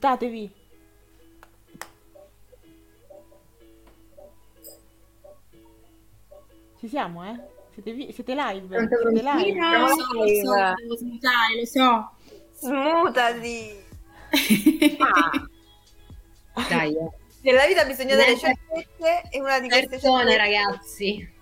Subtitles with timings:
[0.00, 0.50] buttatevi.
[6.78, 7.38] Ci siamo, eh?
[7.74, 8.88] Siete, vi- siete live?
[8.88, 9.78] Siete live?
[9.78, 12.10] Lo so, lo so, devo smutare, lo so.
[12.58, 13.88] Smutati.
[16.52, 17.10] Ah, dai, eh.
[17.42, 18.58] Nella vita bisogna delle Niente.
[18.68, 21.32] certezze e una di queste persone, certezze ragazzi.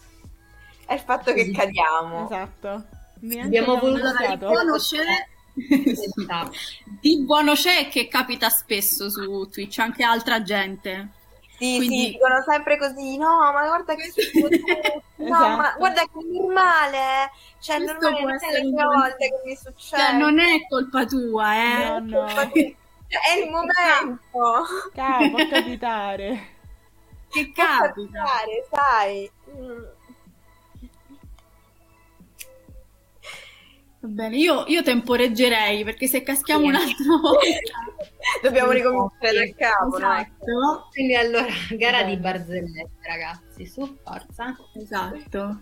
[0.86, 2.26] è il fatto che cadiamo.
[2.26, 2.84] Esatto.
[3.20, 4.36] Neanche Abbiamo voluto Allora,
[7.00, 7.70] di buono c'è...
[7.78, 7.88] Esatto.
[7.90, 11.08] che capita spesso su Twitch, anche altra gente.
[11.58, 14.46] Sì, Quindi- sì, dicono sempre così, no, ma guarda che schifo,
[15.16, 15.56] no, Esatto.
[15.56, 19.40] ma guarda che è normale, cioè Questo normale, può non è la prima volta che
[19.44, 20.02] mi succede.
[20.02, 22.00] Cioè, non è colpa tua, eh.
[22.00, 22.28] No, no.
[22.28, 22.74] Cioè,
[23.08, 24.66] è il momento.
[24.94, 26.48] Ca- può capitare.
[27.28, 28.22] Che Può capita.
[28.22, 29.30] capitare, sai.
[29.50, 29.84] Mm.
[34.00, 36.68] Va bene, io, io temporeggerei perché se caschiamo Sì.
[36.68, 37.48] un'altra volta.
[38.42, 40.12] Dobbiamo ricominciare da capo, no?
[40.14, 40.88] Esatto.
[40.92, 41.46] Quindi allora,
[41.76, 44.56] gara di barzellette, ragazzi, su, forza.
[44.74, 45.58] Esatto.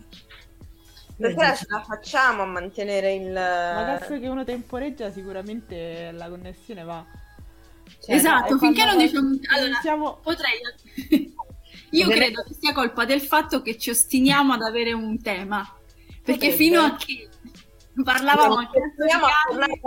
[1.17, 3.33] Stasera ce la facciamo a mantenere il...
[3.33, 7.03] Ma adesso che uno temporeggia sicuramente la connessione va.
[8.05, 9.29] Cioè, esatto, finché non diciamo...
[9.55, 10.53] Allora, iniziamo- potrei...
[11.93, 15.67] Io credo che sia colpa del fatto che ci ostiniamo ad avere un tema.
[16.23, 16.57] Perché Potrebbe.
[16.57, 17.29] fino a che
[18.03, 19.81] parlavamo anche Proviamo a tornare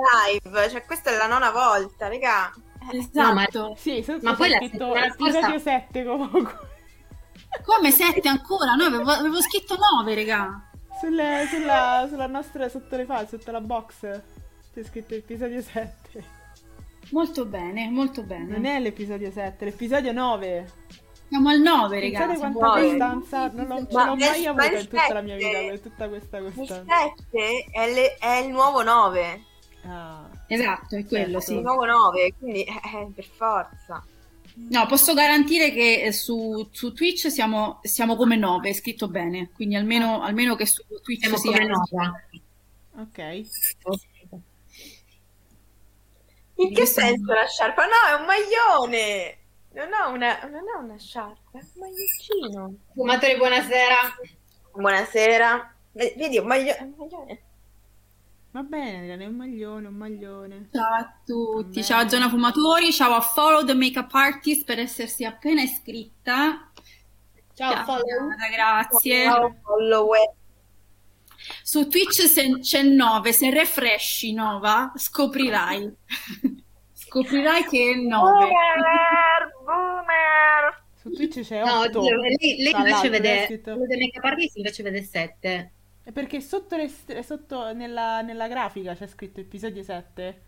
[0.43, 2.51] live, cioè questa è la nona volta, raga.
[3.13, 3.75] No, ma- Esatto.
[3.77, 6.57] Sì, Ma c'è poi la scritto settimana scorsa- episodio 7 comunque.
[7.65, 8.73] Come sette ancora?
[8.75, 10.69] No, avevo, avevo scritto nove, regà.
[10.99, 13.99] Sulle- sulla, sulla nostra, sotto le file, sotto la box
[14.73, 16.37] c'è scritto episodio 7.
[17.11, 18.45] Molto bene, molto bene.
[18.51, 20.71] Non è l'episodio 7, è l'episodio 9.
[21.29, 22.19] Siamo al nove, regà.
[22.25, 25.21] Pensate siamo- quanta costanza non, l'ho- Ma l'ho mai ma avuta il in tutta la
[25.21, 26.95] mia vita, sette- tutta questa Il costanza.
[27.29, 29.43] 7 è, le- è il nuovo 9.
[29.85, 31.51] Ah, Esatto, è quello, Certo.
[31.51, 31.61] Il sì.
[31.61, 34.03] nuovo 9, quindi eh, per forza.
[34.55, 39.51] No, posso garantire che eh, su, su Twitch siamo, siamo come nove, è scritto bene.
[39.53, 41.51] Quindi almeno, almeno che su Twitch Siamo sia...
[41.51, 42.23] come nova.
[42.97, 43.41] ok.
[46.55, 47.85] In che senso la sciarpa?
[47.85, 49.37] No, è un maglione.
[49.79, 52.75] Non ho una, non è una sciarpa, è un maglioncino.
[52.93, 53.95] Fumatore, buonasera.
[54.73, 55.75] Buonasera.
[55.93, 57.41] Vedi, un, maglio- un maglione.
[58.51, 60.67] Va bene, Adriana, è un maglione, un maglione.
[60.73, 65.23] Ciao a tutti, ciao a Giona Fumatori, ciao a Follow the Makeup Artist per essersi
[65.23, 66.69] appena iscritta.
[67.53, 68.03] Ciao, follow.
[68.03, 69.23] Chiara, grazie.
[69.23, 70.33] Ciao, follower.
[71.63, 75.95] Su Twitch se- c'è 9, se refreshi Nova scoprirai.
[77.09, 78.31] scoprirai che è 9.
[78.31, 80.83] Boomer, boomer.
[80.95, 82.01] Su Twitch c'è No, 8.
[82.01, 85.71] lei, lei tra invece vede, dei make-up artist invece vede 7.
[86.03, 86.89] È perché sotto, le
[87.23, 90.41] sotto nella, nella grafica c'è scritto episodio 7.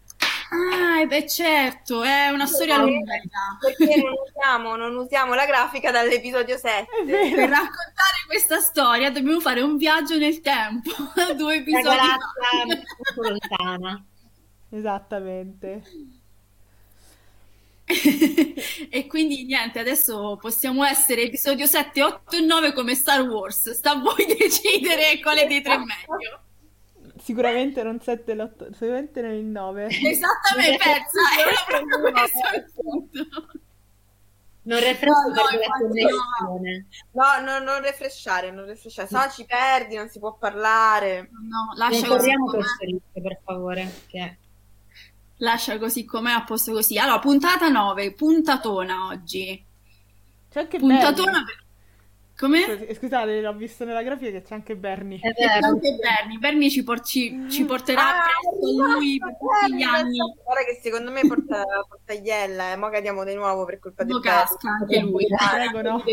[0.52, 3.14] Ah, e beh certo, è una storia Perché- lunga.
[3.62, 6.90] Perché non usiamo, non usiamo la grafica dall'episodio 7.
[7.02, 7.36] È vero.
[7.36, 10.90] Per raccontare questa storia dobbiamo fare un viaggio nel tempo,
[11.38, 12.18] due La episodi fa.
[13.16, 14.04] molto lontana.
[14.72, 15.82] Esattamente.
[18.90, 23.72] e quindi niente, adesso possiamo essere episodio 7, 8 e 9 come Star Wars.
[23.72, 26.41] Sta a voi decidere quale dei tre è meglio.
[27.22, 29.88] Sicuramente non 7 l'8, sicuramente non il 9.
[29.88, 33.59] Esattamente, pensa, era proprio questo il punto.
[34.63, 35.50] Non refresco No, no,
[35.91, 36.85] per.
[37.12, 41.30] No, no, non refreshare, non refreshare, se no ci perdi, non si può parlare.
[41.31, 43.91] No, Non lascia così corriamo rischio, per favore.
[44.07, 44.38] Che...
[45.41, 46.97] Lascia così com'è a posto così.
[47.00, 49.66] Allora, puntata 9, puntatona oggi.
[50.52, 51.59] C'è anche Puntatona per...
[52.38, 52.94] Come?
[52.96, 55.19] Scusate, l'ho visto nella grafica che c'è anche Bernie.
[55.19, 55.68] È C'è vero.
[55.68, 56.38] anche Bernie.
[56.40, 60.18] Bernie ci, por- ci- ci porterà Ah, presto lui per tutti gli anni.
[60.18, 64.12] Guarda che secondo me porta, porta iella, e mo cadiamo di nuovo per colpa di
[64.12, 64.30] Bernie.
[64.31, 65.25] casca anche lui.
[65.51, 66.03] Prego, no.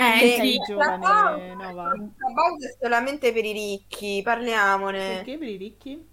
[0.00, 0.40] Eh, Sì.
[0.40, 0.58] sì.
[0.64, 1.90] giovane, La Nova.
[2.32, 4.98] pausa è solamente per i ricchi, parliamone.
[5.16, 6.06] Perché per i ricchi?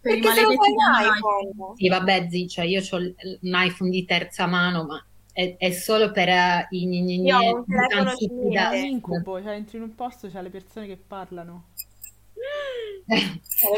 [0.00, 1.74] per Perché se lo maledetti fai dei iPhone.
[1.76, 6.12] Sì, vabbè, zi, cioè io ho un iPhone di terza mano, ma è, è solo
[6.12, 9.54] per eh, i gni gni gni Io ho un telefono da- È un incubo, cioè
[9.54, 11.64] entri in un posto, c'è le persone che parlano.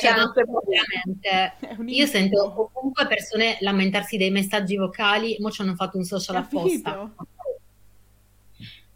[0.00, 1.54] Cioè, non si può- veramente.
[1.60, 6.04] È un Io sento ovunque persone lamentarsi dei messaggi vocali, mo ci hanno fatto un
[6.04, 7.10] social apposta.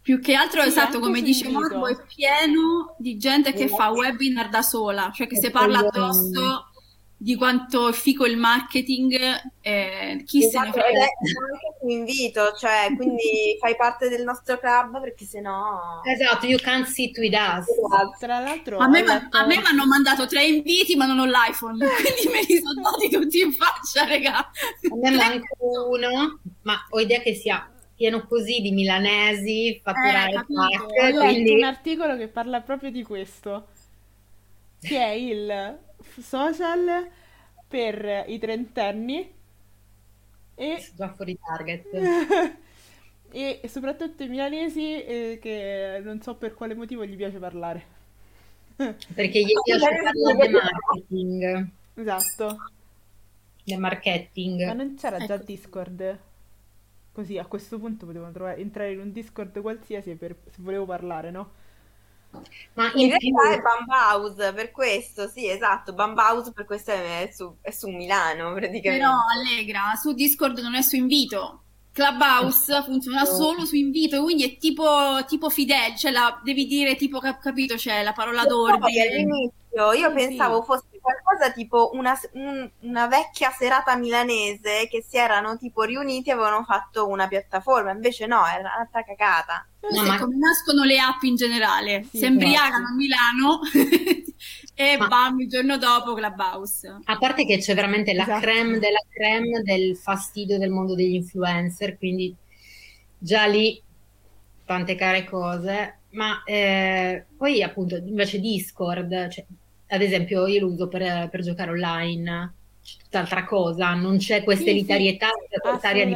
[0.04, 1.48] Più che altro, Sì, esatto, come dice.
[1.48, 6.68] Marco, è pieno di gente che fa webinar da sola, cioè che si parla addosso
[7.16, 9.14] di quanto è fico il marketing,
[9.62, 11.04] eh, chi se ne Esatto, frega.
[11.04, 11.08] è
[11.80, 16.02] un invito, cioè, quindi fai parte del nostro club perché sennò...
[16.04, 17.66] Esatto, you can't sit with us.
[17.66, 18.16] Esatto.
[18.18, 22.30] Tra l'altro, A me, me mi hanno mandato tre inviti, ma non ho l'iPhone, quindi
[22.30, 24.36] me li sono dati tutti in faccia, raga.
[24.36, 25.48] A me manca
[25.88, 30.82] uno, ma ho idea che sia pieno così di milanesi, fatturare Eh, capito.
[30.82, 33.68] ho pack, letto quindi un articolo che parla proprio di questo,
[34.82, 35.78] che è il
[36.20, 37.10] social
[37.68, 39.32] per i trentenni
[40.56, 41.86] e, già fuori target.
[43.30, 47.92] e soprattutto i milanesi eh, che non so per quale motivo gli piace parlare.
[49.14, 52.68] Perché gli piace parlare di marketing, Esatto.
[53.66, 54.72] Ma marketing.
[54.74, 55.44] non c'era già Ecco.
[55.44, 56.20] Discord?
[57.14, 61.30] Così a questo punto potevo trovare- entrare in un Discord qualsiasi per, se volevo parlare,
[61.30, 61.50] no?
[62.74, 67.28] Ma In in più, realtà è Bumhouse, per questo, sì, esatto, Bumhouse per questo è
[67.32, 68.90] su, è su Milano praticamente.
[68.98, 71.63] Però Allegra, su Discord non è su invito.
[71.94, 77.20] Clubhouse funziona solo su invito, quindi è tipo, tipo Fidel, cioè la, devi dire tipo,
[77.20, 79.00] cap- capito, c'è la parola d'ordine.
[79.00, 80.66] all'inizio io pensavo sì.
[80.66, 86.32] fosse qualcosa tipo una, un- una vecchia serata milanese che si erano tipo riuniti e
[86.32, 89.64] avevano fatto una piattaforma, invece no, era un'altra cagata.
[89.90, 92.04] No, ma- come nascono le app in generale.
[92.10, 92.92] Sì, si embriagano esatto.
[92.92, 93.60] a Milano
[94.74, 97.02] e Ma- bam, il giorno dopo Clubhouse.
[97.06, 98.40] a parte che c'è veramente la Esatto.
[98.40, 102.34] creme della creme del fastidio del mondo degli influencer, quindi
[103.18, 103.82] già lì
[104.64, 109.44] tante care cose, ma eh, poi appunto invece Discord, cioè,
[109.88, 114.70] ad esempio io lo uso per, per giocare online, c'è tutt'altra cosa, non c'è questa
[114.70, 116.14] Sì, sì, elitarietà secondaria di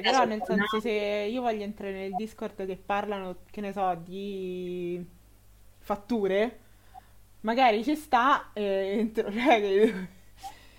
[0.00, 5.04] però nel senso se io voglio entrare nel Discord che parlano, che ne so, di
[5.78, 6.58] fatture,
[7.40, 8.62] magari ci sta e
[8.98, 10.08] entro, cioè,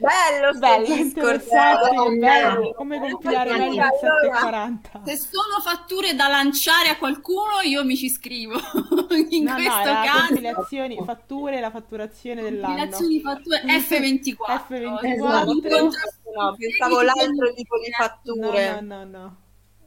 [0.02, 2.18] Bello bello, eh.
[2.18, 5.02] bello, come compilare meglio il allora- 740.
[5.06, 8.56] Se sono fatture da lanciare a qualcuno, io mi ci scrivo.
[9.30, 12.74] In No, no, questo era caso, compilazioni, fatture, la fatturazione dell'anno.
[12.78, 14.36] compilazioni fatture F24.
[14.68, 14.81] F24.
[14.81, 15.90] Incontro-
[16.34, 18.81] No, pensavo l'altro tipo di No, fatture.
[18.81, 19.36] no, no, no.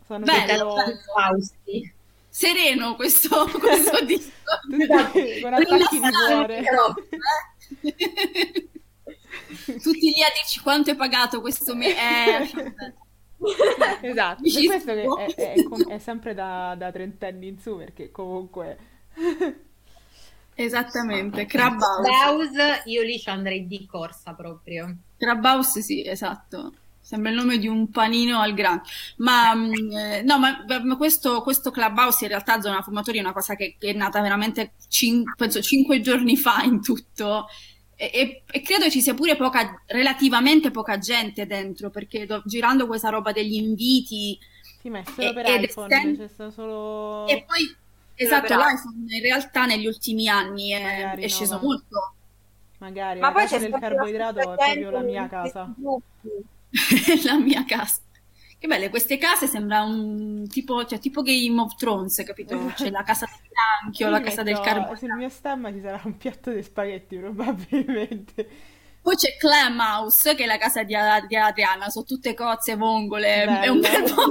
[0.06, 1.93] Sono Bello, proprio Fausti.
[2.36, 4.32] Sereno questo, questo disco.
[4.69, 6.64] tutti con attacchi di cuore.
[9.81, 11.96] Tutti lì a dirci quanto hai pagato questo mese.
[11.96, 12.75] Eh,
[14.00, 18.10] Esatto, per questo è, è- è com- è sempre da, da trentenni in su, perché
[18.10, 18.78] comunque...
[20.54, 22.10] esattamente, Crabhouse.
[22.10, 24.94] House, io lì ci andrei di corsa proprio.
[25.16, 26.72] Crabhouse, sì, esatto.
[27.05, 28.81] Sembra il nome di un panino al grano.
[29.19, 33.35] Ma mh, eh, no, ma, ma questo, questo Clubhouse in realtà Zona Fumatori è una
[33.35, 37.47] cosa che, che è nata veramente cin- penso cinque giorni fa in tutto.
[37.97, 42.87] E, e- e credo ci sia pure poca, relativamente poca gente dentro, perché do- girando
[42.87, 44.39] questa roba degli inviti
[44.81, 47.27] Sì, ma è solo E- per iPhone, sem- c'è sta solo...
[47.27, 47.77] e poi
[48.15, 52.15] esatto, l'iPhone in realtà negli ultimi anni è, è no, sceso ma- molto.
[52.79, 55.73] Magari Ma la poi c'è la carboidrato è proprio la mia casa.
[55.77, 56.29] gruppi.
[57.25, 58.00] la mia casa.
[58.59, 62.56] Che belle, queste case sembra un tipo, cioè, tipo Game of Thrones, capito?
[62.75, 64.97] C'è la casa del granchio, la casa del metto- carbone.
[64.99, 68.49] Sul mio stemma ci sarà un piatto di spaghetti, probabilmente.
[69.05, 70.94] Poi c'è Clam House, che è la casa di,
[71.29, 74.15] di Adriana, sono tutte cozze, vongole, è un bel Bello.
[74.15, 74.25] po'.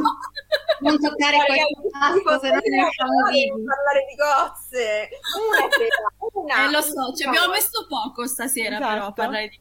[0.81, 3.63] Non toccare questo tasto, se no ne usciamo vivi.
[3.63, 5.09] parlare di cozze.
[5.37, 6.65] Una sera, una.
[6.67, 9.13] Eh, lo so, ci abbiamo messo poco stasera però a Esatto.
[9.13, 9.59] parlare di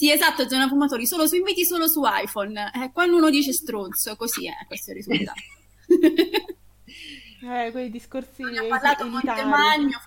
[0.00, 2.70] Sì, esatto, zona fumatori, solo su inviti solo su iPhone.
[2.74, 5.40] Eh, quando uno dice stronzo, così è, questo è il risultato.
[7.42, 9.44] Eh, quei discorsi Ne ha parlato elitari.
[9.44, 9.98] Montemagno,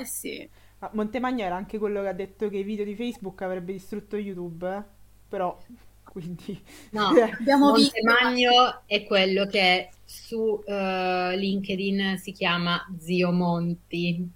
[0.00, 0.48] eh sì.
[0.78, 4.16] Ma Montemagno era anche quello che ha detto che i video di Facebook avrebbe distrutto
[4.16, 4.82] YouTube, eh?
[5.28, 5.58] però,
[6.04, 6.58] quindi...
[6.90, 14.26] No, Abbiamo visto- Montemagno è quello che su eh, LinkedIn si chiama Zio Monti.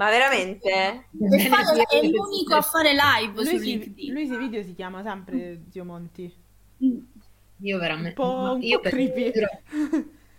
[0.00, 0.70] Ma veramente?
[0.70, 4.12] E fare- è l'unico a fare live su Lui, si, LinkedIn.
[4.14, 6.32] lui si video si chiama sempre Zio Monti.
[6.78, 8.12] Io Un veramente...
[8.14, 9.30] po', ma un io po' per- creepy.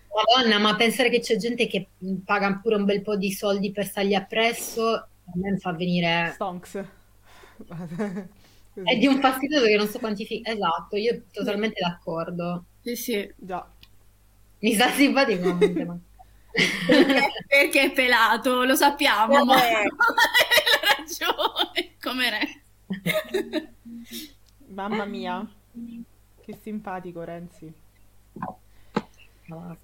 [0.09, 1.89] Madonna, ma pensare che c'è gente che
[2.25, 6.31] paga pure un bel po' di soldi per stargli appresso, a me mi fa venire...
[6.33, 6.83] Stonks.
[8.73, 10.55] È di un fastidioso che non so quantificare.
[10.55, 12.65] Esatto, io totalmente d'accordo.
[12.81, 13.31] Sì, sì.
[13.35, 13.69] Già.
[14.59, 15.55] Mi sta simpatico.
[16.51, 19.73] Perché, perché è pelato, lo sappiamo, ma Eh.
[19.83, 22.61] hai ragione, come re.
[24.67, 25.47] Mamma mia.
[26.43, 27.73] Che simpatico Renzi.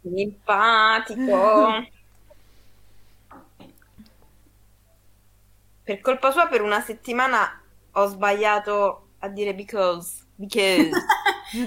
[0.02, 1.86] Simpatico.
[5.84, 10.27] Per colpa sua per una settimana ho sbagliato a dire because.
[10.38, 10.92] Because.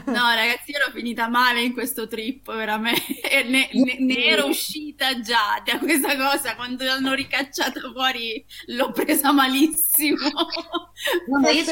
[0.04, 3.18] No, ragazzi, io ero finita male in questo trip, veramente.
[3.30, 6.54] E Ne, ne- ne ero uscita già da questa cosa.
[6.54, 10.18] Quando l'hanno ricacciata fuori, l'ho presa malissimo.
[11.26, 11.64] No, ma io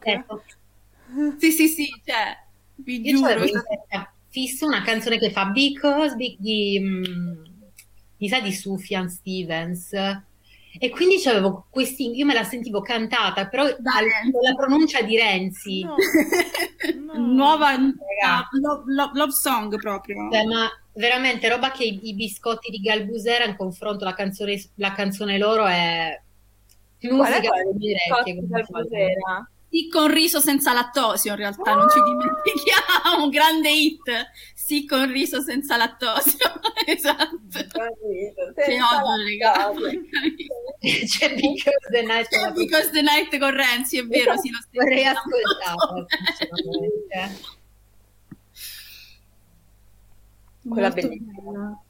[0.00, 0.44] ecco,
[1.38, 2.36] Sì, sì, sì, cioè,
[2.76, 3.40] vi io giuro.
[3.44, 7.42] testa fisso una canzone che fa Because di, di, mm,
[8.18, 9.90] mi sa di Sufjan Stevens.
[10.78, 14.30] E quindi c'avevo questi, io me la sentivo cantata, però Renzi.
[14.32, 15.82] con la pronuncia di Renzi.
[15.82, 15.94] No,
[17.14, 17.26] no.
[17.34, 20.30] Nuova love, love- love song proprio.
[20.30, 24.92] Cioè, ma veramente roba che i, i biscotti di Galbusera in confronto alla canzone, la
[24.92, 26.20] canzone loro è
[26.98, 28.34] è musica delle di mie orecchie.
[28.48, 29.18] Cotti
[29.70, 34.30] Sì, con riso senza lattosio, in realtà, non ci dimentichiamo, un grande hit.
[34.54, 37.36] Sì, con riso senza lattosio, esatto.
[38.54, 40.00] Che odio, lattosio.
[41.06, 44.84] C'è Because the Night C'è Because the Night con Renzi, è vero, sì, lo stesso.
[44.84, 47.46] vorrei ascoltarla sinceramente.
[50.68, 51.32] Quella bellissima.
[51.42, 51.82] bella.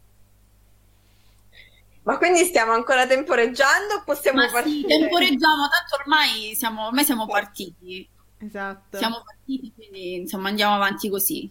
[2.08, 4.88] Ma quindi stiamo ancora temporeggiando o possiamo Ma sì, partire?
[4.98, 8.08] temporeggiamo, tanto ormai siamo, ormai siamo partiti.
[8.38, 8.98] Esatto.
[8.98, 11.50] Siamo partiti, quindi insomma andiamo avanti così.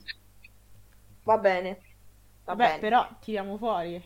[1.23, 1.79] Va bene.
[2.45, 2.79] Va Vabbè, bene.
[2.79, 4.03] però tiriamo fuori.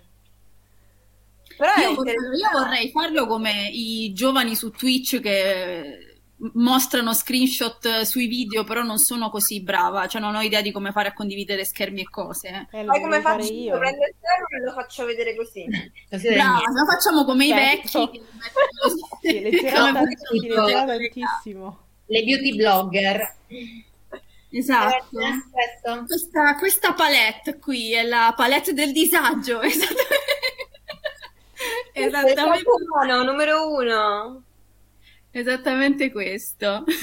[1.55, 6.11] Però Io vorrei, io vorrei farlo come i giovani su Twitch che
[6.53, 10.91] mostrano screenshot sui video, però non sono così brava, cioè non ho idea di come
[10.91, 12.67] fare a condividere schermi e cose.
[12.71, 13.51] Eh, Poi come faccio?
[13.53, 13.77] io.
[13.77, 15.65] Prendo il telefono e lo faccio vedere così.
[16.10, 18.00] Siete Brava, lo facciamo come i Certo.
[18.05, 18.17] vecchi.
[18.19, 21.79] che mettono- Sì, leggerò, come tant- quelli sì, che- leggerò tantissimo.
[22.07, 23.36] Le beauty blogger.
[24.53, 25.19] Esatto.
[25.19, 26.05] Eh.
[26.05, 30.19] Questa, questa palette qui è la palette del disagio, esattamente.
[31.93, 32.63] Esattamente,
[33.24, 34.43] numero uno.
[35.32, 36.84] Esattamente questo.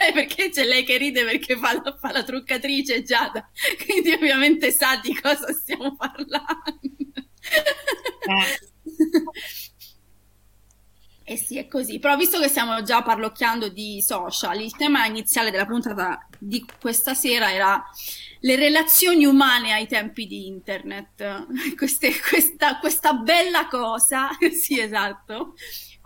[0.00, 3.50] Eh, perché c'è lei che ride perché fa la, fa la truccatrice Giada,
[3.84, 6.86] quindi ovviamente sa di cosa stiamo parlando.
[11.24, 11.98] Eh sì, è così.
[11.98, 17.14] Però visto che stiamo già parlocchiando di social, il tema iniziale della puntata di questa
[17.14, 17.84] sera era
[18.40, 21.46] le relazioni umane ai tempi di internet.
[21.76, 25.54] Queste- questa, questa bella cosa, sì, esatto,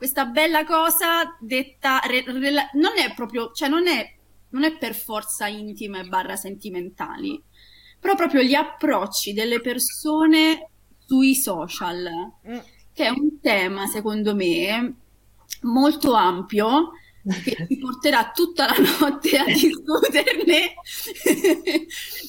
[0.02, 4.12] questa bella cosa detta, re- rela- non è proprio, cioè non è,
[4.48, 7.40] non è per forza intime barra sentimentali,
[8.00, 10.70] però proprio gli approcci delle persone
[11.06, 12.08] sui social
[12.48, 12.58] Mm.
[12.92, 14.94] che è un tema, secondo me,
[15.62, 16.90] molto ampio,
[17.44, 20.74] che ci porterà tutta la notte a discuterne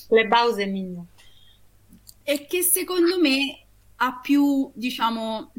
[0.10, 1.08] Le pause mignon.
[2.24, 3.66] e che secondo me
[3.96, 5.52] ha più, diciamo,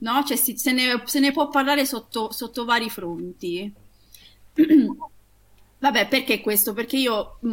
[0.00, 0.22] no?
[0.24, 3.72] Cioè si- se ne, se ne può parlare sotto, sotto vari fronti.
[5.80, 6.74] Vabbè, perché questo?
[6.74, 7.48] Perché io mh,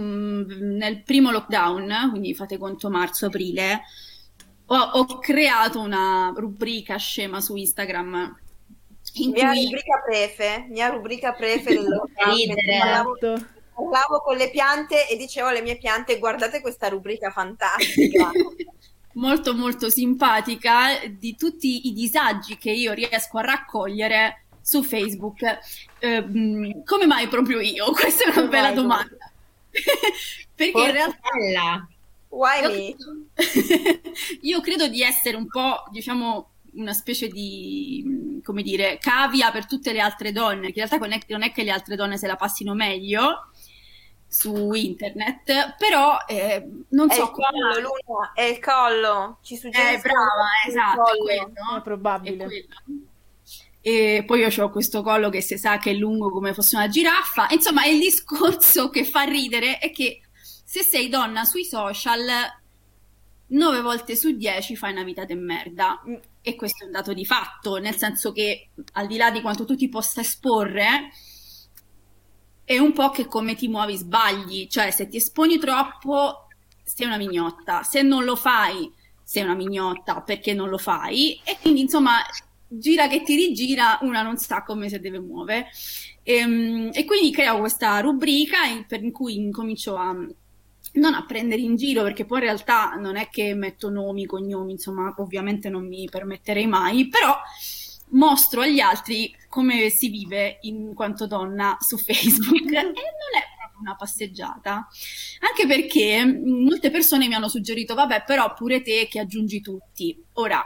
[0.76, 3.82] nel primo lockdown, quindi fate conto marzo-aprile,
[4.66, 8.38] ho, ho creato una rubrica scema su Instagram
[9.14, 13.46] in Mia cui rubrica prefe, mia rubrica prefe del lockdown, Esatto.
[13.74, 18.32] parlavo con le piante e dicevo alle mie piante guardate questa rubrica fantastica.
[19.18, 25.42] molto molto simpatica di tutti i disagi che io riesco a raccogliere su Facebook.
[26.00, 27.92] Eh, mh, come mai proprio io?
[27.94, 29.32] Questa è una Come bella domanda.
[30.56, 31.88] Perché in realtà Bella.
[32.30, 33.28] Why io
[34.42, 39.66] io credo di essere un po', diciamo, una specie di, mh, come dire, cavia per
[39.66, 42.18] tutte le altre donne, che in realtà non è, non è che le altre donne
[42.18, 43.52] se la passino meglio
[44.28, 47.82] su internet, però eh, non È so collo, come...
[47.82, 49.40] Luna, è il collo.
[49.42, 51.24] Ci Eh, suggeriscono brava, il esatto, è collo.
[51.24, 51.78] quello.
[51.78, 52.44] È probabile.
[52.46, 52.76] È quello.
[53.82, 56.88] E poi io ho questo collo che si sa che è lungo come fosse una
[56.90, 57.48] giraffa.
[57.52, 60.22] Insomma, il discorso che fa ridere è che
[60.66, 62.26] se sei donna sui social,
[63.50, 66.02] 9 volte su 10 fai una vita de merda.
[66.08, 66.16] Mm.
[66.42, 69.66] E questo è un dato di fatto, nel senso che al di là di quanto
[69.66, 71.12] tu ti possa esporre,
[72.68, 76.48] è un po' che come ti muovi sbagli, cioè se ti esponi troppo
[76.84, 78.92] sei una mignotta, se non lo fai
[79.24, 81.40] sei una mignotta perché non lo fai?
[81.46, 82.18] E quindi insomma
[82.68, 85.68] gira che ti rigira una non sa come si deve muovere.
[86.24, 90.14] Ehm, e, quindi creo questa rubrica per- cui incomincio a
[90.94, 94.74] non a prendere in giro perché poi in realtà non è che metto nomi, cognomi,
[94.74, 97.34] insomma ovviamente non mi permetterei mai, però
[98.10, 103.80] mostro agli altri come si vive in quanto donna su Facebook e non è proprio
[103.80, 104.88] una passeggiata,
[105.40, 110.22] anche perché mh, molte persone mi hanno suggerito, vabbè, però pure te che aggiungi tutti.
[110.34, 110.64] Ora,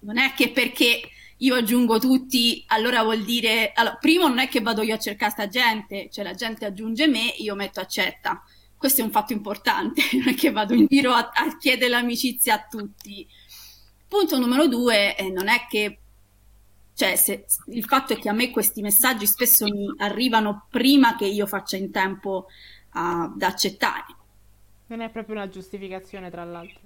[0.00, 1.00] non è che perché
[1.38, 5.30] io aggiungo tutti, allora vuol dire, allora, primo non è che vado io a cercare
[5.30, 8.42] sta gente, cioè la gente aggiunge me, io metto accetta.
[8.76, 12.54] Questo è un fatto importante, non è che vado in giro a, a chiedere l'amicizia
[12.54, 13.26] a tutti.
[14.06, 16.00] Punto numero due, eh, non è che
[17.00, 21.24] cioè, se, il fatto è che a me questi messaggi spesso mi arrivano prima che
[21.24, 22.44] io faccia in tempo
[22.90, 24.04] ad accettare.
[24.88, 26.78] Non è proprio una giustificazione, tra l'altro.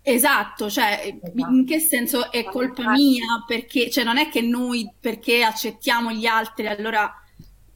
[0.00, 3.42] Esatto, cioè in che senso è colpa mia?
[3.44, 7.12] Perché, cioè non è che noi perché accettiamo gli altri, allora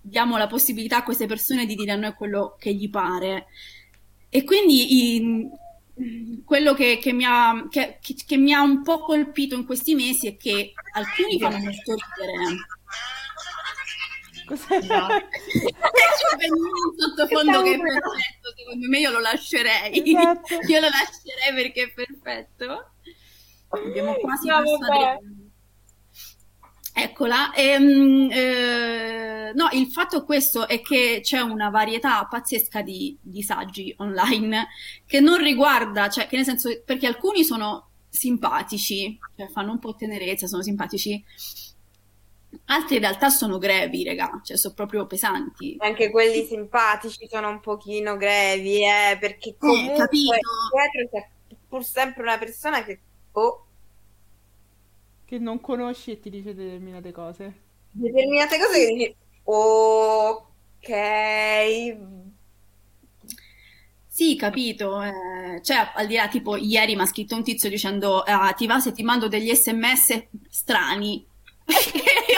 [0.00, 3.46] diamo la possibilità a queste persone di dire a noi quello che gli pare.
[4.28, 5.50] E quindi i-
[6.44, 10.26] quello che, che mi ha, che- che- mi ha un po' colpito in questi mesi
[10.28, 12.56] è che alcuni fanno molto ridere.
[14.46, 14.76] Cos'è?
[14.76, 15.14] Esatto.
[15.14, 20.02] C'è Benjamin in sottofondo che è perfetto, secondo me io lo lascerei.
[20.10, 20.54] Esatto.
[20.66, 22.90] Io lo lascerei perché è perfetto.
[23.68, 25.20] Abbiamo quasi No, passato
[26.92, 27.52] Eccola.
[27.54, 34.68] Ehm, eh, no, il fatto questo è che c'è una varietà pazzesca di disagi online
[35.06, 39.94] che non riguarda, cioè che nel senso, perché alcuni sono simpatici, cioè fanno un po'
[39.94, 41.22] tenerezza, sono simpatici,
[42.66, 45.76] altri in realtà sono grevi, raga, cioè sono proprio pesanti.
[45.78, 50.34] Anche quelli simpatici sono un pochino grevi, eh, perché comunque capito.
[50.72, 51.28] dietro c'è
[51.68, 52.98] pur sempre una persona che
[53.32, 53.66] oh,
[55.30, 57.54] Che non conosci e ti dice determinate cose.
[57.92, 60.88] determinate cose che dici ok,
[64.06, 65.00] Sì, capito.
[65.02, 68.66] eh, cioè, al di là, tipo, ieri mi ha scritto un tizio dicendo, ah, ti
[68.66, 71.26] va se ti mando degli sms strani?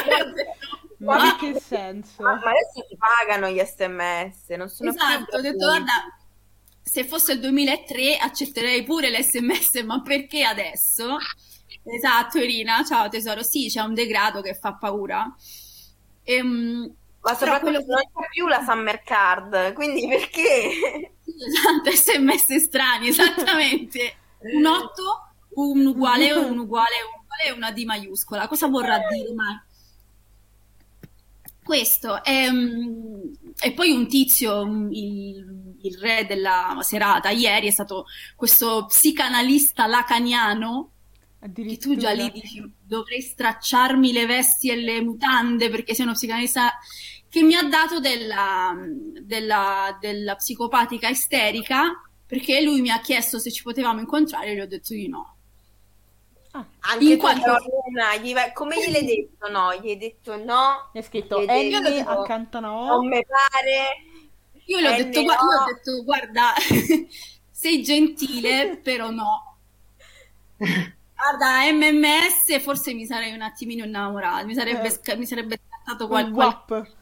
[0.04, 0.42] Detto,
[0.99, 2.22] Ma "Ma-" in che senso?
[2.42, 5.92] ma adesso si pagano gli sms, non sono più Esatto, ho detto, guarda,
[6.82, 11.16] se fosse il 2003 accetterei pure l'sms, ma perché adesso?
[11.84, 13.42] Esatto, Irina, ciao tesoro.
[13.42, 15.34] Sì, c'è un degrado che fa paura.
[16.24, 21.12] Ehm, Ma soprattutto quello non c'è più la Summer Card, quindi perché?
[21.32, 24.16] Esatto, sms strani, esattamente.
[24.38, 25.02] Un 8,
[25.54, 28.46] un uguale, un uguale, un uguale una D maiuscola.
[28.46, 29.59] Cosa vorrà dire mai?
[31.64, 38.07] Questo è, mm, e poi un tizio, il, il re della serata, ieri è stato
[38.37, 40.90] questo psicanalista lacaniano
[41.52, 46.14] che tu già lì dici dovrei stracciarmi le vesti e le mutande perché sei uno
[46.14, 46.78] psicanalista
[47.28, 48.74] che mi ha dato della,
[49.22, 54.61] della, della psicopatica isterica perché lui mi ha chiesto se ci potevamo incontrare e gli
[54.61, 55.37] ho detto di no.
[56.52, 59.74] Ah, Anche In quanto- Luna, gli vai- come gli hai detto no?
[59.81, 63.02] Gli hai detto no, è scritto Gli hai Annie detto, accanto a non no.
[63.02, 64.62] mi pare.
[64.66, 65.26] Io gli ho Eh, detto, no.
[65.26, 66.52] io ho detto, guarda,
[67.50, 69.57] sei gentile, però no.
[71.22, 74.90] Guarda, MMS forse mi sarei un attimino innamorata, mi sarebbe, Eh.
[74.90, 76.92] sca- mi sarebbe scattato Un qual- qual- guap.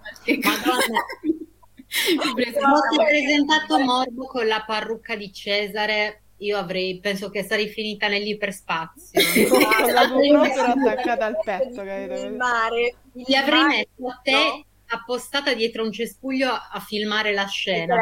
[0.00, 1.00] qualche Madonna.
[1.88, 9.20] Fossi presentato Morbo con la parrucca di Cesare, io avrei, penso che sarei finita nell'iperspazio.
[9.48, 9.60] Con
[9.92, 12.16] la GoPro attaccata al petto, capito?
[12.16, 14.64] filmare, Li avrei messo a te no?
[14.86, 17.96] appostata dietro un cespuglio a, filmare la scena.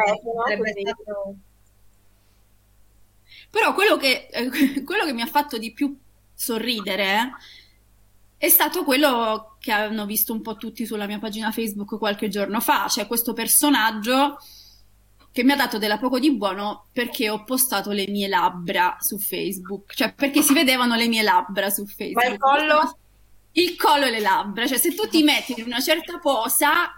[0.46, 1.34] Sarebbe stato-
[3.50, 4.50] Però quello che, eh,
[4.84, 5.96] quello che mi ha fatto di più
[6.34, 7.32] sorridere
[8.38, 12.60] è stato quello che hanno visto un po' tutti sulla mia pagina Facebook qualche giorno
[12.60, 14.38] fa, cioè questo personaggio
[15.32, 19.18] che mi ha dato della poco di buono perché ho postato le mie labbra su
[19.18, 22.24] Facebook, cioè perché si vedevano le mie labbra su Facebook.
[22.24, 22.98] Ma il collo?
[23.52, 26.90] Il collo e le labbra, cioè se tu ti metti in una certa posa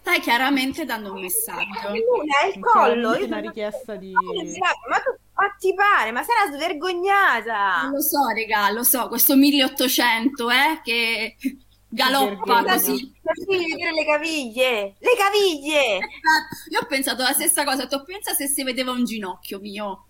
[0.00, 1.88] stai chiaramente dando un messaggio.
[1.88, 3.14] Luna, è il collo.
[3.14, 4.12] Io una richiesta di...
[4.12, 6.12] Ma tu ma ti pare?
[6.12, 7.82] Ma sei una svergognata.
[7.84, 11.36] Non lo so, regà, lo so, questo 1800, eh, che
[11.88, 13.10] galoppa così.
[13.46, 14.94] Devi vedere le caviglie.
[14.98, 15.98] Le caviglie.
[16.70, 20.04] Io ho pensato la stessa cosa, tu pensa se si vedeva un ginocchio mio,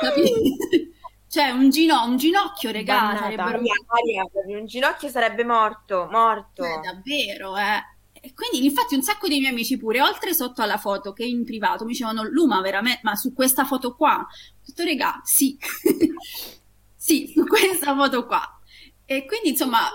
[0.00, 0.34] capito?
[1.30, 3.60] Cioè, un, gino- un ginocchio, regà, sarebbero...
[3.60, 6.64] Maria, Maria, un ginocchio sarebbe morto, morto.
[6.64, 7.84] Eh, davvero, eh.
[8.28, 11.44] E quindi, infatti, un sacco di miei amici pure, oltre sotto alla foto che in
[11.44, 14.18] privato mi dicevano, Luma, veramente, ma su questa foto qua?
[14.18, 15.56] Ho detto, regà, sì.
[16.94, 18.60] sì, su questa foto qua.
[19.06, 19.88] E quindi, insomma,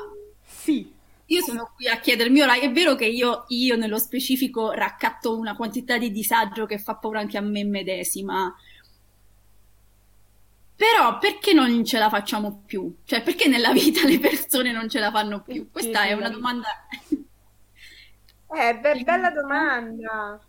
[0.43, 0.91] Sì,
[1.28, 5.56] Io sono qui a chiedermi, ora è vero che io, io nello specifico raccatto una
[5.56, 8.54] quantità di disagio che fa paura anche a me medesima,
[10.76, 12.98] però perché non ce la facciamo più?
[13.06, 15.69] Cioè perché nella vita le persone non ce la fanno più?
[15.72, 16.67] Perché Questa è una domanda
[18.53, 20.39] Eh, be- bella domanda.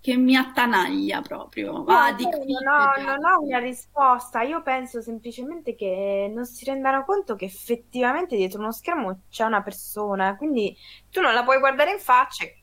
[0.00, 1.84] che mi attanaglia proprio.
[1.84, 5.74] No, Va io di qui non ho, e non ho una risposta, io penso semplicemente
[5.74, 10.76] che non si rendano conto che effettivamente dietro uno schermo c'è una persona, quindi
[11.10, 12.62] tu non la puoi guardare in faccia, e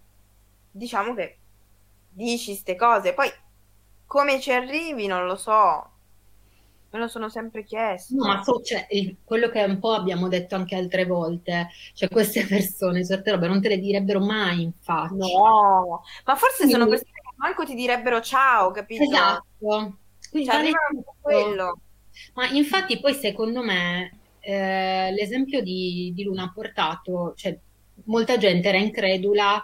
[0.69, 1.39] diciamo che
[2.09, 3.29] dici ste cose, poi
[4.05, 5.94] come ci arrivi non lo so,
[6.95, 8.15] me lo sono sempre chiesto.
[8.15, 8.87] No, ma so- cioè,
[9.23, 13.61] quello che un po' abbiamo detto anche altre volte, cioè queste persone certe robe non
[13.61, 15.13] te le direbbero mai in faccia.
[15.13, 19.03] No, ma forse sono Quindi- persone che manco ti direbbero ciao, capito?
[19.03, 19.97] Esatto.
[20.29, 20.71] Quindi Cioè,
[21.21, 21.79] quello.
[22.33, 27.57] Ma infatti poi secondo me eh, l'esempio di, di Luna ha portato, cioè
[28.05, 29.61] molta gente era incredula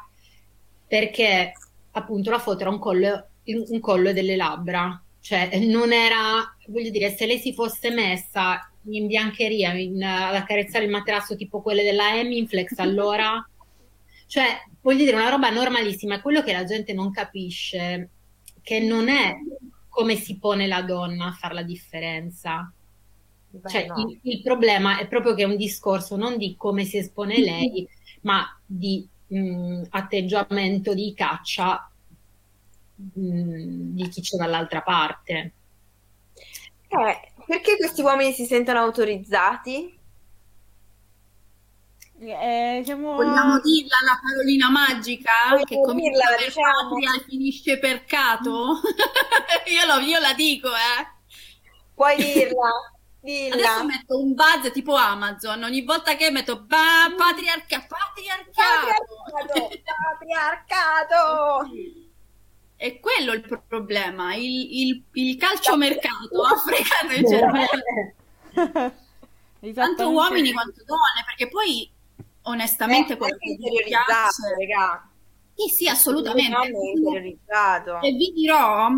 [0.87, 1.53] perché
[1.91, 6.89] appunto la foto era un collo, un collo e delle labbra, cioè non era, voglio
[6.89, 11.83] dire, se lei si fosse messa in biancheria in- ad accarezzare il materasso tipo quelle
[11.83, 13.47] della Hemingflex allora,
[14.27, 14.47] cioè
[14.81, 18.09] voglio dire una roba normalissima, quello che la gente non capisce,
[18.61, 19.35] che non è
[19.89, 22.71] come si pone la donna a fare la differenza.
[23.49, 23.99] Beh, Cioè, no.
[23.99, 27.87] il, il problema è proprio che è un discorso non di come si espone lei,
[28.21, 31.90] ma di mh, atteggiamento di caccia
[33.13, 35.53] mh, di chi c'è dall'altra parte.
[36.87, 39.99] Eh, perché questi uomini si sentono autorizzati?
[42.23, 43.15] Eh, siamo...
[43.15, 46.89] Vogliamo dirla la parolina magica Vogliamo che comincia dirla, per diciamo.
[46.89, 48.79] patria e finisce per cato?
[49.65, 51.07] io, lo- io la dico, eh.
[51.95, 52.69] Puoi dirla,
[53.19, 53.55] dilla.
[53.55, 59.23] Adesso metto un buzz tipo Amazon, ogni volta che metto ba, patriarca, patriarcato.
[60.19, 61.69] Patriarcato!
[62.81, 64.43] È quello il pro- problema, il,
[64.81, 68.93] il, il calciomercato ha fregato il cervello
[69.75, 71.87] tanto uomini quanto donne, perché poi
[72.43, 74.55] onestamente Eh, quello che interiorizzato, piace...
[74.57, 75.09] regà.
[75.53, 76.57] Sì, sì, assolutamente.
[78.01, 78.89] E vi dirò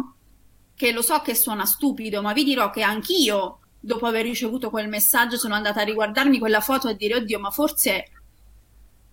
[0.74, 4.88] che lo so che suona stupido, ma vi dirò che anch'io, dopo aver ricevuto quel
[4.88, 8.06] messaggio, sono andata a riguardarmi quella foto e dire, oddio, ma forse,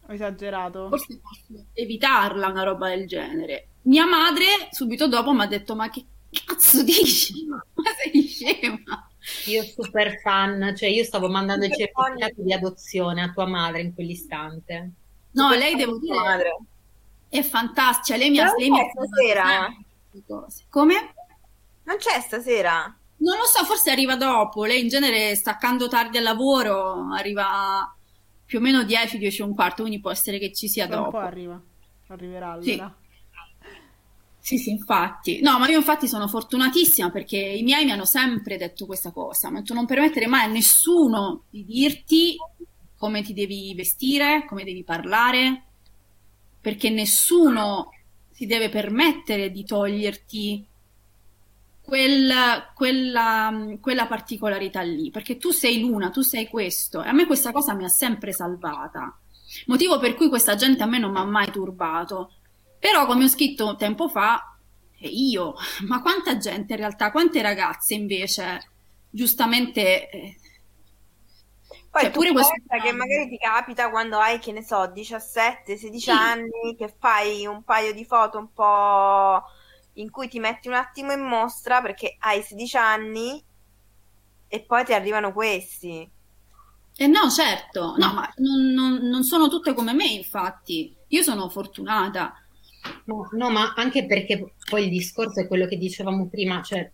[0.07, 0.89] Ho esagerato.
[0.89, 3.70] forse posso evitarla una roba del genere.
[3.83, 6.05] Mia madre, subito dopo, mi ha detto, ma che
[6.45, 7.47] cazzo dici?
[7.49, 7.63] Ma
[8.03, 8.79] sei scema?
[9.47, 13.81] Io super fan, cioè io stavo mandando i Super certificati di adozione a tua madre
[13.83, 14.91] in quell'istante.
[15.33, 16.57] No, lei devo dire, Madre.
[17.29, 18.19] è fantastica.
[18.19, 18.45] Lei mi ha...
[18.47, 19.69] Non Lei mi ha c'è stasera?
[20.69, 21.15] Come?
[21.85, 22.95] Non c'è stasera?
[23.19, 24.65] Non lo so, forse arriva dopo.
[24.65, 27.95] Lei in genere staccando tardi al lavoro arriva
[28.45, 30.97] più o meno 10, 10 e un quarto, quindi può essere che ci sia Tra
[31.03, 31.19] un po' dopo.
[31.19, 31.61] arriva.
[32.09, 32.63] Arriverà allora.
[32.63, 33.00] Sì,
[34.59, 35.41] sì, infatti.
[35.41, 39.51] No, ma io infatti sono fortunatissima perché i miei mi hanno sempre detto questa cosa.
[39.51, 42.37] Ma tu non permettere mai a nessuno di dirti
[42.97, 45.65] come ti devi vestire, come devi parlare,
[46.61, 47.91] perché nessuno
[48.31, 50.67] si deve permettere di toglierti
[51.83, 57.03] quel- quella, quella particolarità lì, perché tu sei l'una, tu sei questo.
[57.03, 59.17] E a me questa cosa mi ha sempre salvata.
[59.67, 62.33] Motivo per cui questa gente a me non mi ha mai turbato.
[62.81, 64.59] Però, come ho scritto tempo fa,
[64.99, 65.55] e io,
[65.87, 68.71] ma quanta gente in realtà, quante ragazze invece,
[69.11, 70.37] giustamente, eh,
[71.91, 76.75] Poi Cioè, pure questo- che magari ti capita quando hai, che ne so, 17-16 anni,
[76.77, 79.43] che fai un paio di foto un po'
[79.95, 83.45] in cui ti metti un attimo in mostra perché hai 16 anni
[84.49, 86.11] e poi ti arrivano questi.
[86.97, 90.95] eh no, certo, no, ma non, non- non sono tutte come me, infatti.
[91.09, 92.35] Io sono fortunata.
[93.05, 96.91] No, no, ma anche perché poi il discorso è quello che dicevamo prima, cioè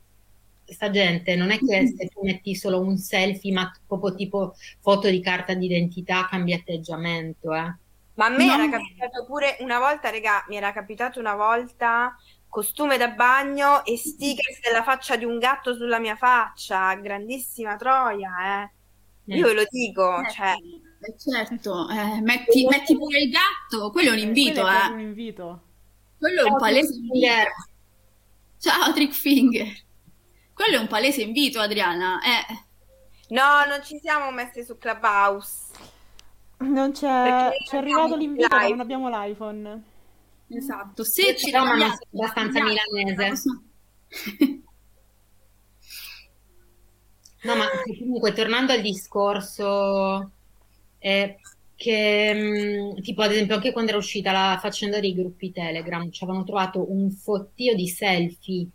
[0.64, 5.08] sta gente non è che se tu metti solo un selfie, ma proprio tipo foto
[5.08, 7.74] di carta d'identità cambia atteggiamento, eh.
[8.14, 8.54] Ma a me No.
[8.54, 12.16] era capitato pure una volta, regà, mi era capitato una volta
[12.48, 18.62] costume da bagno e stickers della faccia di un gatto sulla mia faccia, grandissima troia,
[18.64, 18.70] eh.
[19.36, 20.54] Io ve lo dico, cioè,
[20.98, 24.92] Eh, certo, eh, metti, metti pure il gatto, quello è un invito, Quello è eh.
[24.92, 25.65] un invito.
[26.18, 27.26] Quello è un palese invito.
[28.58, 29.66] Ciao, Trick Finger.
[30.54, 32.18] Quello è un palese invito, Adriana.
[32.22, 32.54] Eh,
[33.34, 35.72] no, non ci siamo messe su Clubhouse.
[36.58, 37.50] Non c'è...
[37.50, 39.82] Perché Ci è abbiamo arrivato l'invito, ma non abbiamo l'iPhone.
[40.48, 41.04] esatto.
[41.04, 43.32] Se ci No, ma non sei abbastanza milanese.
[47.42, 47.66] No, ma
[47.98, 50.32] comunque tornando al discorso,
[50.98, 51.38] eh,
[51.76, 56.44] che tipo ad esempio anche quando era uscita la faccenda dei gruppi Telegram, ci avevano
[56.44, 58.68] trovato un fottio di selfie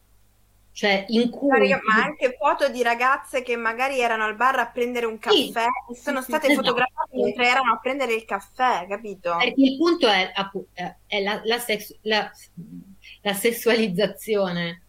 [0.74, 1.50] cioè in cui...
[1.50, 5.66] Ma anche foto di ragazze che magari erano al bar a prendere un Sì, caffè
[5.92, 6.62] e sono state esatto.
[6.62, 9.36] fotografate mentre erano a prendere il caffè, capito?
[9.38, 10.32] Perché il punto è,
[11.08, 12.32] è la, la sex- la-
[13.22, 14.82] la sessualizzazione.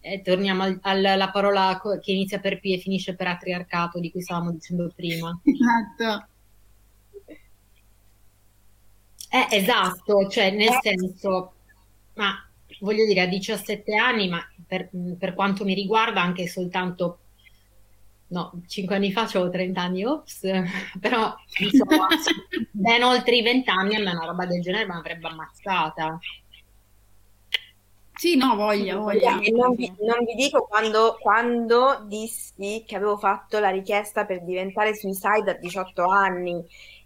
[0.00, 4.10] E torniamo al- al- alla parola che inizia per P e finisce per patriarcato, di
[4.10, 5.38] cui stavamo dicendo prima.
[5.42, 6.28] Esatto.
[9.34, 11.54] Eh, esatto, cioè nel senso,
[12.14, 12.34] ma
[12.78, 17.18] voglio dire, a 17 anni, ma per, per quanto mi riguarda anche soltanto,
[18.28, 20.42] no, 5 anni fa avevo 30 anni, ops,
[21.00, 22.06] però insomma,
[22.70, 26.16] ben oltre i 20 anni a me una roba del genere mi avrebbe ammazzata.
[28.16, 29.32] Sì, no, voglia, voglia.
[29.32, 34.94] Non vi, non vi dico quando, quando dissi che avevo fatto la richiesta per diventare
[34.94, 36.64] suicide a 18 anni,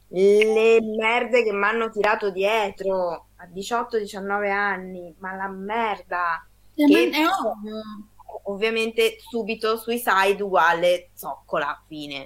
[0.09, 6.47] le merde che mi hanno tirato dietro a 18-19 anni, ma la merda.
[6.75, 7.83] Eh, Che- è ovvio.
[8.45, 12.25] Ovviamente subito suicide uguale zoccola, fine.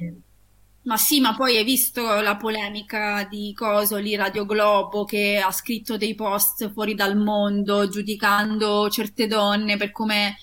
[0.85, 5.53] Ma sì, ma poi hai visto la polemica di Coso lì, Radio Globo, che ha
[5.53, 10.37] scritto dei post fuori dal mondo giudicando certe donne per come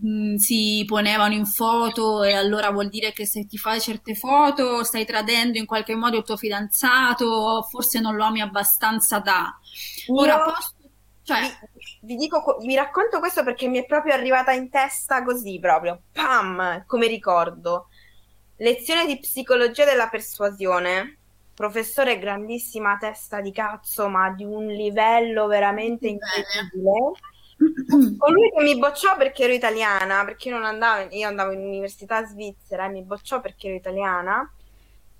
[0.00, 4.82] mh, si ponevano in foto e allora vuol dire che se ti fai certe foto
[4.84, 9.58] stai tradendo in qualche modo il tuo fidanzato, forse non lo ami abbastanza da...
[10.08, 10.72] Ora Io posso...
[11.24, 11.48] Cioè, vi,
[12.02, 16.02] vi dico, co- vi racconto questo perché mi è proprio arrivata in testa così, proprio,
[16.12, 17.88] pam, come ricordo.
[18.56, 21.18] Lezione di psicologia della persuasione,
[21.54, 27.12] professore grandissima testa di cazzo, ma di un livello veramente incredibile.
[28.18, 32.24] Colui che mi bocciò perché ero italiana, perché io non andavo, io andavo in università
[32.24, 34.52] svizzera e mi bocciò perché ero italiana,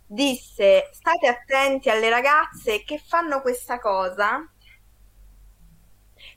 [0.07, 4.49] disse: State attenti alle ragazze che fanno questa cosa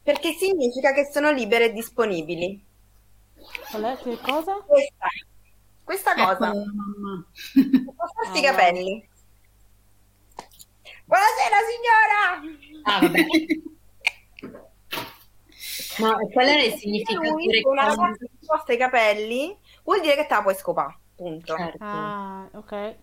[0.08, 2.66] perché significa che sono libere e disponibili.
[3.70, 3.98] Qual è?
[3.98, 4.54] Che cosa?
[4.66, 5.08] Questa,
[5.84, 6.52] questa ecco, cosa,
[7.52, 9.10] posarsi i capelli.
[11.04, 12.96] Buonasera signora!
[12.96, 13.26] Ah, vabbè.
[16.00, 20.26] Ma qual era il significato di una ragazza si posta i capelli vuol dire che
[20.26, 21.56] te la puoi scopare, punto.
[21.56, 21.78] Certo.
[21.84, 22.96] Ah, ok.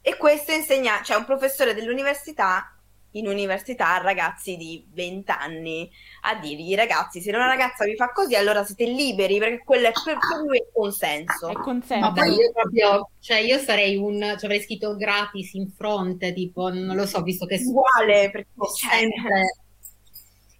[0.00, 2.78] E questo insegna, c'è un professore dell'università
[3.12, 5.90] in università a ragazzi di 20 anni
[6.22, 9.92] a dirgli ragazzi se una ragazza vi fa così allora siete liberi perché quello è
[9.92, 12.12] per, per lui il consenso È Ma consenso.
[12.12, 16.96] poi io proprio, cioè io sarei un, ci avrei scritto gratis in fronte, tipo, non
[16.96, 19.56] lo so, visto che uguale perché cioè, sempre...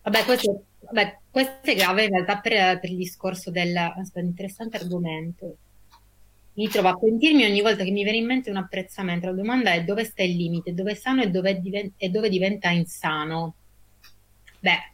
[0.02, 3.76] Vabbè, questo, vabbè, questo è grave in realtà per, per il discorso del...
[3.76, 5.56] Aspetta, interessante argomento.
[6.54, 9.26] Mi trovo a pentirmi ogni volta che mi viene in mente un apprezzamento.
[9.26, 12.28] La domanda è dove sta il limite, dove è sano e dove, diven- e dove
[12.28, 13.54] diventa insano.
[14.58, 14.92] Beh,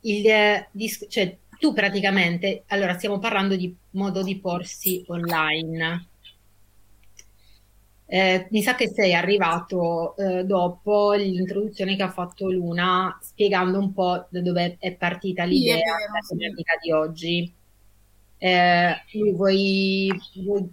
[0.00, 6.06] il, eh, dis- cioè, tu praticamente, allora stiamo parlando di modo di porsi online.
[8.12, 13.92] Eh, mi sa che sei arrivato eh, dopo l'introduzione che ha fatto Luna, spiegando un
[13.92, 16.36] po' da dove è partita Sì, l'idea vero, della sì.
[16.36, 17.54] tematica di oggi.
[18.38, 18.94] Eh,
[19.36, 20.10] vuoi,
[20.44, 20.68] vuoi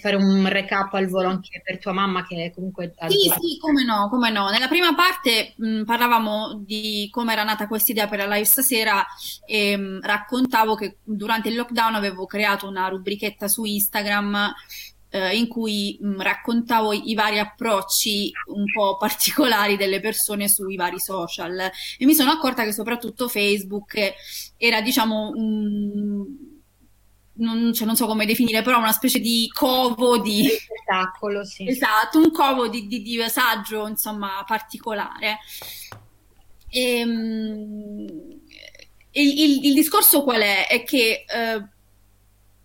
[0.00, 4.08] fare un recap al volo anche per tua mamma che comunque Sì, sì, come no,
[4.08, 4.48] come no.
[4.50, 9.04] Nella prima parte mh, parlavamo di come era nata questa idea per la live stasera
[9.44, 14.52] e mh, raccontavo che durante il lockdown avevo creato una rubrichetta su Instagram
[15.10, 20.98] eh, in cui mh, raccontavo i, vari approcci un po' particolari delle persone sui vari
[21.00, 23.94] social e mi sono accorta che soprattutto Facebook
[24.56, 26.48] era, diciamo, un-
[27.32, 30.46] non, cioè, non so come definire, però una specie di covo di...
[30.46, 31.66] spettacolo, sì.
[31.66, 35.38] Esatto, un covo di, di, di saggio, insomma, particolare.
[36.68, 38.06] Ehm,
[39.12, 40.66] il, il- il discorso qual è?
[40.68, 41.64] È che eh,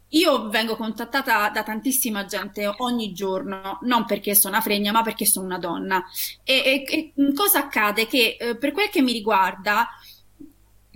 [0.10, 5.26] io vengo contattata da tantissima gente ogni giorno, non perché sono una fregna, ma perché
[5.26, 6.04] sono una donna.
[6.44, 8.08] E, e- e cosa accade?
[8.08, 9.88] Che eh, per quel che mi riguarda,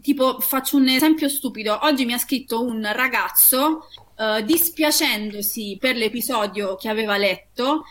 [0.02, 1.80] tipo, faccio un esempio stupido.
[1.84, 7.84] Oggi mi ha scritto un ragazzo eh, dispiacendosi per l'episodio che aveva letto,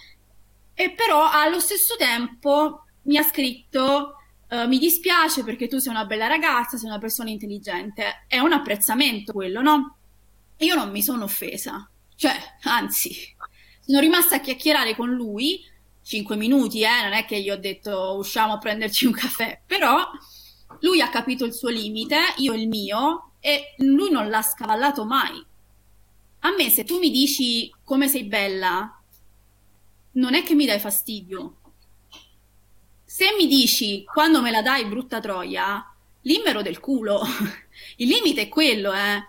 [0.74, 4.14] e però allo stesso tempo mi ha scritto.
[4.50, 8.24] eh, mi dispiace perché tu sei una bella ragazza, sei una persona intelligente.
[8.26, 9.97] È un apprezzamento quello, no?
[10.58, 13.16] Io non mi sono offesa, cioè, anzi,
[13.80, 15.64] sono rimasta a chiacchierare con lui,
[16.02, 20.04] 5 minuti, eh, non è che gli ho detto usciamo a prenderci un caffè, però
[20.80, 25.44] lui ha capito il suo limite, io il mio, e lui non l'ha scavallato mai.
[26.40, 29.00] A me, se tu mi dici come sei bella,
[30.12, 31.56] non è che mi dai fastidio.
[33.04, 37.22] Se mi dici quando me la dai brutta troia, libero del culo.
[37.96, 39.24] Il limite è quello, eh.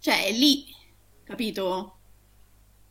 [0.00, 0.64] Cioè, è lì,
[1.22, 1.98] capito?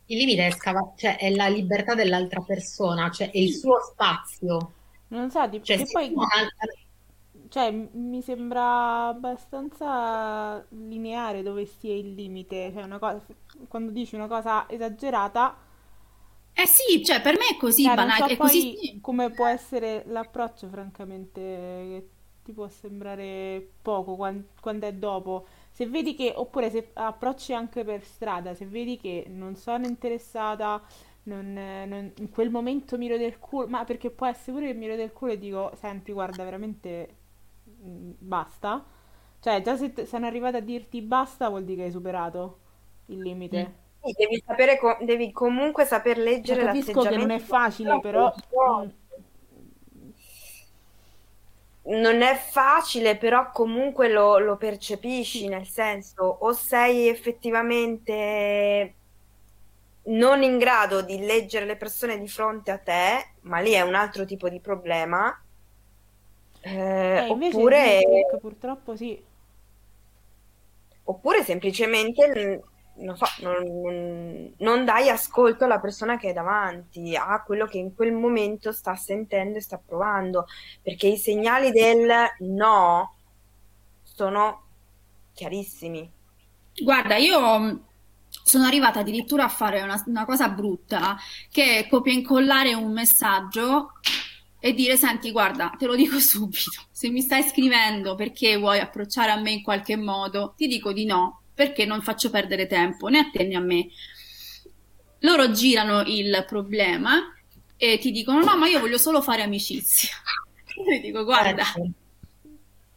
[0.07, 4.73] Il limite è, scava- cioè, è la libertà dell'altra persona, cioè è il suo spazio.
[5.09, 6.21] Non so, di- Cioè, poi
[7.49, 12.71] Cioè, mi sembra abbastanza lineare dove stia il limite.
[12.71, 13.21] Cioè, una cosa,
[13.67, 15.57] quando dici una cosa esagerata,
[16.53, 20.03] Eh sì, cioè, per me è così cioè, banale, so è così come può essere
[20.07, 22.09] l'approccio, francamente, che
[22.43, 25.47] ti può sembrare poco quan- quando, è dopo.
[25.79, 30.81] Se vedi che, oppure se approcci anche per strada, se vedi che non sono interessata,
[31.23, 34.95] non, non- in quel momento miro del culo, ma perché può essere pure che miro
[34.97, 37.15] del culo e dico, senti, guarda, veramente
[37.85, 38.85] mm, basta.
[39.39, 42.59] Cioè, già se t- sono arrivata a dirti basta, vuol dire che hai superato
[43.07, 43.73] il limite.
[44.01, 48.33] Sì, devi sapere co- devi comunque saper Cioè, leggere capisco che non è facile, però...
[48.51, 48.91] dell'altro.
[51.89, 58.93] Non è facile, però comunque lo, lo percepisci, nel senso, o sei effettivamente
[60.03, 63.95] non in grado di leggere le persone di fronte a te, ma lì è un
[63.95, 65.35] altro tipo di problema,
[66.61, 69.23] eh, eh, oppure, TikTok purtroppo sì.
[71.05, 72.61] oppure semplicemente
[72.99, 77.93] non so, non, non- dai ascolto alla persona che è davanti, a quello che in
[77.95, 80.45] quel momento sta sentendo e sta provando,
[80.81, 82.09] perché i segnali del
[82.39, 83.15] no
[84.03, 84.63] sono
[85.33, 86.11] chiarissimi.
[86.81, 87.83] Guarda, io mh,
[88.43, 91.17] sono arrivata addirittura a fare una, una cosa brutta,
[91.51, 93.91] che è copia e incollare un messaggio
[94.59, 99.31] e dire, senti, guarda, te lo dico subito, se mi stai scrivendo perché vuoi approcciare
[99.31, 103.19] a me in qualche modo, ti dico di no, perché non faccio perdere tempo né
[103.19, 103.89] a te né a me.
[105.19, 107.35] Loro girano il problema
[107.75, 110.11] e ti dicono, no, ma io voglio solo fare amicizia.
[110.79, 111.63] Io ti dico, guarda.
[111.63, 111.91] Certo.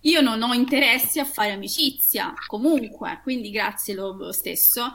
[0.02, 4.92] Io non ho interessi a fare amicizia, comunque, quindi grazie lo lo stesso.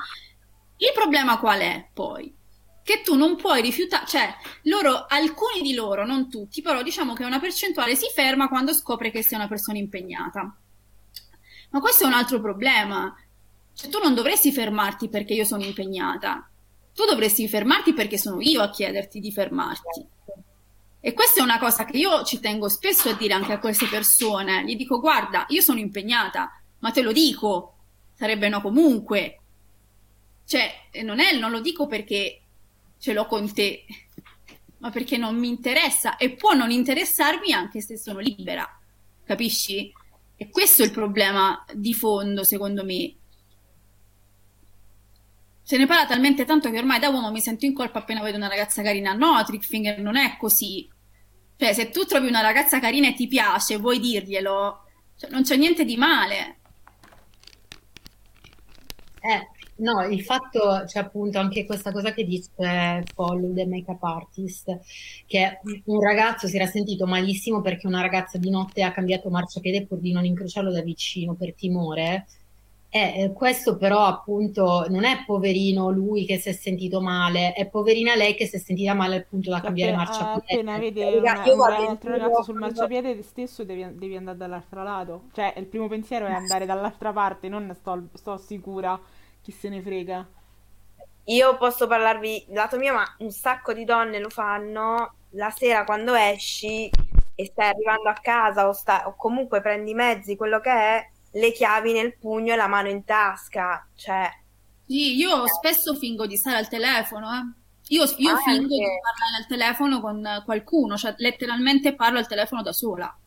[0.78, 2.34] Il problema qual è poi?
[2.82, 7.26] Che tu non puoi rifiutare, cioè, loro, alcuni di loro, non tutti, però diciamo che
[7.26, 10.58] una percentuale si ferma quando scopre che sei una persona impegnata.
[11.72, 13.14] Ma questo è un altro problema.
[13.78, 16.50] Cioè, tu non dovresti fermarti perché io sono impegnata.
[16.96, 20.04] Tu dovresti fermarti perché sono io a chiederti di fermarti.
[21.00, 23.86] E questa è una cosa che io ci tengo spesso a dire anche a queste
[23.86, 24.66] persone.
[24.66, 27.76] Gli dico, guarda, io sono impegnata, ma te lo dico,
[28.16, 29.42] sarebbe no comunque.
[30.44, 30.72] Cioè,
[31.04, 32.42] non è, non lo dico perché
[32.98, 33.86] ce l'ho con te,
[34.80, 38.68] ma perché non mi interessa e può non interessarmi anche se sono libera,
[39.24, 39.94] capisci?
[40.36, 43.17] E questo è il problema di fondo, secondo me.
[45.68, 48.38] Se ne parla talmente tanto che ormai da uomo mi sento in colpa appena vedo
[48.38, 49.12] una ragazza carina.
[49.12, 50.88] No, Trickfinger non è così.
[51.58, 54.86] Cioè, se tu trovi una ragazza carina e ti piace, vuoi dirglielo,
[55.18, 56.60] cioè, non c'è niente di male.
[59.20, 59.50] Eh,
[59.84, 64.80] no, il fatto, c'è appunto anche questa cosa che dice Follow the Makeup Artist,
[65.26, 69.86] che un ragazzo si era sentito malissimo perché una ragazza di notte ha cambiato marciapiede
[69.86, 72.26] pur di non incrociarlo da vicino per timore.
[72.90, 77.68] E eh, questo però appunto non è poverino lui che si è sentito male, è
[77.68, 80.54] poverina lei che si è sentita male al punto da cambiare appena, marciapiede.
[80.54, 85.24] appena vedi una- io un, altro ragazzo sul marciapiede stesso devi, devi andare dall'altro lato.
[85.34, 88.98] Cioè, il primo pensiero è andare dall'altra parte, non sto, sto sicura,
[89.42, 90.26] chi se ne frega.
[91.26, 96.14] Io posso parlarvi lato mio, ma un sacco di donne lo fanno la sera quando
[96.14, 96.90] esci
[97.36, 101.10] e stai arrivando a casa o, sta- o comunque prendi i mezzi, quello che è,
[101.40, 103.88] le chiavi nel pugno e la mano in tasca.
[103.96, 104.30] Cioè,
[104.86, 107.54] Sì, io spesso fingo di stare al telefono, eh.
[107.90, 109.00] Io, io Ah, fingo di anche.
[109.02, 113.18] parlare al telefono con qualcuno, cioè letteralmente parlo al telefono da sola.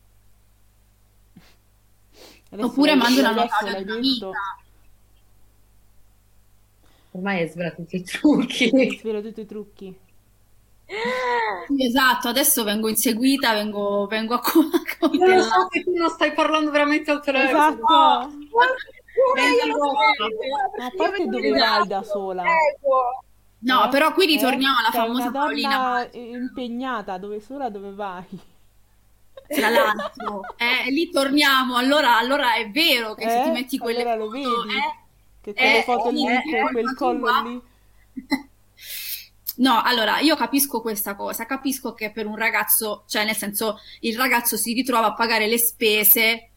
[2.51, 4.29] Adesso Oppure mando una nota ad una detto, amica.
[7.11, 8.97] Ormai è svela tutti i trucchi.
[8.99, 9.99] svelo tutti i trucchi.
[11.77, 14.41] Esatto, adesso vengo inseguita, vengo, vengo a
[15.11, 17.49] Io lo so che tu non stai parlando veramente al telefono.
[17.49, 18.29] Esatto!
[19.67, 19.91] lo
[20.75, 22.61] Ma a parte dove vai da sola?
[23.59, 23.89] No, Eh?
[23.89, 24.27] però qui Eh?
[24.27, 28.25] ritorniamo alla Sei famosa una Paolina eh, impegnata, dove sola dove vai?
[29.51, 31.75] Tra l'altro, eh, lì torniamo.
[31.75, 33.51] Allora, allora è vero che se ti Eh?
[33.51, 34.77] metti quelle Allora lo foto, vedi?
[34.77, 34.99] eh,
[35.41, 37.41] Che quelle eh, foto lì, eh, con quel collo tua.
[37.41, 37.61] lì.
[39.57, 44.15] No, allora io capisco questa cosa, capisco che per un ragazzo, cioè nel senso il
[44.17, 46.51] ragazzo si ritrova a pagare le spese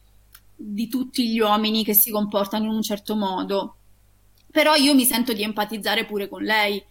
[0.55, 3.75] di tutti gli uomini che si comportano in un certo modo,
[4.51, 6.83] però io mi sento di empatizzare pure con lei,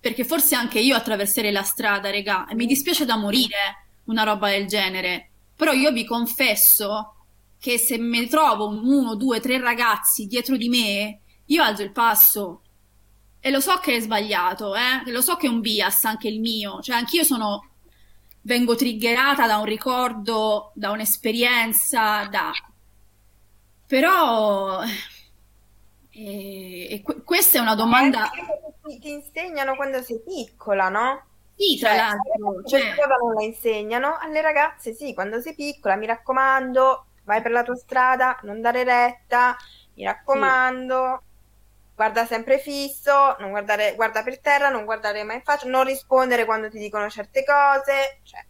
[0.00, 4.48] perché forse anche io attraverserei la strada, regà, e mi dispiace da morire una roba
[4.50, 7.14] del genere, Però io vi confesso
[7.58, 12.62] che se mi trovo uno, due, tre ragazzi dietro di me, io alzo il passo.
[13.40, 15.10] E lo so che è sbagliato, eh?
[15.10, 16.80] Lo so che è un bias anche il mio.
[16.80, 17.68] Cioè, anch'io sono...
[18.42, 22.52] Vengo triggerata da un ricordo, da un'esperienza, da...
[23.86, 24.82] Però...
[26.10, 28.30] E, e questa è una domanda...
[28.82, 31.24] Ti, ti insegnano quando sei piccola, no?
[31.56, 35.96] Sì, tra Cioè, l'altro, cioè, cioè, non la insegnano, alle ragazze sì, quando sei piccola,
[35.96, 39.56] mi raccomando, vai per la tua strada, non dare retta,
[39.94, 41.22] mi raccomando,
[42.00, 46.46] guarda sempre fisso, non guardare, guarda per terra, non guardare mai in faccia, non rispondere
[46.46, 48.40] quando ti dicono certe cose, cioè,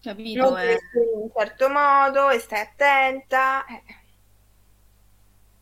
[0.00, 0.78] capito, non eh.
[0.94, 3.64] in un certo modo e stai attenta.
[3.66, 3.82] eh.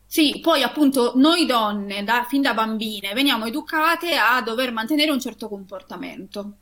[0.09, 5.19] Sì, poi appunto noi donne, da- fin da bambine, veniamo educate a dover mantenere un
[5.19, 6.59] certo comportamento.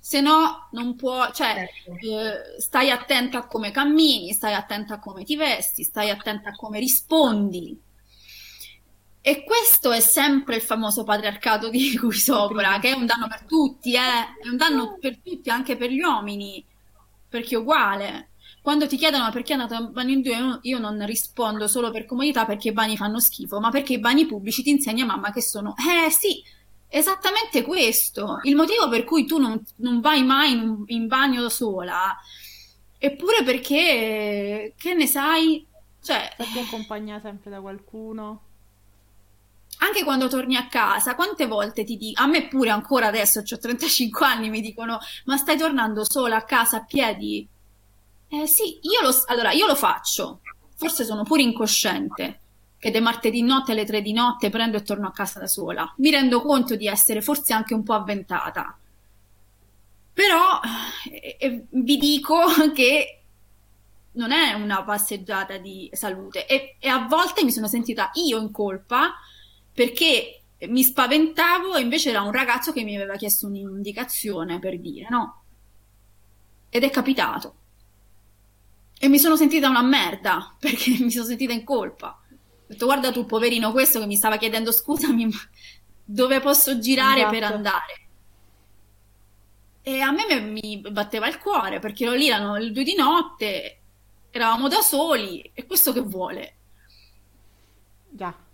[0.00, 1.92] Se no, non può, cioè, Certo.
[1.98, 6.54] eh, stai attenta a come cammini, stai attenta a come ti vesti, stai attenta a
[6.56, 7.78] come rispondi.
[9.22, 13.42] E questo è sempre il famoso patriarcato di cui sopra, che è un danno per
[13.44, 13.98] tutti, eh?
[14.42, 16.64] È un danno per tutti, anche per gli uomini,
[17.28, 18.28] perché è uguale.
[18.62, 21.90] Quando ti chiedono "Ma perché è andato a bagno in due, io- non rispondo solo
[21.90, 25.32] per comodità perché i bagni fanno schifo, ma perché i bagni pubblici ti insegna mamma
[25.32, 25.74] che sono...
[25.76, 26.42] Eh sì,
[26.88, 28.38] esattamente questo.
[28.42, 32.16] Il motivo per cui tu non, non vai mai in, in bagno sola,
[32.98, 35.66] eppure perché, che ne sai?
[36.02, 38.42] Cioè, Perché accompagna sempre da qualcuno.
[39.82, 43.58] Anche quando torni a casa, quante volte ti dico, a me pure ancora adesso, ho
[43.58, 47.46] 35 anni, mi dicono, ma stai tornando sola a casa a piedi?
[48.28, 50.40] Eh sì, io lo, allora, io lo faccio,
[50.76, 52.40] forse sono pure incosciente,
[52.78, 55.92] che dei martedì notte alle 3 di notte prendo e torno a casa da sola.
[55.98, 58.78] Mi rendo conto di essere forse anche un po' avventata.
[60.12, 60.60] Però
[61.10, 62.38] eh, eh, vi dico
[62.74, 63.22] che
[64.12, 68.50] non è una passeggiata di salute e, e a volte mi sono sentita io in
[68.50, 69.14] colpa
[69.80, 75.06] perché mi spaventavo e invece era un ragazzo che mi aveva chiesto un'indicazione per dire
[75.08, 75.44] no.
[76.68, 77.54] Ed è capitato.
[78.98, 82.20] E mi sono sentita una merda perché mi sono sentita in colpa.
[82.28, 85.38] Ho detto, guarda tu, poverino, questo che mi stava chiedendo scusami, ma
[86.04, 87.54] dove posso girare per Esatto.
[87.54, 88.08] andare?
[89.80, 92.94] E a me mi mi batteva il cuore perché ero lì, erano le due di
[92.94, 93.80] notte,
[94.30, 96.56] eravamo da soli e questo che vuole?
[98.10, 98.48] Già.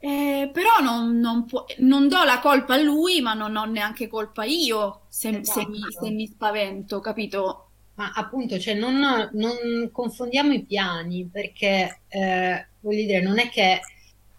[0.00, 4.06] Eh, però non, non può- non do la colpa a lui, ma non ho neanche
[4.08, 6.04] colpa io se, se mi, Esatto.
[6.04, 7.64] se mi spavento, capito?
[7.94, 8.94] Ma appunto, cioè, non,
[9.32, 13.80] non confondiamo i piani perché eh, voglio dire, non è che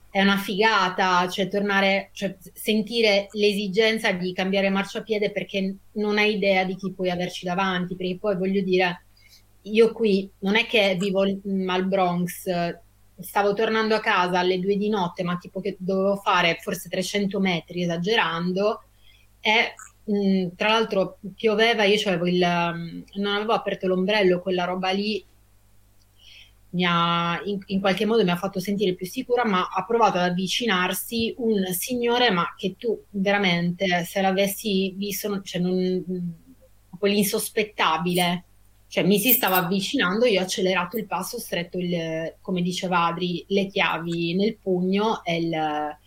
[0.10, 6.64] è una figata, cioè tornare, cioè sentire l'esigenza di cambiare marciapiede perché non hai idea
[6.64, 9.06] di chi puoi averci davanti, perché poi voglio dire,
[9.64, 12.46] io qui non è che vivo al Bronx,
[13.22, 17.40] stavo tornando a casa alle due di notte, ma tipo che dovevo fare forse 300
[17.40, 18.84] metri esagerando
[19.40, 24.92] e mh, tra l'altro pioveva, io c'avevo il, um, non avevo aperto l'ombrello, quella roba
[24.92, 25.24] lì
[26.72, 30.18] mi ha, in, in qualche modo mi ha fatto sentire più sicura, ma ha provato
[30.18, 36.04] ad avvicinarsi un signore, ma che tu veramente, se l'avessi visto, cioè non,
[36.90, 38.44] proprio l'insospettabile,
[38.90, 43.06] cioè mi si stava avvicinando, io ho accelerato il passo, ho stretto il, come diceva
[43.06, 45.98] Adri, le chiavi nel pugno e, il-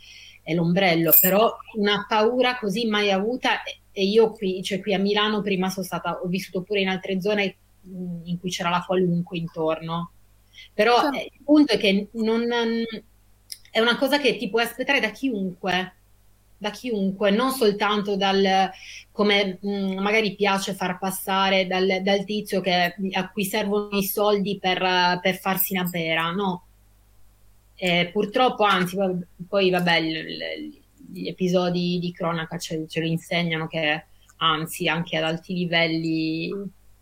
[0.44, 3.62] e l'ombrello, però una paura così mai avuta
[3.92, 7.20] e io qui, cioè qui a Milano prima sono stata, ho vissuto pure in altre
[7.20, 10.12] zone mh, in cui c'era la qualunque intorno.
[10.74, 11.16] Però Certo.
[11.18, 12.50] il punto è che non,
[13.70, 15.94] è una cosa che ti puoi aspettare da chiunque,
[16.62, 18.70] da chiunque, non soltanto dal,
[19.10, 24.58] come mh, magari piace far passare dal, dal tizio che- a cui servono i soldi
[24.60, 24.78] per,
[25.20, 26.66] per farsi una pera, no.
[27.74, 28.96] Eh, purtroppo, anzi,
[29.48, 34.04] poi, vabbè, gli episodi di cronaca ce, ce lo insegnano che,
[34.36, 36.48] anzi, anche ad alti livelli,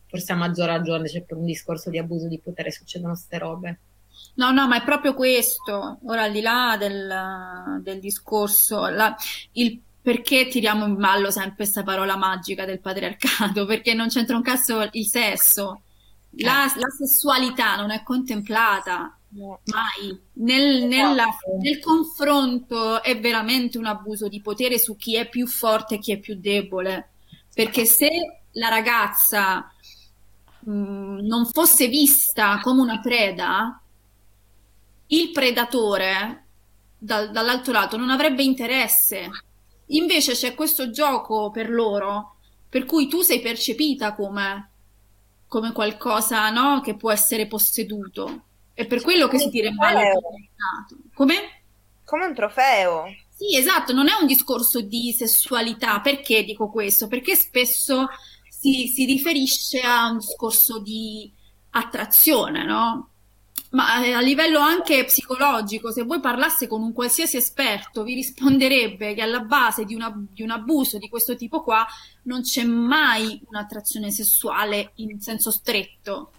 [0.07, 3.79] forse a maggior ragione, c'è per un discorso di abuso di potere succedono queste robe.
[4.35, 5.99] No, no, ma è proprio questo.
[6.05, 9.15] Ora, al di là del, del discorso, la-
[9.53, 13.67] il perché tiriamo in ballo sempre questa parola magica del patriarcato?
[13.67, 15.83] Perché non c'entra un cazzo il sesso.
[16.39, 19.61] La, la sessualità non è contemplata No.
[19.67, 20.19] mai.
[20.35, 21.57] Nel, nella- Esatto.
[21.61, 26.13] nel confronto è veramente un abuso di potere su chi è più forte e chi
[26.13, 27.11] è più debole.
[27.55, 28.09] Perché se
[28.53, 29.71] la ragazza
[30.65, 33.80] mh, non fosse vista come una preda,
[35.11, 36.47] il predatore
[36.99, 39.31] dal- dall'altro lato non avrebbe interesse.
[39.87, 42.37] Invece c'è questo gioco per loro
[42.69, 44.71] per cui tu sei percepita come
[45.51, 46.81] come qualcosa, no?
[46.81, 48.45] Che può essere posseduto.
[48.73, 50.97] È per quello che si tira patriarcato.
[51.13, 51.63] Come?
[52.05, 53.07] Come un trofeo.
[53.35, 56.01] Sì, esatto, non è un discorso di sessualità.
[56.01, 57.09] Perché dico questo?
[57.09, 58.07] Perché spesso
[58.49, 61.29] si, si riferisce a un discorso di
[61.71, 63.09] attrazione, no?
[63.71, 69.15] Ma eh, a livello anche psicologico, se voi parlasse con un qualsiasi esperto, vi risponderebbe
[69.15, 71.87] che alla base di, una, di un abuso di questo tipo qua
[72.25, 76.33] non c'è mai un'attrazione sessuale in senso stretto.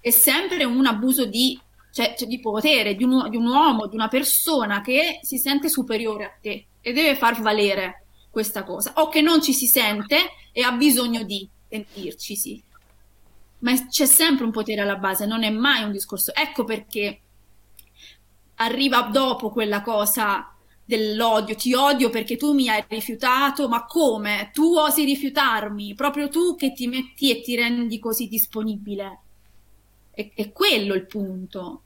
[0.00, 1.58] È sempre un abuso di,
[1.92, 5.68] cioè, cioè di potere, di un, di un uomo, di una persona che si sente
[5.68, 10.16] superiore a te e deve far valere questa cosa, o che non ci si sente
[10.50, 12.63] e ha bisogno di sentircisi
[13.64, 16.34] ma c'è sempre un potere alla base, non è mai un discorso.
[16.34, 17.20] Ecco perché
[18.56, 20.54] arriva dopo quella cosa
[20.84, 24.50] dell'odio, ti odio perché tu mi hai rifiutato, ma come?
[24.52, 29.20] Tu osi rifiutarmi, proprio tu che ti metti e ti rendi così disponibile.
[30.10, 31.80] È, è quello il punto.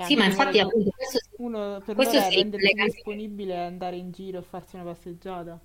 [0.00, 4.42] Sì, ma infatti appunto questo, uno per questo rendersi collega- disponibile andare in giro e
[4.42, 5.60] farsi una passeggiata.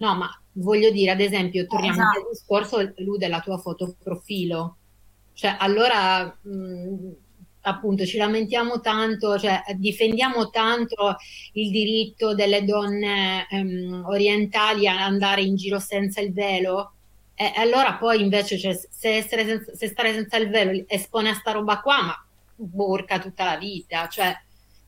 [0.00, 2.18] No, ma voglio dire, ad esempio, torniamo Esatto.
[2.18, 4.76] al discorso della tua foto profilo.
[5.34, 7.12] Cioè, allora, mh,
[7.62, 11.16] appunto, ci lamentiamo tanto, cioè, difendiamo tanto
[11.52, 16.92] il diritto delle donne ehm, orientali a andare in giro senza il velo.
[17.34, 21.34] E allora poi invece, cioè, se, essere senza- se stare senza il velo espone a
[21.34, 22.24] sta roba qua, ma
[22.56, 24.08] burca tutta la vita.
[24.08, 24.34] Cioè,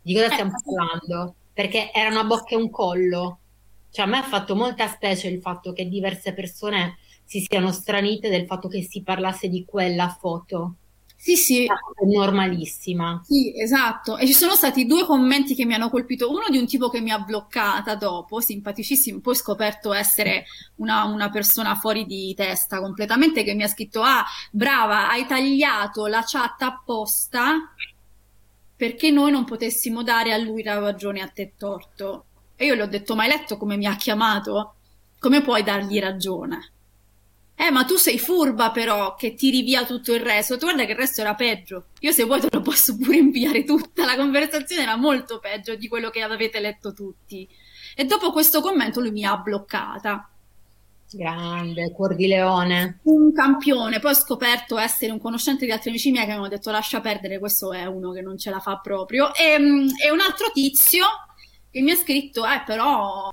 [0.01, 1.35] di cosa stiamo Eh, parlando?
[1.53, 3.39] Perché era una bocca e un collo.
[3.93, 8.29] Cioè, a me ha fatto molta specie il fatto che diverse persone si siano stranite
[8.29, 10.75] del fatto che si parlasse di quella foto.
[11.17, 13.21] Sì, sì, È normalissima.
[13.25, 14.17] Sì, esatto.
[14.17, 16.29] E ci sono stati due commenti che mi hanno colpito.
[16.29, 21.05] Uno di un tipo che mi ha bloccata dopo, simpaticissimo, poi ho scoperto essere una,
[21.05, 26.25] una persona fuori di testa completamente, che mi ha scritto: Ah, brava, hai tagliato la
[26.27, 27.73] chat apposta
[28.77, 32.27] perché noi non potessimo dare a lui la ragione a te torto.
[32.63, 34.77] E io le ho detto: Ma hai letto come mi ha chiamato?
[35.19, 36.71] Come puoi dargli ragione?
[37.57, 40.57] Eh, ma tu sei furba però, che tiri via tutto il resto.
[40.57, 41.87] Tu guarda che il resto era peggio.
[42.01, 44.05] Io se vuoi te lo posso pure inviare tutta.
[44.05, 47.49] La conversazione era molto peggio di quello che avete letto tutti.
[47.97, 50.31] E dopo questo commento lui mi ha bloccata.
[51.11, 53.01] Grande, cuor di leone.
[53.03, 53.99] Un campione.
[53.99, 57.01] Poi ho scoperto essere un conoscente di altri amici miei che mi hanno detto lascia
[57.01, 59.35] perdere, questo è uno che non ce la fa proprio.
[59.35, 61.05] E, mm, e un altro tizio
[61.73, 63.29] che mi ha scritto, eh, però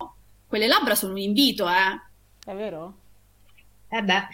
[0.47, 1.99] quelle labbra sono un invito, eh.
[2.45, 2.95] È vero?
[3.91, 4.27] Eh beh,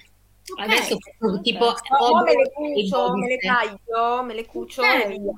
[0.51, 0.63] Ok.
[0.63, 0.97] adesso
[1.41, 4.93] tipo No, me le cucio, me le taglio, me le cucio Ok.
[4.93, 5.33] e via.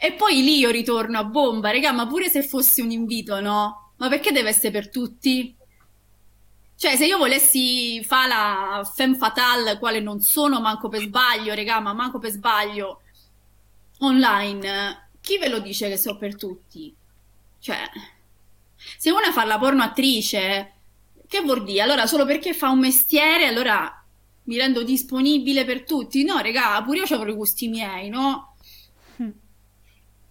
[0.00, 3.92] E poi lì io ritorno a bomba, raga, ma pure se fosse un invito, no?
[3.96, 5.56] Ma perché deve essere per tutti?
[6.74, 11.78] Cioè, se io volessi fare la femme fatale, quale non sono manco per sbaglio, raga,
[11.80, 13.02] ma manco per sbaglio,
[13.98, 16.96] online, chi ve lo dice che so per tutti?
[17.60, 17.78] Cioè,
[18.98, 20.74] se una fa la porno attrice,
[21.26, 21.82] che vuol dire?
[21.82, 23.94] Allora, solo perché fa un mestiere, allora
[24.44, 26.24] mi rendo disponibile per tutti?
[26.24, 28.54] No, raga, pure io avrò i gusti miei, no?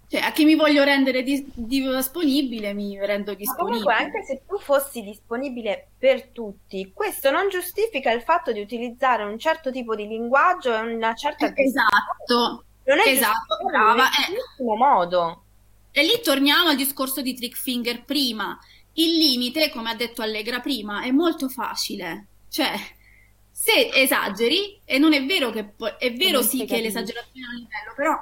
[0.08, 3.56] Cioè, a chi mi voglio rendere dis- disponibile, mi rendo Ma disponibile.
[3.56, 9.24] comunque, anche se tu fossi disponibile per tutti, questo non giustifica il fatto di utilizzare
[9.24, 14.04] un certo tipo di linguaggio e una certa Esatto, Non è esatto, brava.
[14.04, 15.44] in Eh, nessuno modo.
[16.00, 18.58] E lì torniamo al discorso di Trick Finger prima.
[18.94, 22.28] Il limite, come ha detto Allegra prima, è molto facile.
[22.50, 22.72] Cioè,
[23.52, 27.56] se esageri, e non è vero che poi, è vero sì che l'esagerazione è un
[27.56, 28.18] livello, però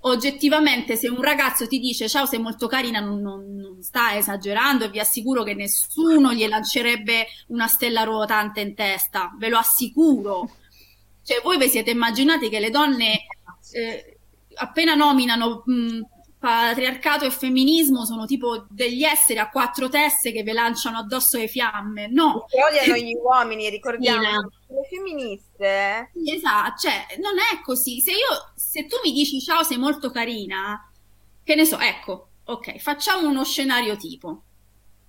[0.00, 4.86] oggettivamente se un ragazzo ti dice ciao sei molto carina non, non- non sta esagerando
[4.86, 10.50] e vi assicuro che nessuno gli lancerebbe una stella ruotante in testa, ve lo assicuro.
[11.22, 13.26] Cioè voi vi siete immaginati che le donne
[13.74, 14.16] eh,
[14.54, 16.00] appena nominano mh,
[16.42, 21.46] patriarcato e femminismo sono tipo degli esseri a quattro teste che vi lanciano addosso le
[21.46, 22.08] fiamme?
[22.08, 24.50] No, Che odiano gli uomini, ricordiamo.
[24.66, 26.10] Le femministe.
[26.26, 28.00] Esatto, cioè non è così.
[28.00, 30.90] Se io, se tu mi dici ciao, sei molto carina,
[31.44, 34.42] che ne so, ecco, ok, facciamo uno scenario tipo.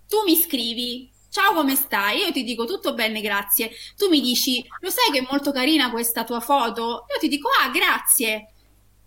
[0.07, 2.19] Tu mi scrivi, ciao, come stai?
[2.19, 3.71] Io ti dico tutto bene, grazie.
[3.97, 7.05] Tu mi dici, lo sai che è molto carina questa tua foto?
[7.11, 8.52] Io ti dico, ah, grazie.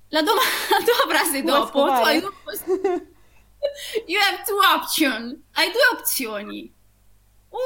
[0.09, 0.41] La, doma-
[0.71, 2.33] la tua frase dopo, tu hai due-
[4.07, 5.39] You have two options.
[5.53, 6.73] Hai due opzioni.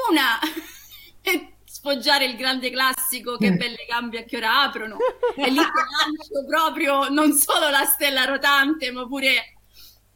[0.09, 0.39] Una
[1.21, 4.97] è sfoggiare il grande classico che belle gambe a che ora aprono.
[5.35, 9.55] E lì ti lancio proprio non solo la stella rotante, ma pure...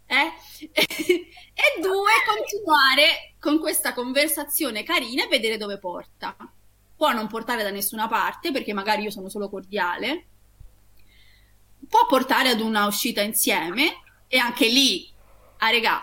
[0.08, 0.32] Eh?
[0.72, 6.36] E due, continuare con questa conversazione carina e vedere dove porta.
[6.96, 10.28] può non portare da nessuna parte, perché magari io sono solo cordiale,
[11.88, 15.10] può portare ad una uscita insieme e anche lì,
[15.58, 16.02] a ah, regà,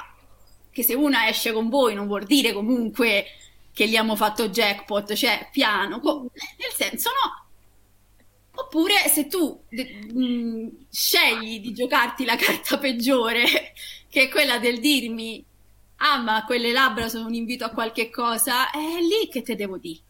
[0.71, 3.27] che se una esce con voi non vuol dire comunque
[3.73, 7.41] che gli abbiamo fatto jackpot, cioè piano, nel senso no.
[8.55, 13.73] Oppure se tu mh, mm, scegli di giocarti la carta peggiore,
[14.09, 15.45] che è quella del dirmi
[16.05, 19.79] ah ma quelle labbra sono un invito a qualche cosa, è lì che te devo
[19.79, 20.01] dire.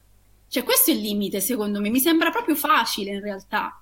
[0.49, 3.82] Cioè questo è il limite secondo me, mi sembra proprio facile in realtà.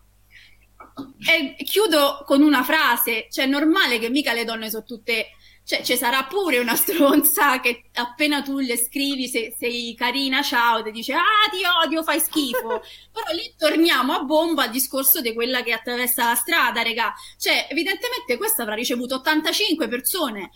[1.26, 5.28] E chiudo con una frase, cioè è normale che mica le donne sono tutte
[5.70, 10.82] cioè, ci sarà pure una stronza che appena tu le scrivi se, sei carina, ciao,
[10.82, 12.82] ti dice ah ti odio, fai schifo.
[13.12, 17.14] Però lì torniamo a bomba al discorso di quella che attraversa la strada, regà.
[17.38, 20.50] Cioè, evidentemente questa avrà ricevuto 85 persone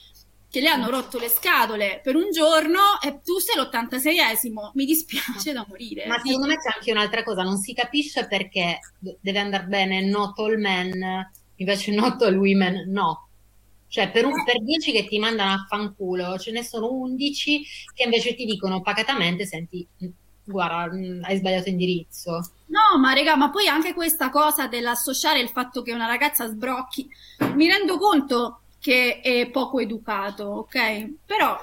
[0.55, 4.70] che le hanno rotto le scatole per un giorno e tu sei l'86esimo.
[4.74, 6.07] Mi dispiace da morire.
[6.07, 10.38] Ma secondo me c'è anche un'altra cosa, non si capisce perché deve andare bene not
[10.38, 13.30] all men, invece not all women no
[13.88, 18.02] cioè, per, un, per 10 che ti mandano a fanculo, ce ne sono 11 che
[18.02, 19.86] invece ti dicono pacatamente: Senti,
[20.42, 22.32] guarda, mm, hai sbagliato indirizzo.
[22.66, 27.09] No, ma raga, ma poi anche questa cosa dell'associare il fatto che una ragazza sbrocchi,
[27.55, 31.14] mi rendo conto che è poco educato, ok?
[31.24, 31.59] Però,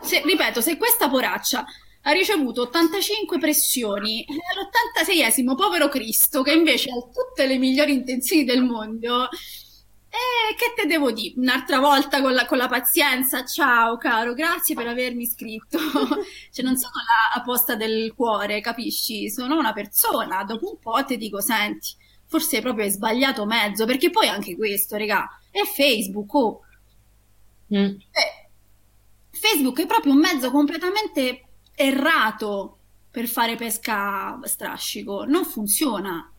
[0.00, 1.64] se, ripeto, se questa poraccia
[2.02, 8.44] ha ricevuto 85 pressioni e all'86esimo povero Cristo, che invece ha tutte le migliori intenzioni
[8.44, 11.34] del mondo, eh, che te devo dire?
[11.38, 13.44] Un'altra volta con la, con la, pazienza.
[13.44, 15.78] Ciao caro, grazie per avermi iscritto.
[16.52, 16.92] cioè, non sono
[17.34, 19.28] la posta del cuore, capisci?
[19.28, 20.44] Sono una persona.
[20.44, 21.96] Dopo un po' ti dico, senti,
[22.32, 26.34] forse proprio hai sbagliato mezzo, perché poi anche questo, regà, è Facebook.
[26.34, 26.60] Oh.
[27.74, 27.84] Mm.
[27.84, 28.48] Eh,
[29.30, 32.78] Facebook è proprio un mezzo completamente errato
[33.10, 35.24] per fare pesca strascico.
[35.24, 36.32] Non funziona.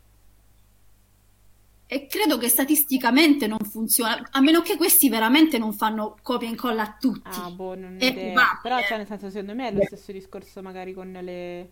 [1.85, 6.51] E credo che statisticamente non funziona, a meno che questi veramente non fanno copia e
[6.51, 7.39] incolla a tutti.
[7.39, 8.59] Ah, boh, non è idea.
[8.63, 11.69] Però, cioè, nel senso, secondo me è lo stesso discorso magari con le...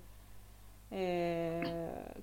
[0.89, 2.13] Eh,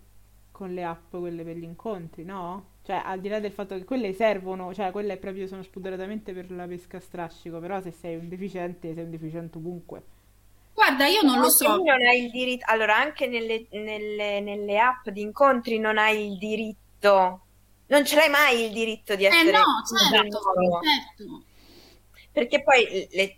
[0.59, 2.71] con le app, quelle per gli incontri, no?
[2.83, 6.51] Cioè, al di là del fatto che quelle servono, cioè, quelle proprio sono spudoratamente per
[6.51, 10.03] la pesca a strascico, però se sei un deficiente, sei un deficiente ovunque.
[10.75, 11.77] Guarda, io non lo so.
[11.77, 16.39] Non hai il diritto, allora, anche nelle, nelle, nelle app di incontri non hai il
[16.39, 17.43] diritto
[17.89, 19.65] non ce l'hai mai il diritto di essere eh no,
[20.11, 20.41] certo,
[20.83, 21.43] certo.
[22.33, 23.38] perché poi le,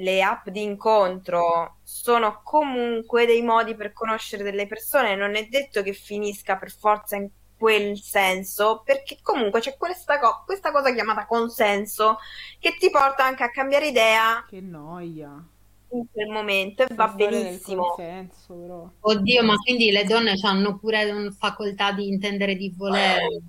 [0.00, 5.82] le app di incontro sono comunque dei modi per conoscere delle persone non è detto
[5.82, 11.26] che finisca per forza in quel senso perché comunque c'è questa, co- questa cosa chiamata
[11.26, 12.18] consenso
[12.58, 15.44] che ti porta anche a cambiare idea che noia
[15.92, 17.82] in quel momento e va benissimo.
[17.88, 23.40] Consenso, Oddio, ma quindi le donne hanno pure una facoltà di intendere di volere.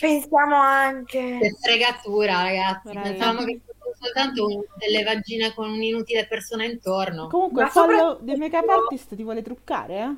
[0.00, 1.38] Pensiamo anche.
[1.40, 2.92] Che fregatura, ragazzi.
[2.92, 3.08] Bravi.
[3.08, 3.60] Pensavamo che
[3.98, 7.28] soltanto delle vagine con un'inutile persona intorno.
[7.28, 8.24] Comunque, il follow soprattutto...
[8.24, 10.14] dei make-up artist ti vuole truccare, eh?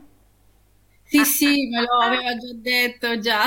[1.04, 3.44] Sì, sì, me lo aveva già detto già.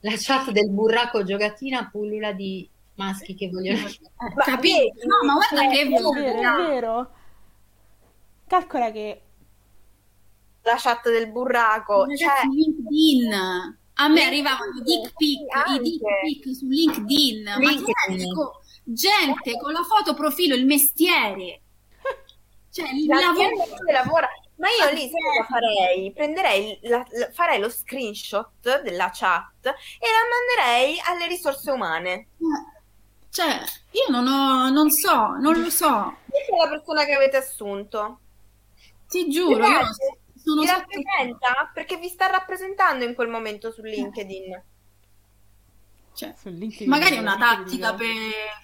[0.00, 3.86] La chat del burraco giocatina pullula di maschi che vogliono...
[3.86, 4.00] Eh,
[4.44, 5.06] capito?
[5.06, 7.10] No, ma guarda che è vero, è vero.
[8.46, 9.20] Calcola che...
[10.62, 12.46] La chat del burraco, cioè...
[12.50, 13.32] LinkedIn.
[13.96, 17.44] A me arrivavano i dick pic, i dick pic su LinkedIn.
[17.58, 18.32] LinkedIn.
[18.32, 18.50] Ma
[18.84, 21.60] gente con la foto profilo, il mestiere.
[22.70, 23.48] Cioè, il lavoro...
[23.90, 24.28] lavora.
[24.56, 26.12] Ma io lì cosa farei?
[26.12, 32.28] Prenderei la, la, farei lo screenshot della chat e la manderei alle risorse umane.
[33.30, 33.60] Cioè,
[33.90, 36.18] io non ho, non so, non lo so.
[36.26, 38.20] Chi è la persona che avete assunto?
[39.08, 39.80] Ti giuro, io
[40.36, 44.62] sono vi rappresenta perché vi sta rappresentando in quel momento su LinkedIn.
[46.14, 46.32] Cioè,
[46.86, 48.06] magari è una tattica per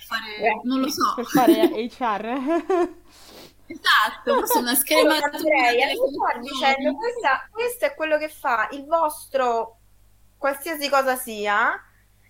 [0.07, 2.98] fare, eh, non lo so, per fare HR.
[3.66, 5.26] Esatto, forse una scrematura.
[5.26, 5.96] Andrei,
[6.40, 9.78] dicendo questa, questo è quello che fa il vostro
[10.38, 11.72] qualsiasi cosa sia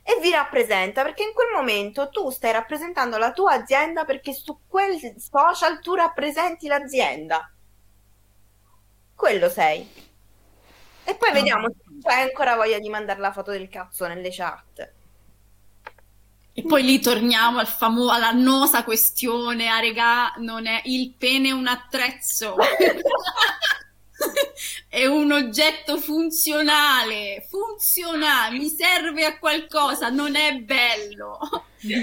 [0.03, 4.61] e vi rappresenta perché in quel momento tu stai rappresentando la tua azienda perché su
[4.66, 7.51] quel social tu rappresenti l'azienda.
[9.14, 10.09] Quello sei.
[11.05, 11.68] E poi vediamo
[12.01, 14.99] se hai ancora voglia di mandare la foto del cazzo nelle chat.
[16.61, 21.67] E poi lì torniamo al famo- all'annosa questione, a regà, non è il pene un
[21.67, 22.57] attrezzo.
[24.91, 31.39] è un oggetto funzionale, funzionale, mi serve a qualcosa, non è bello.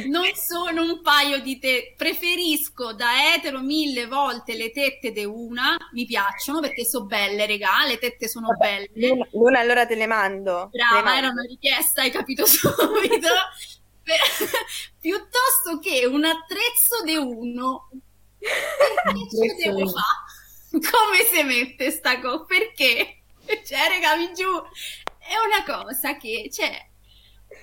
[0.08, 5.78] Non sono un paio di tette, preferisco da etero mille volte le tette di una,
[5.91, 8.89] mi piacciono perché sono belle, regà, le tette sono belle.
[9.34, 10.72] Luna, allora te le mando.
[10.72, 11.18] Brava, te le mando.
[11.20, 13.28] era una richiesta, hai capito subito.
[14.99, 17.89] Piuttosto che un attrezzo di uno,
[18.38, 20.26] perché ce devo fare?
[20.72, 22.45] Come si mette sta cosa?
[22.45, 23.14] Perché?
[23.66, 24.49] Cioè, regavi giù,
[25.20, 26.86] è una cosa che, cioè,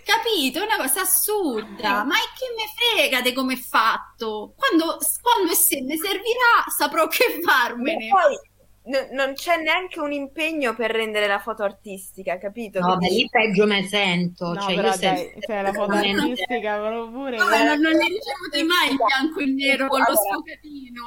[0.03, 0.61] capito?
[0.61, 4.55] È una cosa assurda, ma che me frega di come è fatto?
[4.57, 8.07] Quando, quando e se ne servirà saprò che farmene.
[8.07, 8.39] E poi
[8.87, 12.80] n- non c'è neanche un impegno per rendere la foto artistica, capito?
[12.80, 14.53] No, beh, lì peggio me sento.
[14.53, 17.37] No, cioè, però io dai, se- cioè la foto artistica però pure...
[17.37, 20.20] Vabbè, non, non ne ricevute mai il bianco e il nero con lo Allora.
[20.20, 21.03] sfocatino.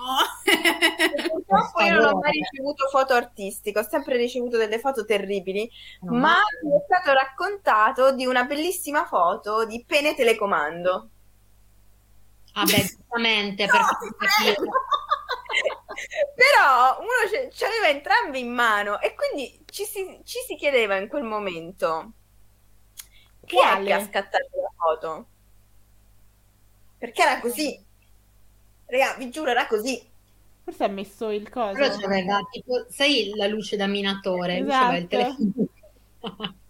[1.29, 5.69] Purtroppo io non ho mai ricevuto foto artistiche, ho sempre ricevuto delle foto terribili,
[6.01, 11.09] No, ma mi è stato raccontato di una bellissima foto di pene telecomando.
[12.55, 14.55] Ah, beh, giustamente, per No, ti capire.
[16.35, 20.97] Però uno ce, ce l'aveva entrambi in mano e quindi ci si, ci si chiedeva
[20.97, 22.13] in quel momento
[23.45, 23.85] chi è Quale?
[23.85, 25.27] che ha scattato la foto?
[26.97, 27.85] Perché era così.
[28.85, 30.05] Raga, vi giuro, era così.
[30.63, 31.73] Forse ha messo il coso.
[31.73, 34.57] Però c'aveva tipo, sai la luce da minatore?
[34.57, 34.71] Esatto.
[34.71, 35.51] c'aveva il telefono.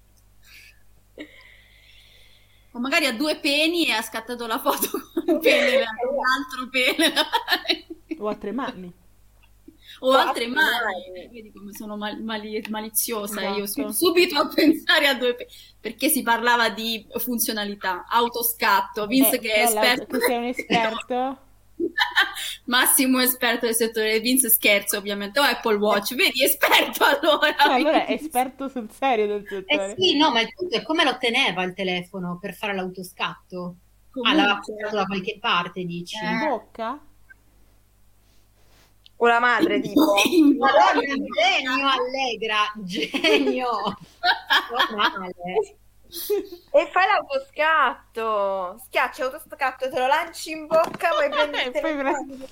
[2.72, 5.78] O magari ha due peni e ha scattato la foto con un pene,
[6.12, 7.12] un altro pene.
[8.20, 8.94] O a tre mani.
[10.00, 11.30] O altre altre mani.
[11.32, 13.92] Vedi come sono mal- mali- maliziosa io Esatto.
[13.92, 15.48] su- subito a pensare a due pe-
[15.80, 20.20] perché si parlava di funzionalità, autoscatto, Vince Eh, che è esperto.
[20.20, 21.38] Sei un esperto?
[22.66, 27.56] Massimo esperto del settore, Vince scherzo ovviamente, o Apple Watch, vedi, esperto allora.
[27.56, 29.96] Ah, allora è esperto sul serio del Eh settore.
[29.98, 33.76] sì, no, ma il punto è come lo teneva il telefono per fare l'autoscatto?
[34.24, 36.16] Ah, l'aveva Comunque, da qualche parte, dici?
[36.18, 36.28] Eh.
[36.28, 37.00] In bocca?
[39.20, 40.14] O la madre, tipo.
[40.58, 43.98] Madonna, genio Allegra, genio!
[46.72, 48.80] E fai l'autoscatto.
[48.86, 52.48] Schiacci l'autoscatto, te lo lanci in bocca, poi prendi il E poi telefono.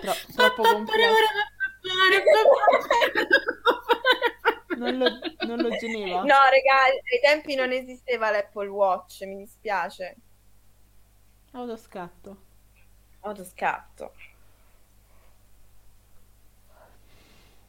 [0.00, 1.14] Tro- troppo complesso.
[4.76, 5.08] Non lo,
[5.46, 6.20] non lo geneva?
[6.20, 10.16] No, raga, ai tempi non esisteva l'Apple Watch, mi dispiace.
[11.52, 12.36] Autoscatto.
[13.20, 14.12] Autoscatto.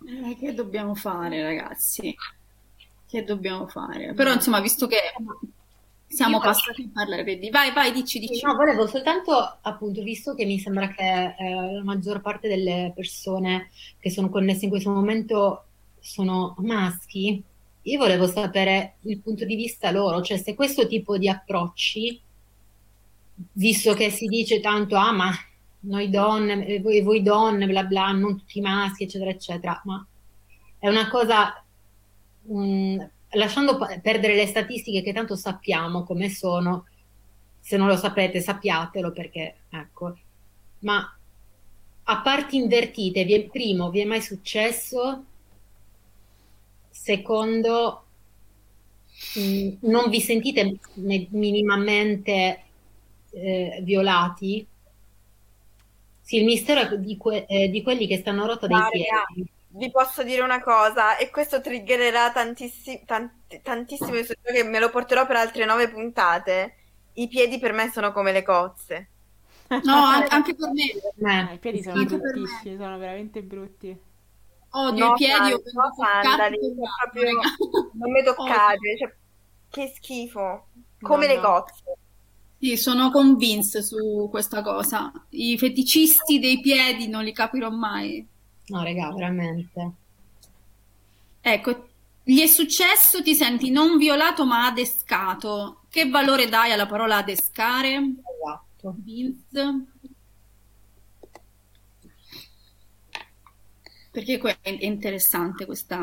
[0.07, 2.15] Eh, che dobbiamo fare, ragazzi?
[3.07, 4.13] Che dobbiamo fare?
[4.13, 4.97] Però, insomma, visto che
[6.07, 8.45] siamo Io- passati a parlare, vedi, vai, vai, dici, dici.
[8.45, 13.69] No, volevo soltanto, appunto, visto che mi sembra che eh, la maggior parte delle persone
[13.99, 15.65] che sono connesse in questo momento
[15.99, 17.41] sono maschi,
[17.81, 22.21] io volevo sapere il punto di vista loro, cioè se questo tipo di approcci,
[23.53, 25.31] visto che si dice tanto, ah, ma
[25.85, 30.05] noi donne, voi, voi donne, bla bla, non tutti maschi, eccetera, eccetera, ma
[30.79, 31.63] è una cosa,
[32.41, 36.85] mh, lasciando pa- perdere le statistiche che tanto sappiamo come sono,
[37.59, 40.17] se non lo sapete sappiatelo perché, ecco,
[40.79, 41.17] ma
[42.07, 45.25] a parti invertite, vi è- primo, vi è mai successo?
[46.89, 48.05] Secondo,
[49.35, 50.79] mh, non vi sentite
[51.29, 52.63] minimamente
[53.31, 54.65] eh, violati?
[56.25, 59.05] Sì, il mistero è di, que- eh, di quelli che stanno rota dei piedi.
[59.69, 64.79] vi posso dire una cosa, e questo triggererà tantissi- tanti- tantissimo, io so che me
[64.79, 66.75] lo porterò per altre nove puntate.
[67.13, 69.09] I piedi per me sono come le cozze.
[69.83, 70.83] No, an- anche per me.
[71.23, 73.97] Ah, Eh, I piedi sono Anche bruttissimi, sono veramente brutti.
[74.73, 76.57] Odio No, i piedi, sandali, ho no, sandali,
[77.01, 77.31] proprio
[77.91, 79.15] non mi toccate, cioè,
[79.69, 80.69] che schifo,
[81.01, 81.41] come No, le no.
[81.41, 81.83] cozze.
[82.65, 85.11] Sì, sono convinta su questa cosa.
[85.29, 88.27] I feticisti dei piedi non li capirò mai.
[88.69, 89.91] no, raga, veramente.
[91.41, 91.87] Ecco,
[92.23, 95.81] gli è successo, ti senti non violato ma adescato.
[95.91, 97.97] Che valore dai alla parola adescare?
[97.97, 98.95] Esatto.
[98.97, 99.85] Vince?
[104.09, 105.99] Perché è interessante questa...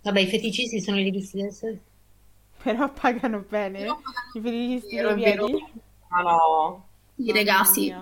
[0.00, 1.94] Vabbè, i feticisti sono i rivisti del sesso.
[2.66, 3.78] Però pagano bene.
[3.78, 5.46] Però pagano I feticisti vero, vero.
[6.08, 6.86] Ma no.
[7.14, 7.94] Mamma ragazzi,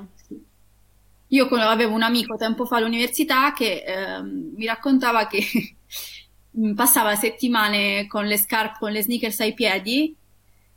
[1.29, 5.43] io avevo un amico tempo fa all'università che ehm, mi raccontava che
[6.75, 10.17] passava settimane con le scarpe, con le sneakers ai piedi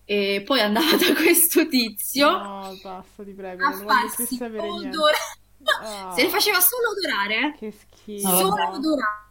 [0.05, 4.69] e poi andava da questo tizio No, basta, ti prego, a non voglio più sapere
[4.69, 4.97] niente.
[5.81, 8.29] Ah, Se le faceva solo odorare, che schifo.
[8.29, 9.26] solo odorare.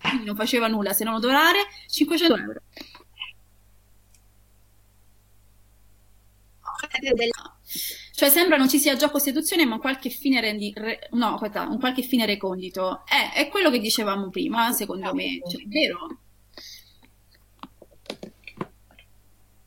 [0.00, 1.58] Quindi non faceva nulla se non odorare,
[1.88, 2.60] 500 euro.
[8.14, 10.72] Cioè sembra non ci sia gioco seduzione, ma qualche fine rendi...
[10.74, 13.04] re- no, aspetta, un qualche fine recondito.
[13.06, 15.40] Eh, è quello che dicevamo prima, secondo me.
[15.48, 16.18] Cioè, è vero?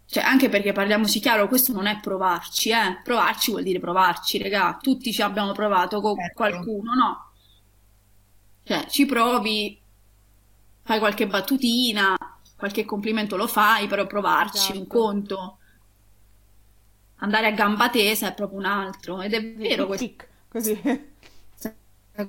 [0.06, 3.00] Cioè, anche perché parliamoci chiaro, questo non è provarci, eh.
[3.04, 4.78] Provarci vuol dire provarci, regà.
[4.80, 6.34] Tutti ci abbiamo provato con Certo.
[6.36, 7.32] qualcuno, no?
[8.64, 9.81] Cioè, ci provi,
[10.92, 12.18] fai qualche battutina,
[12.58, 14.88] qualche complimento lo fai, però provarci, un Esatto.
[14.88, 15.58] conto.
[17.20, 19.22] Andare a gamba tesa è proprio un altro.
[19.22, 20.78] Ed è vero questa Tic, così.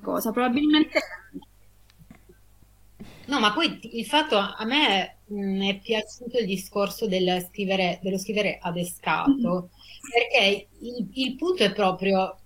[0.02, 0.32] cosa.
[0.32, 0.98] Probabilmente...
[3.26, 8.18] No, ma poi il fatto a me mh, è piaciuto il discorso del scrivere, dello
[8.18, 9.70] scrivere adescato,
[10.12, 12.38] perché il, il punto è proprio,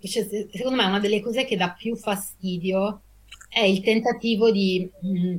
[0.00, 3.02] cioè, se- secondo me, una delle cose che dà più fastidio
[3.54, 5.36] è il tentativo di, mh,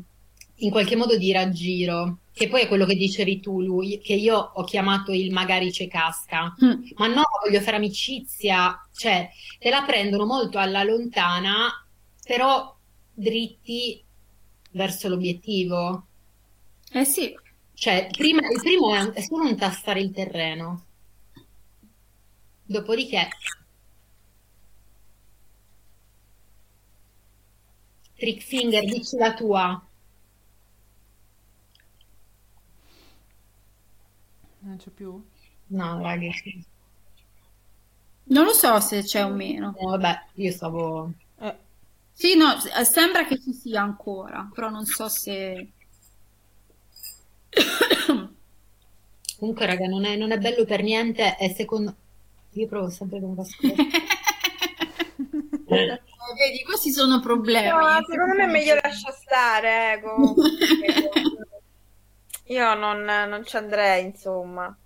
[0.57, 4.37] in qualche modo, di raggiro, che poi è quello che dicevi tu, lui, che io
[4.37, 6.53] ho chiamato il magari c'è casca.
[6.63, 6.83] Mm.
[6.95, 11.67] Ma no, voglio fare amicizia, cioè te la prendono molto alla lontana,
[12.25, 12.75] però
[13.13, 14.01] dritti
[14.71, 16.07] verso l'obiettivo.
[16.91, 17.35] Eh sì,
[17.73, 20.85] Cioè, prima- il primo è, è solo un tastare il terreno.
[22.67, 23.27] Dopodiché,
[28.17, 29.81] trick finger, dici la tua.
[34.63, 35.23] Non c'è più?
[35.69, 36.65] No, ragazzi,
[38.27, 39.75] non lo so se c'è o meno.
[39.79, 41.11] no, vabbè, io stavo...
[41.39, 41.55] Eh,
[42.13, 45.71] Sì, no, s- sembra che ci sia ancora, però non so se...
[49.37, 51.95] Comunque, raga, non è, non è bello per niente e secondo...
[52.53, 53.67] Io provo sempre con Vasco.
[56.35, 57.67] Vedi, questi sono problemi.
[57.67, 60.43] No, secondo me è meglio lascia stare, comunque.
[62.47, 64.77] Io non, non ci andrei, insomma.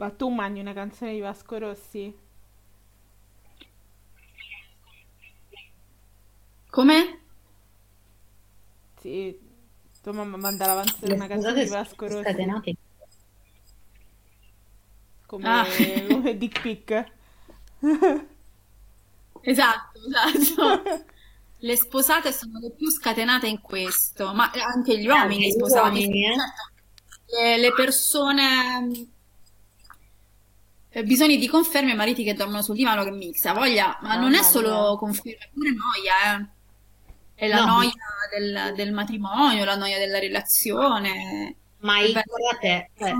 [0.00, 2.18] ma tu mangi una canzone di Vasco Rossi?
[6.70, 7.20] Come?
[8.98, 9.38] Sì,
[10.00, 12.74] tua mamma manda l'avanzo Le una canzone di Vasco Rossi scatenate.
[15.30, 15.64] Come, Ah.
[16.10, 17.04] come Dick Pic.
[19.42, 21.04] Esatto, esatto.
[21.62, 25.88] Le sposate sono le più scatenate in questo, ma anche gli uomini Anche gli sposati.
[25.88, 26.34] uomini, eh.
[26.34, 29.06] Certo, le, le persone...
[30.88, 34.42] eh, Bisogni di conferme, mariti che dormono sul divano che mixa, voglia, ma non è
[34.42, 34.96] solo mia.
[34.96, 36.46] conferme, è pure noia, eh.
[37.34, 37.72] È la No.
[37.74, 37.92] noia
[38.30, 41.56] del, del matrimonio, la noia della relazione.
[41.80, 43.12] Ma il- guardate, cioè,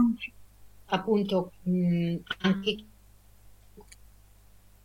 [0.91, 2.85] appunto, mh, anche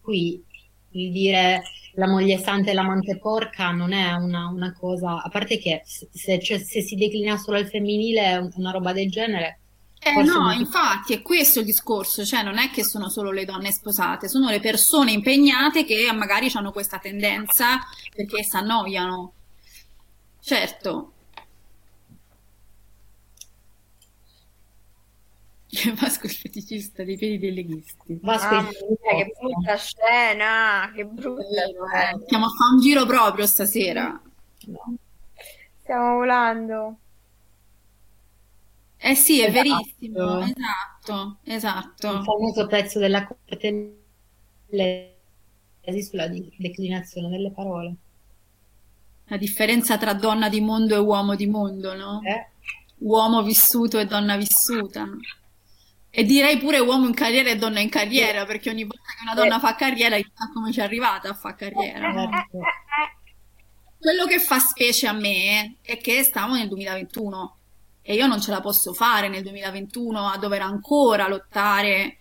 [0.02, 0.44] qui
[0.92, 1.64] il dire
[1.96, 6.40] la moglie santa e l'amante porca non è una, una cosa, a parte che se,
[6.40, 9.60] cioè, se si declina solo al femminile è un- una roba del genere,
[10.00, 13.44] Eh no, molto- infatti è questo il discorso, cioè non è che sono solo le
[13.46, 17.80] donne sposate, sono le persone impegnate che magari hanno questa tendenza
[18.14, 19.34] perché si annoiano.
[20.42, 21.15] Certo.
[26.00, 28.20] Vasco il feticista dei piedi dei leghisti.
[28.22, 32.20] Vasco il mia, che brutta scena, che brutta scena.
[32.26, 34.22] Stiamo a fare un giro proprio stasera.
[34.66, 34.96] No.
[35.82, 36.98] Stiamo volando.
[38.98, 39.62] Eh sì, è Esatto.
[39.62, 42.24] verissimo, esatto, il esatto.
[42.24, 43.98] famoso pezzo della corte
[46.02, 47.96] sulla declinazione delle parole.
[49.26, 52.22] La differenza tra donna di mondo e uomo di mondo, no?
[52.24, 52.48] Eh?
[53.00, 55.08] Uomo vissuto e donna vissuta.
[56.18, 59.34] E direi pure uomo in carriera e donna in carriera, perché ogni volta che una
[59.34, 62.10] donna fa carriera, chissà come ci è arrivata a fare carriera.
[62.14, 62.30] no?
[62.30, 62.58] Certo.
[64.00, 67.58] Quello che fa specie a me è che stiamo nel 2021
[68.02, 72.20] e io non ce la posso fare nel 2021 a dover ancora lottare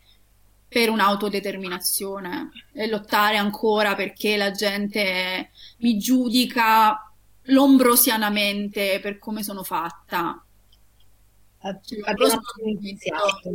[0.67, 10.43] per un'autodeterminazione e lottare ancora perché la gente mi giudica lombrosianamente per come sono fatta.
[11.61, 13.55] Cioè, Abbiamo appena iniziato.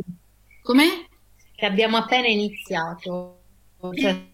[0.62, 1.08] Come?
[1.54, 3.42] Che abbiamo appena iniziato.
[3.80, 4.28] Cioè,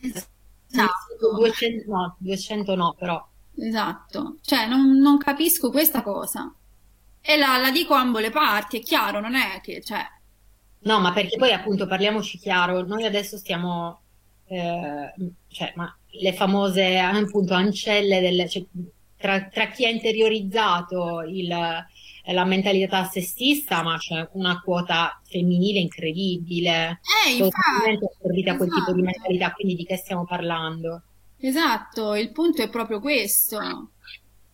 [0.00, 1.34] Esatto.
[1.36, 3.26] 200, no, 200 no, però.
[3.56, 6.52] Esatto, cioè non, non capisco questa cosa.
[7.20, 10.06] E la, la dico a ambo le parti, è chiaro, non è che, cioè,
[10.80, 14.00] No, ma perché poi appunto parliamoci chiaro, noi adesso stiamo,
[14.46, 15.12] eh,
[15.48, 18.64] cioè, ma le famose appunto ancelle del, cioè,
[19.16, 21.52] tra, tra chi ha interiorizzato il,
[22.32, 28.92] la mentalità sessista, ma c'è una quota femminile incredibile, Eh, totalmente assorbita a quel tipo
[28.92, 31.02] di infatti, mentalità, quindi di che stiamo parlando?
[31.38, 33.92] esatto, il punto è proprio questo.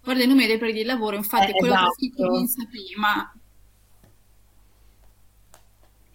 [0.02, 2.32] Guarda i numeri dei prezzi del lavoro, infatti, Eh, è quello che ho scritto in
[2.32, 2.38] esatto.
[2.40, 3.32] Insta prima.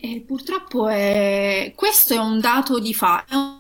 [0.02, 1.74] E purtroppo è...
[1.76, 3.58] questo è un dato di fatto, è un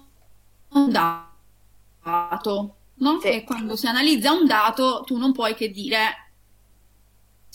[0.71, 3.19] un dato, no?
[3.19, 3.27] Sì.
[3.27, 6.28] E quando si analizza un dato, tu non puoi che dire,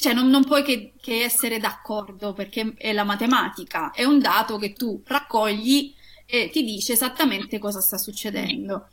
[0.05, 4.59] cioè non, non puoi che, che essere d'accordo perché è la matematica, è un dato
[4.59, 5.95] che tu raccogli
[6.27, 8.89] e ti dice esattamente cosa sta succedendo.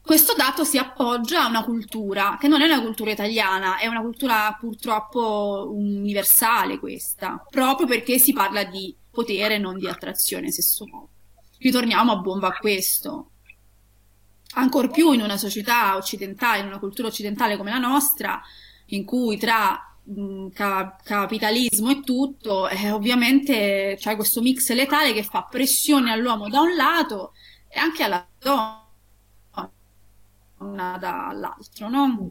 [0.00, 4.00] Questo dato si appoggia a una cultura che non è una cultura italiana, è una
[4.00, 11.08] cultura purtroppo universale questa, proprio perché si parla di potere, non di attrazione sessuale.
[11.58, 13.30] Ritorniamo a bomba a questo.
[14.52, 18.40] Ancor più in una società occidentale, in una cultura occidentale come la nostra,
[18.90, 19.87] in cui tra
[20.52, 26.60] ca- capitalismo e tutto, eh, ovviamente c'è questo mix letale che fa pressione all'uomo da
[26.60, 27.32] un lato
[27.68, 28.86] e anche alla donna
[30.98, 32.30] dall'altro, no?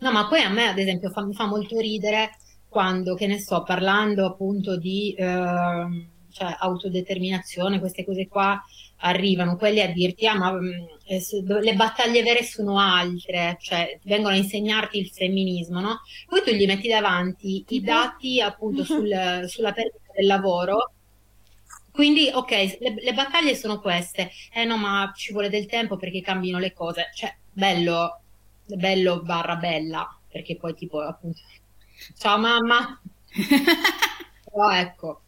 [0.00, 2.36] No, ma poi a me, ad esempio, fa- mi fa molto ridere
[2.68, 8.62] quando, che ne sto, parlando appunto di ehm, cioè, autodeterminazione, queste cose qua,
[9.00, 10.68] arrivano quelli a dirti, ah, ma mm,
[11.06, 11.20] eh,
[11.62, 16.00] le battaglie vere sono altre, cioè vengono a insegnarti il femminismo, no?
[16.28, 17.84] Poi tu gli metti davanti i Tipo?
[17.84, 20.92] dati appunto sul- sulla perdita del lavoro.
[21.92, 24.30] Quindi, ok, le, le battaglie sono queste.
[24.52, 27.10] Eh no, ma ci vuole del tempo perché cambino le cose.
[27.14, 28.20] Cioè, bello,
[28.64, 31.40] bello barra bella, perché poi tipo, appunto,
[32.16, 33.00] ciao mamma.
[34.50, 35.22] Però ecco,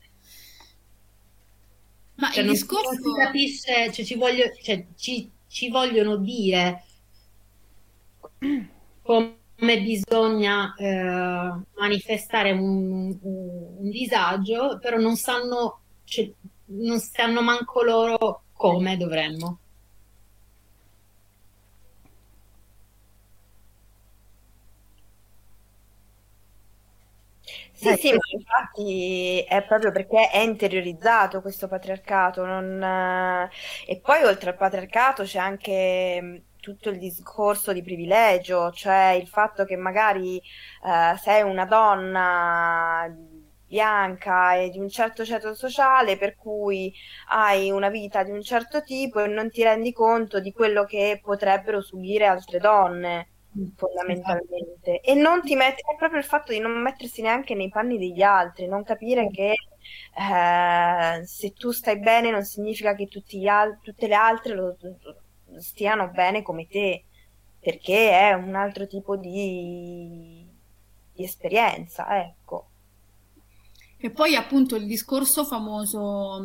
[2.23, 2.89] Ma cioè il non, discorso...
[2.91, 6.85] non si capisce, cioè ci voglio, cioè, ci, ci vogliono dire
[9.03, 16.31] come bisogna eh, manifestare un, un- un disagio, però non sanno, cioè,
[16.67, 19.59] non sanno manco loro come dovremmo.
[27.83, 32.45] Sì, Eh, sì, ma infatti è proprio perché è interiorizzato questo patriarcato.
[32.47, 33.51] non, eh,
[33.87, 39.27] E poi oltre al patriarcato c'è anche mh, tutto il discorso di privilegio, cioè il
[39.27, 43.13] fatto che magari eh, sei una donna
[43.67, 46.95] bianca e di un certo ceto sociale, per cui
[47.31, 51.19] hai una vita di un certo tipo e non ti rendi conto di quello che
[51.21, 53.32] potrebbero subire altre donne
[53.77, 55.01] fondamentalmente.
[55.01, 58.23] E non ti metti, è proprio il fatto di non mettersi neanche nei panni degli
[58.23, 59.55] altri, non capire che
[60.15, 63.09] eh, se tu stai bene non significa che
[63.49, 64.77] al- tutte le altre lo-
[65.59, 67.05] stiano bene come te,
[67.61, 70.47] perché è un altro tipo di,
[71.13, 72.69] di esperienza, ecco.
[74.05, 76.41] E poi appunto il discorso famoso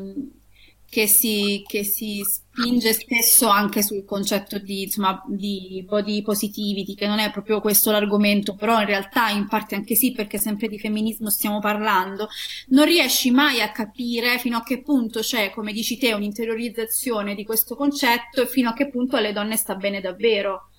[0.89, 7.07] che si, che si spinge spesso anche sul concetto di, insomma, di body positivity, che
[7.07, 10.79] non è proprio questo l'argomento, però in realtà in parte anche sì, perché sempre di
[10.79, 12.29] femminismo stiamo parlando,
[12.69, 17.43] non riesci mai a capire fino a che punto c'è, come dici te, un'interiorizzazione di
[17.43, 20.69] questo concetto e fino a che punto alle donne sta bene davvero.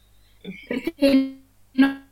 [0.66, 1.42] Perché
[1.72, 2.06] non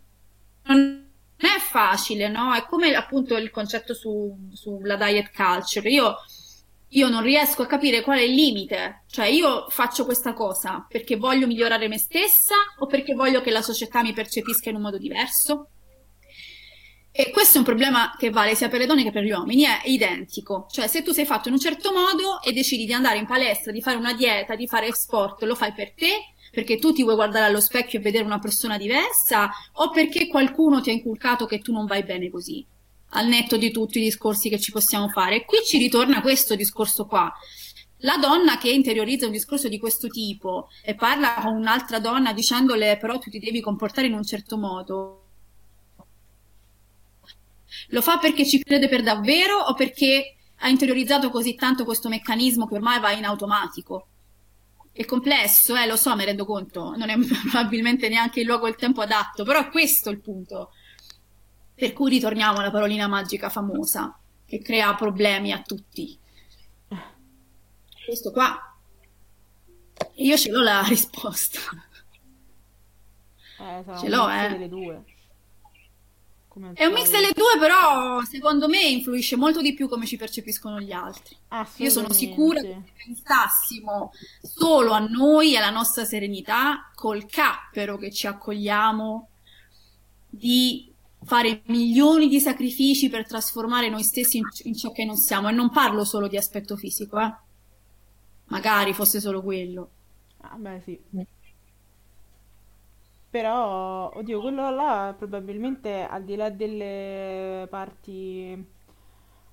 [0.69, 1.05] non
[1.37, 2.55] è facile, no?
[2.55, 5.89] È come appunto il concetto su- sulla diet culture.
[5.91, 6.17] Io,
[6.91, 9.05] io non riesco a capire qual è il limite.
[9.09, 13.63] Cioè, io faccio questa cosa perché voglio migliorare me stessa o perché voglio che la
[13.63, 15.71] società mi percepisca in un modo diverso?
[17.19, 19.63] E questo è un problema che vale sia per le donne che per gli uomini,
[19.63, 20.67] è identico.
[20.71, 23.73] Cioè, se tu sei fatto in un certo modo e decidi di andare in palestra,
[23.73, 27.15] di fare una dieta, di fare sport, lo fai per te, perché tu ti vuoi
[27.15, 31.61] guardare allo specchio e vedere una persona diversa, o perché qualcuno ti ha inculcato che
[31.61, 32.67] tu non vai bene così,
[33.17, 35.37] al netto di tutti i discorsi che ci possiamo fare.
[35.37, 37.33] E qui ci ritorna questo discorso qua.
[38.01, 42.99] La donna che interiorizza un discorso di questo tipo e parla con un'altra donna dicendole
[42.99, 45.23] però tu ti devi comportare in un certo modo,
[47.89, 52.67] lo fa perché ci crede per davvero o perché ha interiorizzato così tanto questo meccanismo
[52.67, 54.09] che ormai va in automatico?
[54.93, 57.17] È complesso, eh, lo so, mi rendo conto, non è
[57.51, 60.71] probabilmente neanche il luogo e il tempo adatto, però è questo il punto.
[61.77, 66.19] Per cui ritorniamo alla parolina magica famosa, che crea problemi a tutti.
[68.05, 68.75] Questo qua.
[70.15, 71.61] E io ce l'ho la risposta.
[73.59, 74.49] Eh, Ce l'ho, eh.
[74.49, 75.05] delle due.
[76.73, 80.81] È un mix delle due, però secondo me influisce molto di più come ci percepiscono
[80.81, 81.37] gli altri.
[81.77, 87.99] Io sono sicura che se pensassimo solo a noi e alla nostra serenità, col cappero
[87.99, 89.29] che ci accogliamo
[90.31, 90.91] di
[91.27, 95.49] fare milioni di sacrifici per trasformare noi stessi in, in ciò che non siamo.
[95.49, 97.35] E non parlo solo di aspetto fisico, eh.
[98.47, 99.91] Magari fosse solo quello.
[100.41, 101.01] Ah, beh, sì.
[103.31, 108.53] Però, oddio, quello là probabilmente al di là delle parti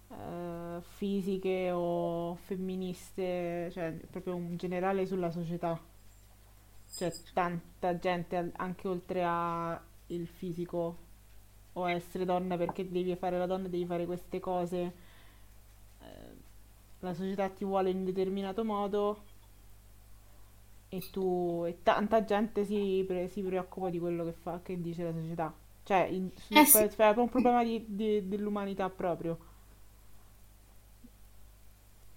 [0.09, 5.79] eh, fisiche o femministe, cioè proprio in generale sulla società.
[6.95, 11.02] C'è tanta gente al- anche oltre a il fisico
[11.73, 14.93] o essere donna perché devi fare la donna, devi fare queste cose.
[16.01, 16.35] eh,
[16.99, 19.23] la società ti vuole in un determinato modo
[20.89, 25.03] e tu e tanta gente si, pre- si preoccupa di quello che fa, che dice
[25.03, 25.53] la società.
[25.83, 29.37] Cioè, in, su, Eh è sì, proprio un problema di- di- dell'umanità proprio.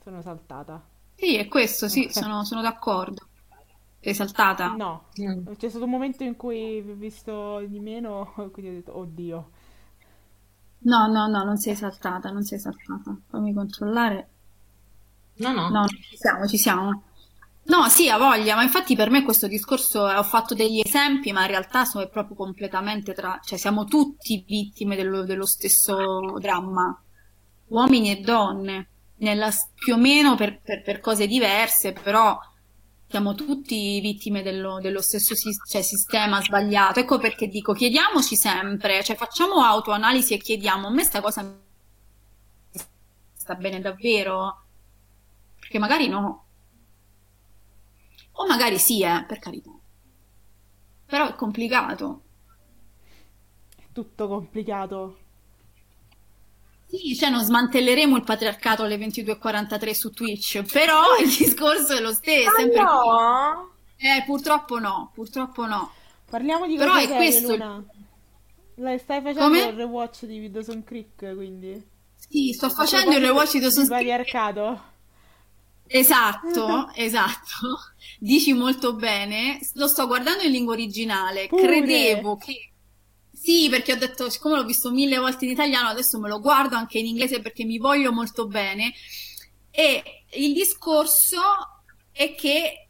[0.02, 0.82] Sono saltata.
[1.14, 2.12] sì, è questo, sì, Ok.
[2.12, 3.28] sono, sono d'accordo.
[4.06, 4.66] Sei saltata?
[4.68, 5.46] No, Mm.
[5.56, 9.50] c'è stato un momento in cui ho visto di meno, quindi ho detto, oddio.
[10.90, 13.14] No, no, no, non sei saltata, non sei saltata.
[13.28, 14.30] Fammi controllare.
[15.38, 15.70] No, no.
[15.70, 17.02] No, ci siamo, ci siamo.
[17.64, 21.32] No, sì, ha voglia, ma infatti per me questo discorso, eh, ho fatto degli esempi,
[21.32, 26.96] ma in realtà sono proprio completamente tra, cioè siamo tutti vittime dello, dello stesso dramma,
[27.68, 32.38] uomini e donne, nella, più o meno per, per- per cose diverse, però
[33.16, 37.00] siamo tutti vittime dello, dello stesso sis- cioè, sistema sbagliato.
[37.00, 41.58] Ecco perché dico, chiediamoci sempre, cioè facciamo autoanalisi e chiediamo, a me sta cosa
[43.32, 44.64] sta bene davvero?
[45.58, 46.44] Perché magari no.
[48.32, 49.70] O magari sì, eh, per carità.
[51.06, 52.22] Però è complicato.
[53.76, 55.18] È tutto complicato.
[56.88, 62.12] Sì, cioè non smantelleremo il patriarcato alle 22.43 su Twitch, però il discorso è lo
[62.12, 63.70] stesso, Ah sempre no?
[63.96, 65.92] Eh, purtroppo no, purtroppo no.
[66.28, 67.52] Parliamo di Però cose serie, questo.
[67.52, 67.84] Luna.
[68.76, 69.62] La stai facendo Come?
[69.64, 71.82] il rewatch di Dawson Creek, quindi.
[72.28, 74.06] Sì, sto facendo il rewatch di Dawson's Creek.
[74.06, 74.82] patriarcato.
[75.86, 77.80] Esatto, esatto.
[78.18, 79.58] Dici molto bene.
[79.74, 81.46] Lo sto guardando in lingua originale.
[81.46, 81.62] Pure.
[81.62, 82.72] Credevo che...
[83.46, 86.74] Sì, perché ho detto, siccome l'ho visto mille volte in italiano, adesso me lo guardo
[86.74, 88.92] anche in inglese perché mi voglio molto bene.
[89.70, 91.38] E il discorso
[92.10, 92.88] è che,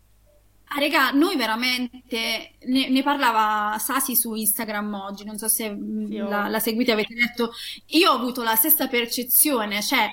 [0.64, 5.76] ah, regà, noi veramente, ne, ne parlava Sasi su Instagram oggi, non so se
[6.08, 7.52] Sì, ho- la, la seguite, avete letto,
[7.88, 10.08] io ho avuto la stessa percezione, cioè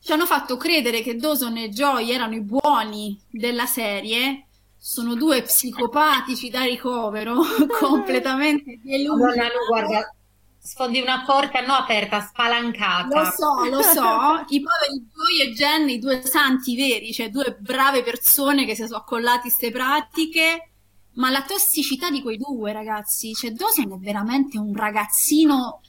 [0.00, 4.48] ci hanno fatto credere che Dawson e Joy erano i buoni della serie,
[4.84, 7.36] sono due psicopatici da ricovero,
[7.78, 9.38] completamente delusi.
[9.68, 10.12] Guarda,
[10.58, 13.30] sfondi una porta non aperta, Lo spalancata.
[13.30, 18.02] so, lo so, i poveri Joy e Jen, i due santi veri, cioè due brave
[18.02, 20.70] persone che si sono accollati queste pratiche,
[21.14, 25.80] ma la tossicità di quei due ragazzi, cioè Dawson è veramente un ragazzino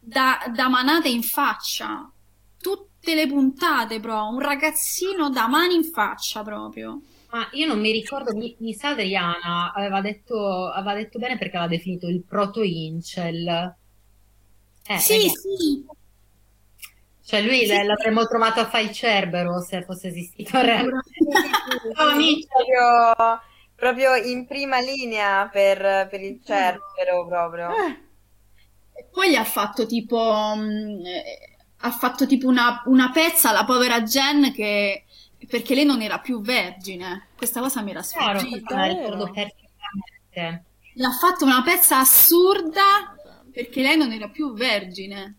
[0.00, 2.10] da, da manate in faccia,
[2.60, 7.00] tutte le puntate proprio, un ragazzino da mani in faccia proprio.
[7.34, 11.56] Ma io non mi ricordo, mi, mi sa Adriana aveva detto, aveva detto bene perché
[11.58, 13.76] aveva definito il proto-incel.
[14.88, 15.84] Eh, Sì, ragazzi, sì,
[17.22, 20.52] cioè lui sì, l'avremmo trovato a fare il Cerbero se fosse esistito.
[21.94, 22.46] Ciao amici!
[22.48, 23.40] Proprio,
[23.74, 27.68] proprio in prima linea per, per il Cerbero proprio.
[27.70, 28.02] Eh,
[28.96, 30.18] E poi gli ha fatto tipo,
[30.56, 35.03] mh, eh, ha fatto tipo una, una pezza alla povera Jen che,
[35.46, 37.28] perché lei non era più vergine.
[37.36, 38.74] Questa cosa mi era sfuggita.
[38.74, 39.32] me la ricordo davvero?
[39.32, 40.64] perfettamente.
[40.92, 43.14] Gli ha fatto una pezza assurda
[43.52, 45.38] perché lei non era più vergine.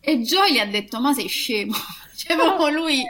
[0.00, 1.74] E Joy gli ha detto, ma sei scemo.
[2.16, 3.04] Cioè, proprio lui,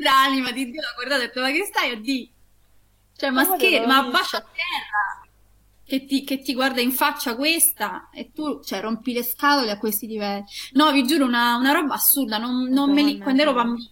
[0.00, 2.32] l'anima di Dio, l'ha guardato e ha detto, ma che stai a di?
[3.16, 5.28] Cioè, ma Ma scher- ma bacia a terra.
[5.84, 9.78] Che ti, che ti guarda in faccia questa e tu, cioè, rompi le scatole a
[9.78, 10.44] questi livelli.
[10.72, 12.38] No, vi giuro, una, una roba assurda.
[12.38, 13.88] Non, non me li- quando ero bambina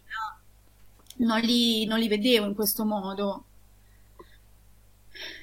[1.18, 3.44] non li, non li vedevo in questo modo.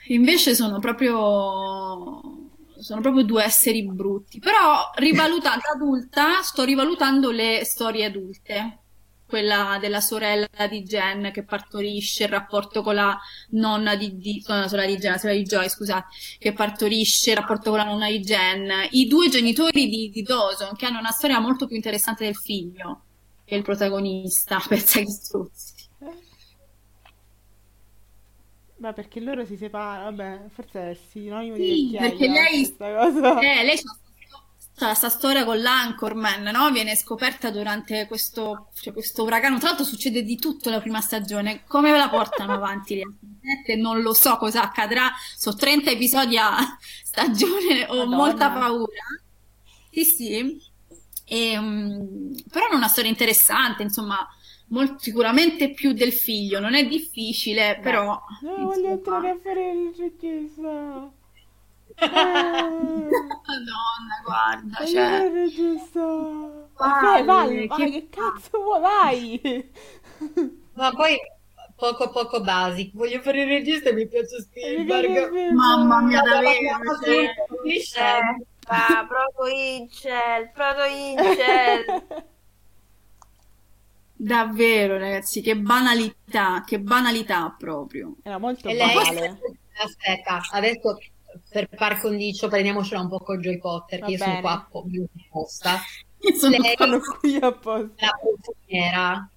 [0.08, 2.22] Invece sono proprio,
[2.78, 4.40] sono proprio due esseri brutti.
[4.40, 8.80] Però, rivalutata adulta, sto rivalutando le storie adulte.
[9.28, 13.20] Quella della sorella di Jen che partorisce, il rapporto con la
[13.50, 16.08] nonna di, di no, la sorella di Jen, la sorella di Joy, scusate,
[16.38, 18.72] che partorisce, il rapporto con la nonna di Jen.
[18.92, 23.02] I due genitori di, di Dawson, che hanno una storia molto più interessante del figlio,
[23.46, 25.74] che è il protagonista, pensa che struzzi.
[28.78, 30.16] Ma perché loro si separano?
[30.16, 33.40] Vabbè, forse è sinonimo di Sì, vecchiaia perché lei, cosa.
[33.40, 36.70] eh, lei c'ha questa storia con l'Anchorman, no?
[36.72, 39.58] Viene scoperta durante questo, cioè questo uragano.
[39.58, 41.64] Tra l'altro succede di tutto la prima stagione.
[41.66, 42.96] Come ve la portano avanti?
[42.96, 46.58] le altre 7 non lo so cosa accadrà, sono 30 episodi a
[47.04, 48.16] stagione, ho Madonna.
[48.16, 49.04] molta paura.
[49.92, 50.62] Sì, sì.
[51.26, 54.28] E, mm, però è una storia interessante, insomma,
[54.68, 58.22] mol- sicuramente più del figlio, non è difficile, però...
[58.42, 58.90] No, voglio insomma.
[58.90, 61.12] entrare a fare il regista.
[61.98, 62.62] Eh, Madonna,
[64.24, 65.10] guarda, voglio cioè...
[65.10, 66.02] fare il regista.
[66.78, 68.82] Vai, vai, che vai, che cazzo vuoi?
[68.82, 69.72] Vai.
[70.76, 71.18] Ma poi
[71.76, 72.92] poco poco basic.
[72.94, 75.52] Voglio fare il regista e mi piace Spielberg.
[75.52, 77.34] Mamma mia, davvero, cioè...
[78.68, 82.24] Ah, Proto Incel, Proto Incel.
[84.18, 88.16] Davvero, ragazzi, che banalità, che banalità proprio.
[88.24, 89.40] Era molto E lei, banale.
[89.84, 90.98] aspetta, adesso
[91.50, 94.42] per par condicio prendiamocela un po' con Joy Potter, Va che io sono bene.
[94.42, 95.80] qua apposta.
[96.26, 96.76] Io sono Lei-
[97.20, 98.06] qui apposta.
[98.06, 99.30] La profumera,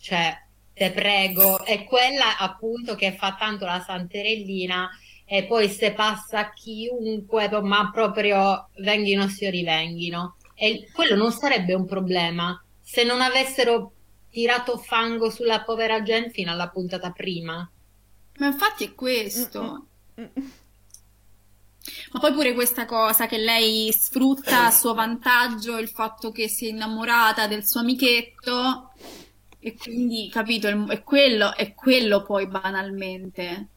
[0.00, 0.36] cioè,
[0.72, 4.88] te prego, è quella appunto che fa tanto la santerellina
[5.30, 10.36] e poi se passa a chiunque, ma proprio venghino si rivenghino.
[10.54, 13.92] E quello non sarebbe un problema se non avessero
[14.30, 17.70] tirato fango sulla povera Jen fino alla puntata prima.
[18.38, 19.86] Ma infatti è questo.
[20.14, 26.66] Ma poi pure questa cosa che lei sfrutta a suo vantaggio il fatto che si
[26.66, 28.92] è innamorata del suo amichetto
[29.58, 33.68] e quindi, capito, è quello, è quello poi banalmente.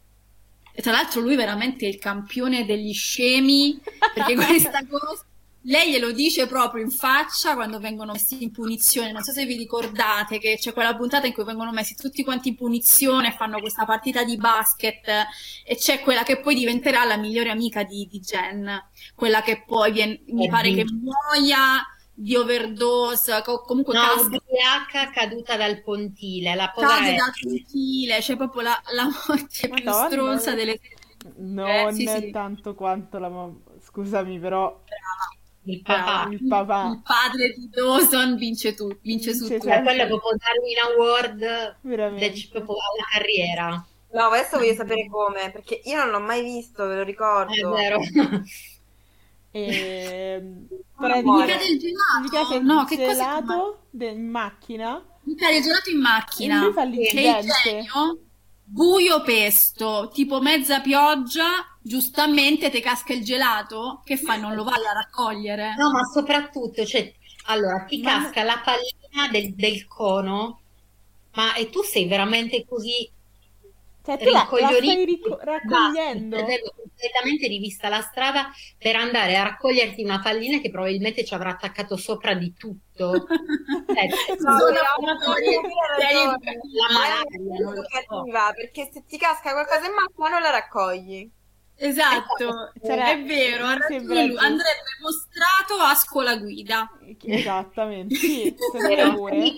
[0.72, 3.80] E tra l'altro lui veramente è il campione degli scemi
[4.14, 5.24] perché questa cosa
[5.66, 9.12] lei glielo dice proprio in faccia quando vengono messi in punizione.
[9.12, 12.48] Non so se vi ricordate che c'è quella puntata in cui vengono messi tutti quanti
[12.48, 15.06] in punizione fanno questa partita di basket
[15.64, 19.92] e c'è quella che poi diventerà la migliore amica di, di Jen, quella che poi
[19.92, 21.80] viene- mi pare che muoia
[22.22, 27.32] di overdose, co- comunque No, casca ubriaca caduta dal pontile, la povera cade è- dal
[27.42, 30.06] pontile, c'è proprio la, la morte più Madonna.
[30.08, 30.78] stronza delle
[31.36, 32.30] Non Eh, sì, è sì.
[32.30, 33.58] tanto quanto la mamma.
[33.80, 34.80] Scusami, però
[35.64, 36.04] il Brava.
[36.04, 36.30] papà.
[36.32, 36.88] il papà.
[36.88, 39.68] Il padre di Dawson vince, tu, vince su Vince tutto.
[39.68, 42.48] Cioè, quello è proprio Darwin Award Veramente.
[42.50, 43.86] proprio alla carriera.
[44.12, 47.70] No, adesso voglio sapere come, perché io non l'ho mai visto, ve lo È ricordo.
[47.72, 48.00] vero.
[49.52, 50.66] Ehm,
[50.96, 51.46] Come praticamente- Mi muore?
[51.52, 52.54] cade il gelato.
[52.56, 56.60] il No, che cosa gelato de- in macchina Mi cade il gelato in e macchina.
[56.64, 57.52] lui fa Che l'incidente.
[57.64, 58.18] genio,
[58.64, 64.40] buio pesto, tipo mezza pioggia, giustamente te casca il gelato, che fai?
[64.40, 65.74] Non lo vai a raccogliere?
[65.76, 67.12] No, ma soprattutto, cioè,
[67.46, 70.60] allora, ti Ma- casca la pallina del, del cono,
[71.34, 73.10] ma e tu sei veramente così
[74.04, 76.36] Cioè, tu la, la stai che raccogliendo.
[76.36, 81.50] avevo completamente rivista la strada per andare a raccoglierti una pallina che probabilmente ci avrà
[81.50, 83.26] attaccato sopra di tutto.
[83.92, 84.08] Eh,
[84.38, 85.54] No, no, hai
[85.98, 86.38] ragione.
[86.72, 88.54] La È malaria, non lo so.
[88.54, 91.30] perché se ti casca qualcosa in macchina non la raccogli.
[91.76, 93.66] Esatto, C'era- è vero.
[93.66, 96.88] Andrebbe mostrato a scuola guida.
[97.24, 99.52] Esattamente, sì, me pure.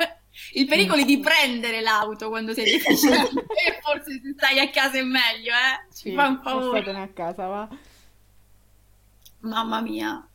[0.52, 3.40] Il pericolo di prendere l'auto quando sei deficiente.
[3.66, 5.86] e forse se stai a casa è meglio, eh?
[5.94, 6.90] Ci Sì, fa un favore.
[6.90, 7.68] a casa, va.
[9.40, 10.26] Mamma mia.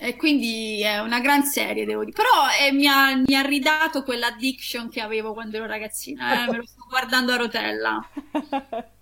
[0.00, 2.16] E quindi è una gran serie, devo dire.
[2.16, 6.44] Però eh, mi ha, mi ha ridato quell'addiction che avevo quando ero ragazzina.
[6.44, 8.08] eh, Me lo sto guardando a rotella.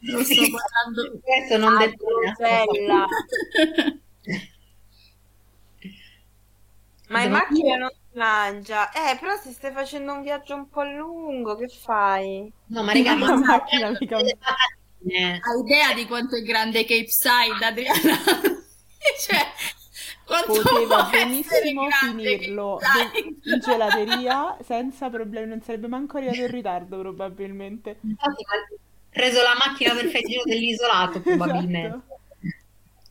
[0.00, 1.20] Lo sto guardando.
[1.22, 2.34] questo non detona.
[2.38, 3.06] bella.
[7.08, 8.90] Ma in macchina non si mangia.
[8.90, 12.50] Eh, però se stai facendo un viaggio un po' lungo, che fai?
[12.68, 14.16] No, ma raga, ma macchina mica-.
[14.16, 18.16] Hai idea di quanto è grande Cape Side, Adriana?
[19.20, 19.46] cioè,
[20.24, 22.78] quanto Poteva benissimo finirlo
[23.42, 27.98] in gelateria senza problemi, non sarebbe manco arrivato in ritardo probabilmente.
[29.12, 31.86] Preso la macchina per fare il giro dell'isolato, probabilmente.
[31.88, 32.20] Esatto.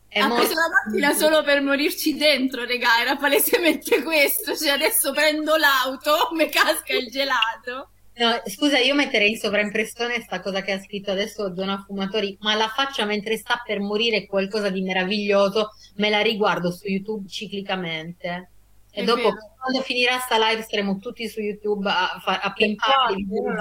[0.08, 4.56] È ha molto- preso la macchina solo per morirci dentro, regà, era palesemente questo.
[4.56, 7.92] Cioè, adesso prendo l'auto, mi casca il gelato.
[8.14, 12.56] No, scusa, io metterei in sovraimpressione sta cosa che ha scritto adesso Zona Fumatori, ma
[12.56, 18.50] la faccia mentre sta per morire qualcosa di meraviglioso, me la riguardo su YouTube ciclicamente.
[18.92, 19.38] E dopo, vero.
[19.58, 23.16] quando finirà sta live, saremo tutti su YouTube a, fa- a pimpare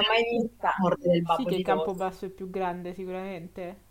[0.07, 0.73] mai vista.
[0.77, 3.89] morte del Sì babbo che di il campo basso è più grande sicuramente.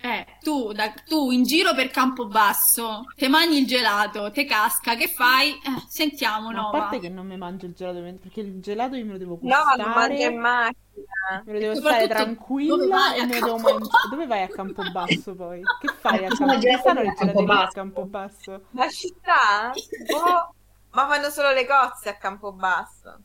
[0.00, 5.08] Eh, tu, da- tu in giro per Campobasso, te mangi il gelato, te casca, che
[5.08, 5.50] fai?
[5.50, 9.04] Eh, sentiamo, Ma a parte che non mi mangio il gelato, perché il gelato io
[9.04, 11.44] me lo devo No, lo mangio in gustare, macchina.
[11.44, 14.08] me lo devo stare tranquilla vai e a me lo devo mangiare.
[14.08, 15.72] Dove vai a Campobasso poi?
[15.76, 16.60] Che fai a Campobasso?
[16.60, 17.72] gelato stanno le gelaterie a Campobasso.
[17.72, 18.62] Campobasso?
[18.70, 19.78] La città?
[19.96, 20.54] Boh,
[20.90, 23.22] ma fanno solo le cozze a Campobasso.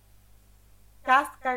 [1.04, 1.54] Casca...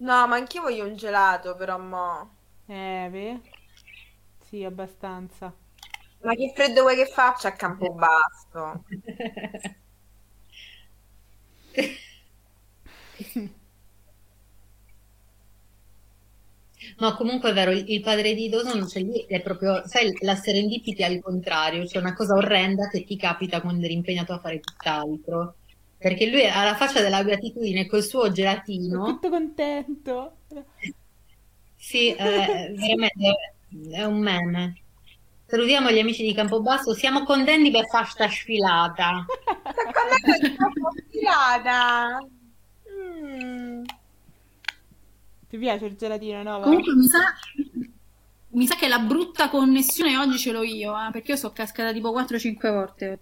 [0.00, 2.36] No, ma anch'io voglio un gelato, però mo.
[2.66, 3.40] Eh, ve?
[4.38, 5.54] Sì, abbastanza.
[6.22, 8.84] Ma che freddo vuoi che faccia a Campobasso?
[16.98, 20.34] No, comunque è vero, il il padre di Dawson, cioè lì è proprio, sai, la
[20.36, 24.60] serendipity al contrario, cioè una cosa orrenda che ti capita quando eri impegnato a fare
[24.60, 25.56] tutt'altro.
[26.00, 29.04] Perché lui ha la faccia della beatitudine col suo Sono gelatino.
[29.04, 30.36] tutto contento.
[31.76, 33.54] Sì, eh, veramente
[33.90, 34.82] è un meme.
[35.46, 39.24] Salutiamo gli amici di Campobasso, siamo contenti per fare sta sfilata.
[39.92, 42.18] Quando è troppo tirata?
[42.90, 43.84] Mm.
[45.48, 46.60] Ti piace il gelatino, no?
[46.60, 47.18] Comunque mi sa,
[48.50, 51.92] mi sa che la brutta connessione oggi ce l'ho io, eh, perché io sono cascata
[51.92, 53.18] tipo 4-5 volte.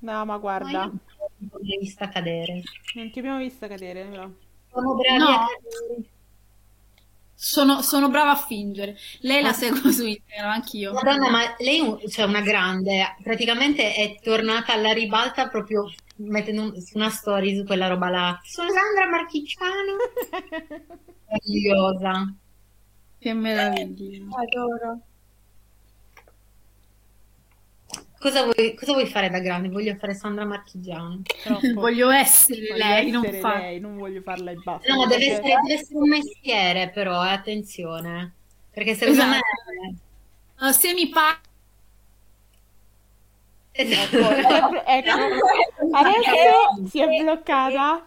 [0.00, 0.92] No, ma Ma guarda, io
[1.38, 2.62] non l'ho vista cadere.
[2.94, 4.28] non ti abbiamo vista cadere, però.
[4.70, 5.28] Sono bravi No.
[5.28, 6.08] a cadere.
[7.40, 8.96] Sono, sono brava a fingere.
[9.20, 10.92] Lei la seguo su Instagram, anch'io.
[10.92, 16.96] Madonna, ma lei è cioè una grande, praticamente è tornata alla ribalta proprio mettendo su
[16.96, 18.40] una story su quella roba là.
[18.42, 19.96] Sono Sandra Marchigiano.
[21.28, 22.34] Meravigliosa.
[23.20, 24.24] Che meraviglia.
[24.36, 25.00] Adoro.
[28.18, 29.68] Cosa vuoi, cosa vuoi fare da grande?
[29.68, 31.22] Voglio fare Sandra Marchigiano.
[31.40, 31.66] Troppo.
[31.80, 33.58] Voglio essere Voglio lei, non essere fa.
[33.58, 34.92] lei, non voglio farla e basta.
[34.92, 38.34] No, deve essere, deve essere un mestiere però, eh, attenzione.
[38.70, 39.38] Perché secondo Esatto.
[39.80, 40.68] me...
[40.68, 41.40] Uh, se mi pa-
[43.70, 45.96] Ecco, ecco, ecco.
[45.96, 48.04] Adesso si è bloccata.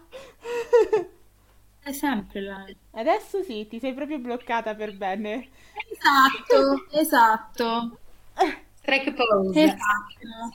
[1.79, 2.75] è sempre lei.
[2.91, 5.49] Adesso sì, ti sei proprio bloccata per bene.
[5.89, 7.97] Esatto, esatto.
[8.82, 9.64] Strike pose.
[9.64, 10.52] Esatto.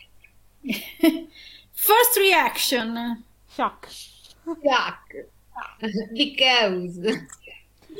[1.72, 3.24] First reaction.
[3.48, 3.88] Shock.
[4.62, 5.28] Jack.
[6.12, 7.00] Because.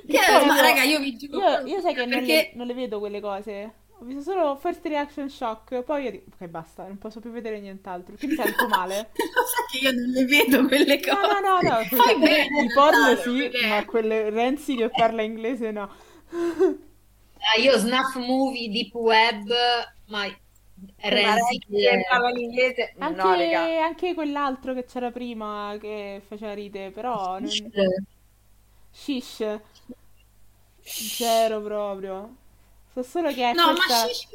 [0.06, 1.38] Che- poi ma raga, io vi giuro.
[1.38, 3.72] Io, io sai che non le, perché non le vedo quelle cose.
[3.98, 5.82] Ho visto solo first reaction shock.
[5.82, 8.14] Poi io dico, ok, basta, non posso più vedere nient'altro.
[8.20, 9.10] Mi sento male.
[9.16, 11.40] Lo sai che io non le vedo quelle No, cose.
[11.40, 11.84] no, no, no.
[12.02, 15.90] Fai bene, Di porno sì, ma quelle Renzi che parla inglese no.
[17.38, 19.48] Ah, io snuff movie, deep web,
[20.06, 20.26] ma
[20.98, 22.94] Renzi che parla in inglese?
[22.98, 23.30] Anche, No,
[23.82, 27.48] anche quell'altro che c'era prima che faceva ride, però non...
[28.92, 29.60] Shish.
[30.82, 32.36] Zero proprio.
[32.92, 33.94] So solo che è No, questa...
[33.94, 34.28] ma shish,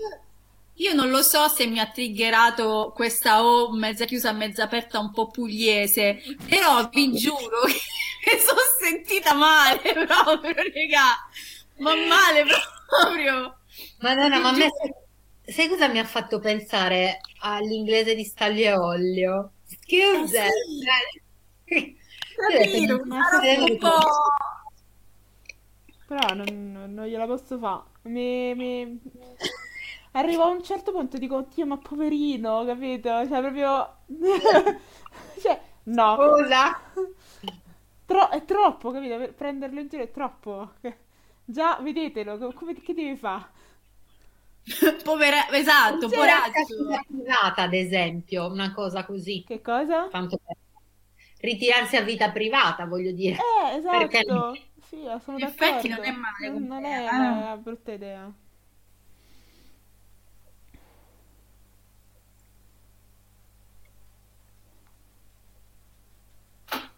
[0.76, 5.12] io non lo so se mi ha triggerato questa O mezza chiusa, mezza aperta, un
[5.12, 7.62] po' pugliese, però vi giuro
[8.24, 11.30] che mi sono sentita male proprio, raga,
[11.78, 12.46] ma male
[12.88, 13.58] proprio.
[14.00, 14.70] Madonna, ma a me
[15.44, 19.52] sai cosa mi ha fatto pensare all'inglese di Staglio e Olio?
[19.66, 20.46] Scusa.
[21.68, 21.96] Eh
[22.48, 23.90] detto, Capito, un po'...
[26.08, 27.84] Però non, non- gliela posso fare.
[28.04, 29.02] Mi, mi-
[30.14, 33.10] Arrivo a un certo punto e dico, oddio, ma poverino, capito?
[33.28, 33.96] Cioè, proprio...
[35.42, 36.16] Cioè, no.
[36.18, 36.80] Scusa.
[38.06, 39.18] Tro- è troppo, capito?
[39.18, 40.72] Per prenderlo in giro è troppo.
[41.46, 43.50] Già, vedetelo, co- come, che deve fare?
[45.04, 45.50] Povera...
[45.52, 50.08] Esatto, privata, ad esempio, una cosa così, Che cosa?
[50.10, 50.56] tanto per
[51.42, 53.38] ritirarsi a vita privata, voglio dire.
[53.38, 54.54] Eh, Perché esatto.
[54.88, 57.08] Sì, sono In effetti non è male Non, è eh.
[57.08, 58.32] una brutta idea.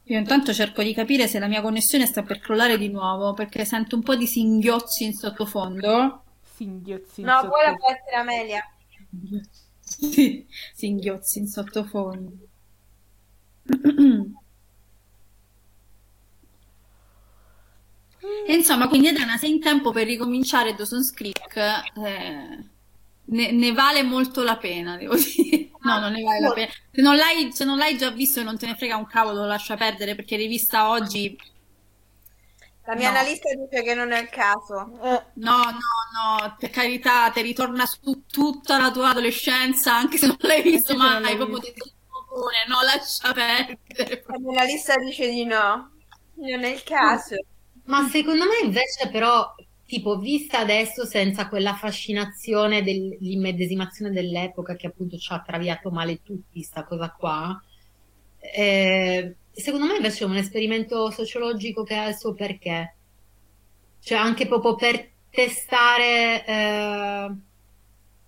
[0.07, 3.65] Io intanto cerco di capire se la mia connessione sta per crollare di nuovo, perché
[3.65, 6.22] sento un po' di singhiozzi in sottofondo.
[6.63, 8.63] Singhiozzi in No, sotto- quella può essere Amelia.
[10.73, 12.37] Singhiozzi in sottofondo.
[18.47, 22.69] E insomma, quindi Adriana, sei in tempo per ricominciare Dawson's Creek, eh,
[23.25, 25.69] ne, ne vale molto la pena, devo dire.
[25.81, 26.71] No, non ne vale la pena.
[26.91, 29.41] Se non l'hai, se non l'hai già visto e non te ne frega un cavolo,
[29.41, 31.37] lo lascia perdere perché rivista oggi.
[32.85, 33.09] La mia No.
[33.09, 34.99] analista dice che non è il caso.
[35.03, 35.71] Eh, No, no,
[36.13, 40.95] no, per carità, ti ritorna su tutta la tua adolescenza, anche se non l'hai visto
[40.95, 44.23] mai, l'hai proprio ti propone, no, lascia perdere.
[44.25, 45.91] La mia analista dice di no.
[46.35, 47.37] Non è il caso.
[47.85, 49.53] Ma secondo me invece però,
[49.85, 56.61] tipo, vista adesso senza quella fascinazione dell'immedesimazione dell'epoca che appunto ci ha traviato male tutti,
[56.63, 57.61] sta cosa qua,
[58.39, 62.95] eh, secondo me invece è un esperimento sociologico che ha il suo perché.
[63.99, 67.31] Cioè anche proprio per testare, eh,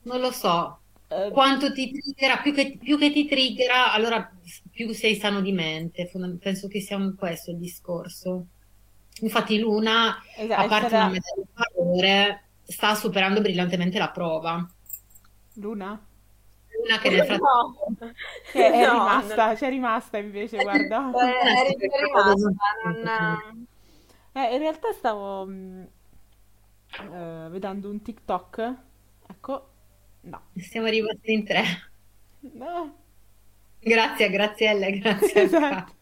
[0.03, 4.31] non lo so, Eh, quanto ti triggera, più che, più che ti triggera, allora
[4.71, 6.09] più sei sano di mente.
[6.39, 8.47] Penso che sia questo il discorso.
[9.21, 14.67] Infatti Luna, esatto, a parte stata una medaglia di valore, sta superando brillantemente la prova.
[15.55, 15.99] Luna
[16.85, 17.83] Luna che nel frattempo...
[18.53, 19.55] No, è no, rimasta, no.
[19.55, 21.11] c'è rimasta invece, guarda.
[21.13, 22.49] Eh, È rimasta,
[22.83, 23.67] non...
[24.33, 25.87] Eh, in realtà stavo mh,
[27.11, 28.75] eh, vedendo un TikTok.
[29.27, 29.69] Ecco,
[30.21, 30.41] no.
[30.55, 31.63] Siamo rimasti in tre.
[32.53, 32.95] No,
[33.79, 35.93] Grazie a Graziella grazie esatto.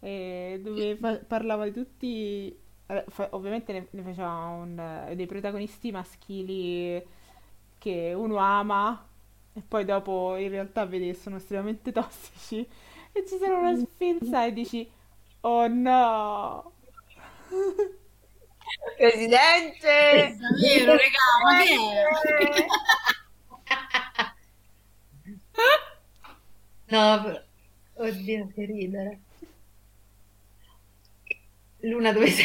[0.00, 2.56] E dove fa- parlava di tutti,
[2.86, 7.02] eh, fa- ovviamente ne, ne faceva un, eh, dei protagonisti maschili
[7.78, 9.04] che uno ama
[9.56, 12.58] e poi dopo in realtà vede che sono estremamente tossici
[13.12, 14.86] e ci sono una sfilza e dici,
[15.40, 16.72] oh no!
[18.96, 20.36] Presidente!
[20.38, 22.66] Davvero, regà, ma che è?
[26.88, 27.42] No, però-
[27.94, 29.20] oddio, che ridere.
[31.80, 32.44] Luna, dove sei?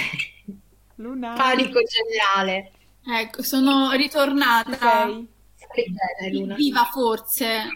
[0.96, 2.72] Luna, Panico generale.
[3.06, 5.06] Ecco, sono ritornata.
[5.06, 5.28] sei?
[6.56, 7.70] Viva forse.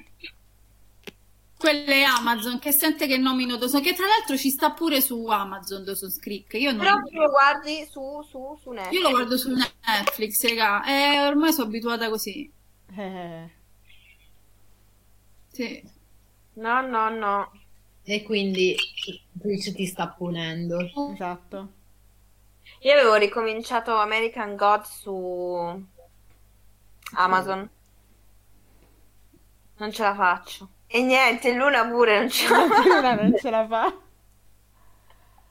[1.57, 5.83] Quelle Amazon che sente che nomino Dawson, che tra l'altro ci sta pure su Amazon
[5.83, 6.53] Dawson's Creek.
[6.55, 9.01] Io, non- Però tu lo guardi su, su, su io Netflix.
[9.01, 12.51] lo guardo su Netflix, raga, e ormai sono abituata così.
[12.95, 13.49] Eh,
[15.51, 15.81] Sì.
[16.55, 17.51] No, no, no.
[18.03, 18.75] E quindi
[19.39, 20.77] Twitch ti sta punendo.
[21.13, 21.71] esatto.
[22.81, 25.83] Io avevo ricominciato American God su
[27.13, 27.69] Amazon.
[29.77, 30.69] Non ce la faccio.
[30.87, 32.83] E niente, Luna pure non ce la fa.
[32.83, 33.93] Luna non ce la fa.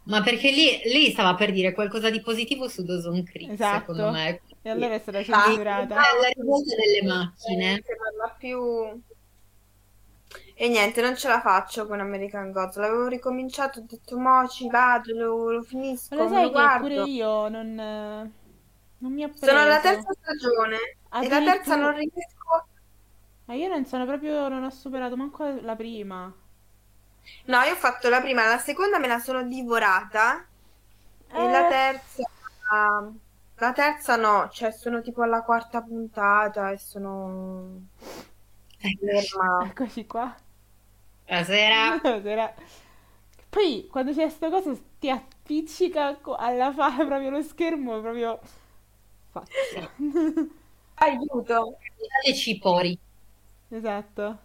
[0.05, 3.95] Ma perché lì, lì stava per dire qualcosa di positivo su Dawson Creek, Esatto.
[3.95, 4.41] secondo me.
[4.63, 5.95] E allora è stata Ah, censurata.
[5.95, 7.71] La rivolta delle macchine.
[7.71, 9.03] Non parla più.
[10.57, 12.77] E niente, non ce la faccio con American Gods.
[12.77, 16.53] L'avevo ricominciato, ho detto, mo ci vado, lo, lo finisco, Ma lo sai lo che
[16.53, 16.83] guardo.
[16.89, 18.31] pure io non, eh,
[18.99, 19.95] non mi ha Sono alla preso.
[19.97, 20.77] terza stagione
[21.23, 22.67] e la terza non riesco.
[23.47, 26.31] Ma io non sono proprio, non ho superato manco la prima.
[27.47, 30.47] No, io ho fatto la prima, la seconda me la sono divorata
[31.33, 31.49] e Eh.
[31.49, 32.23] la terza.
[33.57, 37.89] La terza no, cioè sono tipo alla quarta puntata e sono
[38.99, 39.51] ferma.
[39.67, 40.37] Eccoci qua.
[41.29, 42.01] Buonasera.
[42.25, 42.55] Era-
[43.51, 48.41] Poi quando c'è sta cosa ti appiccica co- alla faccia proprio lo schermo, proprio
[49.31, 49.91] faccia.
[51.05, 51.79] Aiuto!
[52.25, 52.99] Le cipori.
[53.75, 54.39] Esatto.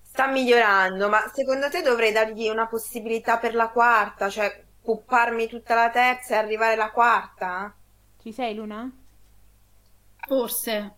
[0.00, 4.28] Sta migliorando, ma secondo te dovrei dargli una possibilità per la quarta?
[4.30, 7.74] Cioè, pupparmi tutta la terza e arrivare alla quarta?
[8.22, 8.90] Ci sei, Luna?
[10.26, 10.94] Forse.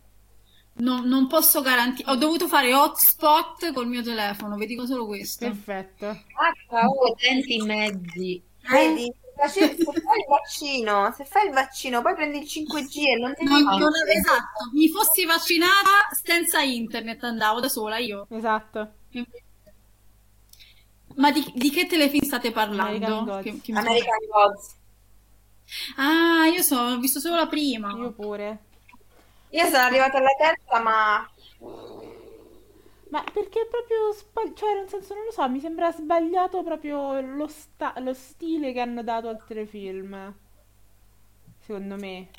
[0.75, 2.11] Non, non posso garantire.
[2.11, 5.47] Ho dovuto fare hotspot col mio telefono, vi dico solo questo.
[5.47, 6.07] Perfetto.
[6.07, 8.43] Ah, oh, Potenti mezzi.
[8.71, 9.13] vedi,
[9.47, 13.45] se fai il vaccino, se fai il vaccino, poi prendi il 5G e non ti
[13.45, 18.27] non- esatto, mi fossi vaccinata senza internet, andavo da sola io.
[18.31, 18.93] Esatto.
[21.17, 23.41] Ma di, di che telefilm state parlando?
[23.43, 24.77] Che- che American Gods.
[25.97, 27.93] Ah, io so, ho visto solo la prima.
[27.97, 28.59] Io pure.
[29.51, 31.29] Io sono arrivata alla terza, ma
[33.11, 37.47] Ma perché proprio sbag- cioè nel senso non lo so, mi sembra sbagliato proprio lo,
[37.47, 40.35] sta- lo stile che hanno dato al telefilm.
[41.61, 42.31] Secondo me.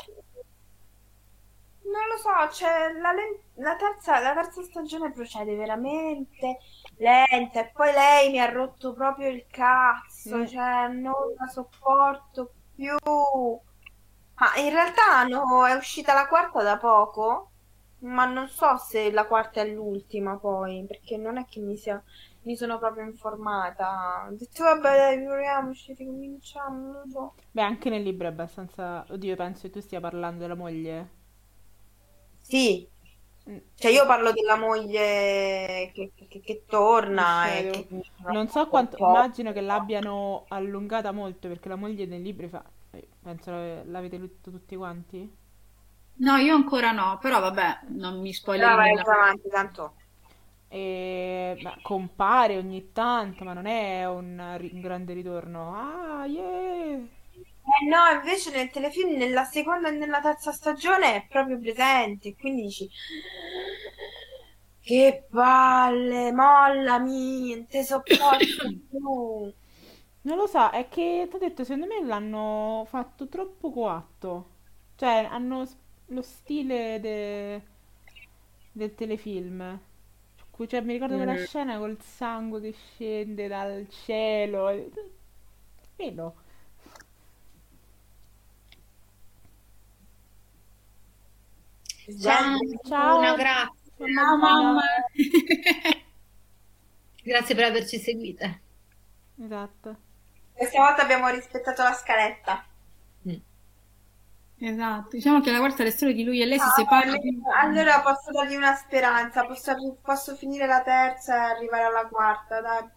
[1.83, 6.59] non lo so, cioè la, len- la terza, la terza stagione procede veramente
[6.97, 10.45] lenta e poi lei mi ha rotto proprio il cazzo, Mm.
[10.45, 12.95] cioè non la sopporto più.
[14.35, 17.48] Ma in realtà hanno- è uscita la quarta da poco,
[17.99, 22.01] ma non so se la quarta è l'ultima poi, perché non è che mi sia,
[22.43, 24.27] mi sono proprio informata.
[24.29, 27.35] Ho detto vabbè, dai, proviamoci, ricominciamo, non lo so.
[27.51, 29.05] Beh, anche nel libro è abbastanza...
[29.07, 31.09] Oddio, penso che tu stia parlando della moglie.
[32.41, 32.87] Sì,
[33.49, 33.57] Mm.
[33.75, 37.87] Cioè, io parlo della moglie che, che- che torna e che...
[38.27, 38.97] Non so quanto...
[38.99, 42.63] Immagino che l'abbiano allungata molto perché la moglie nei libri fa...
[42.91, 45.37] eh, Penso l'ave- l'avete letto tutti quanti?
[46.25, 49.95] No, io ancora no, però vabbè, non mi spoiler Però vai avanti, tanto.
[50.71, 55.73] E beh, compare ogni tanto, ma non è un, ri- un grande ritorno.
[55.75, 56.99] Ah, yeah!
[57.89, 62.89] no, invece nel telefilm, nella seconda e nella terza stagione è proprio presente, quindi dici...
[64.81, 69.53] Che palle, mollami, non te sopporto più.
[70.21, 74.49] Non lo so, è che ti ho detto, secondo me l'hanno fatto troppo coatto.
[74.95, 75.65] Cioè, hanno
[76.09, 77.61] lo stile de-
[78.71, 79.79] del telefilm.
[80.67, 81.43] Cioè, mi ricordo quella Mm.
[81.45, 84.89] scena col sangue che scende dal cielo.
[85.95, 86.35] Quello.
[92.21, 92.57] Ciao,
[92.87, 93.15] Ciao.
[93.17, 93.77] Luna, grazie.
[94.13, 94.81] Mamma mamma.
[97.21, 98.61] Grazie per averci seguite.
[99.41, 99.97] Esatto.
[100.53, 102.65] Questa volta abbiamo rispettato la scaletta.
[104.61, 107.17] Esatto, diciamo che la quarta le storie di lui e lei si Ah, separano.
[107.61, 112.87] allora posso dargli una speranza, posso, posso finire la terza e arrivare alla quarta, dai.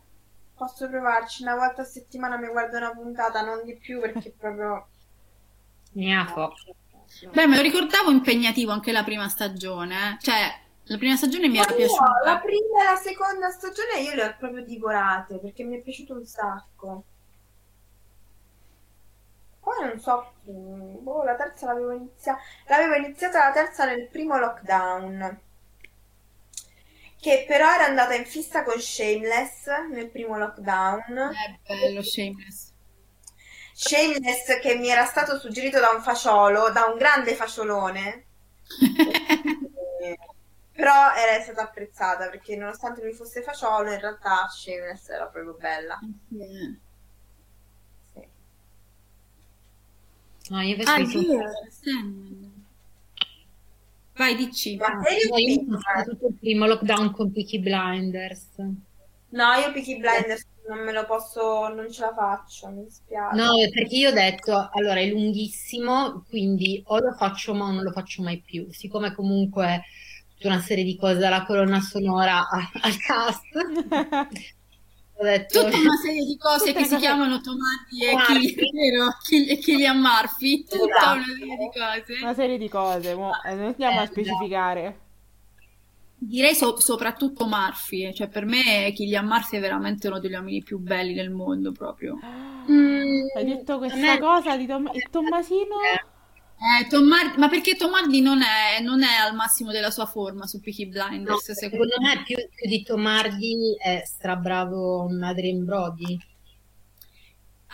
[0.54, 4.88] Posso provarci, una volta a settimana mi guardo una puntata, non di più perché proprio...
[5.94, 6.52] Gnafo.
[7.32, 10.16] Beh, me lo ricordavo impegnativo anche la prima stagione, eh.
[10.20, 12.12] Cioè, la prima stagione mi Ma era no, piaciuta.
[12.24, 16.14] la prima e la seconda stagione io le ho proprio divorate perché mi è piaciuto
[16.14, 17.04] un sacco.
[19.62, 24.36] Poi non so, mm, boh, la terza l'avevo iniziata, l'avevo iniziata la terza nel primo
[24.38, 25.40] lockdown,
[27.20, 31.30] che però era andata in fissa con Shameless nel primo lockdown.
[31.62, 32.72] È bello, Shameless.
[33.74, 38.24] Shameless che mi era stato suggerito da un faciolo, da un grande faciolone.
[40.74, 46.02] Però era stata apprezzata perché nonostante lui fosse faciolo, in realtà Shameless era proprio bella.
[46.28, 46.80] Sì.
[48.14, 48.22] Sì.
[50.52, 52.64] No, io invece Ah, Dio, Sandman.
[54.14, 54.76] Vai, dici.
[54.76, 55.78] Ma no, io riuscita?
[55.78, 58.48] fatto tutto il primo lockdown con Peaky Blinders.
[58.58, 63.34] No, io Peaky Blinders non me lo posso, non ce la faccio, mi dispiace.
[63.34, 67.82] No, perché io ho detto, allora è lunghissimo, quindi o lo faccio ma o non
[67.82, 68.70] lo faccio mai più.
[68.72, 69.84] Siccome comunque
[70.34, 74.28] tutta una serie di cose dalla colonna sonora al cast, ho
[75.22, 75.64] detto...
[75.64, 78.16] Tutta una serie di cose che si chiamano Tomati e.
[79.22, 81.14] Kill- e Killian Murphy, tutta Esatto.
[81.14, 82.22] una serie di cose.
[82.22, 84.98] Una serie di cose, mo, eh, non andiamo a Eh, specificare.
[86.24, 90.78] Direi so- soprattutto Murphy, cioè per me Killian Murphy è veramente uno degli uomini più
[90.78, 92.16] belli del mondo proprio.
[92.70, 95.80] Mm, Hai detto a questa me- cosa di Tom- Tommasino?
[95.92, 96.04] Eh,
[96.88, 100.46] Tom Hardy- ma perché Tom Hardy non è, non è al massimo della sua forma
[100.46, 100.86] su Peaky
[101.26, 106.18] No, Blinders, secondo secondo me più, più di Tom Hardy è strabravo Adrien Brody.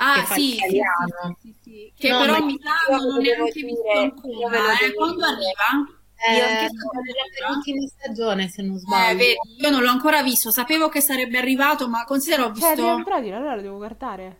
[0.01, 1.20] Ah, sì, sì, italiano.
[1.20, 1.93] sì, sì, sì.
[1.98, 2.36] Che No, però
[2.85, 4.94] sa non neanche devo visto ancora, eh.
[4.94, 5.98] Quando arriva?
[6.16, 7.48] Eh, Io anche no, stagione è arriva?
[7.48, 9.16] l'ultima stagione, se non Eh, sbaglio.
[9.16, 12.73] vedi, io non l'ho ancora visto, sapevo che sarebbe arrivato, ma considero ho Cioè, visto...
[12.73, 14.36] Adrian Brody, allora lo devo guardare.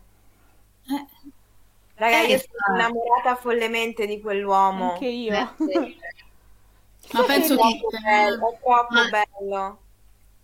[0.91, 1.07] Eh,
[1.99, 4.93] Raga, io Eh, sono innamorata follemente di quell'uomo.
[4.93, 5.35] Anche io.
[5.35, 5.97] Eh, sì.
[7.13, 9.79] ma penso bello, è troppo Ma- bello.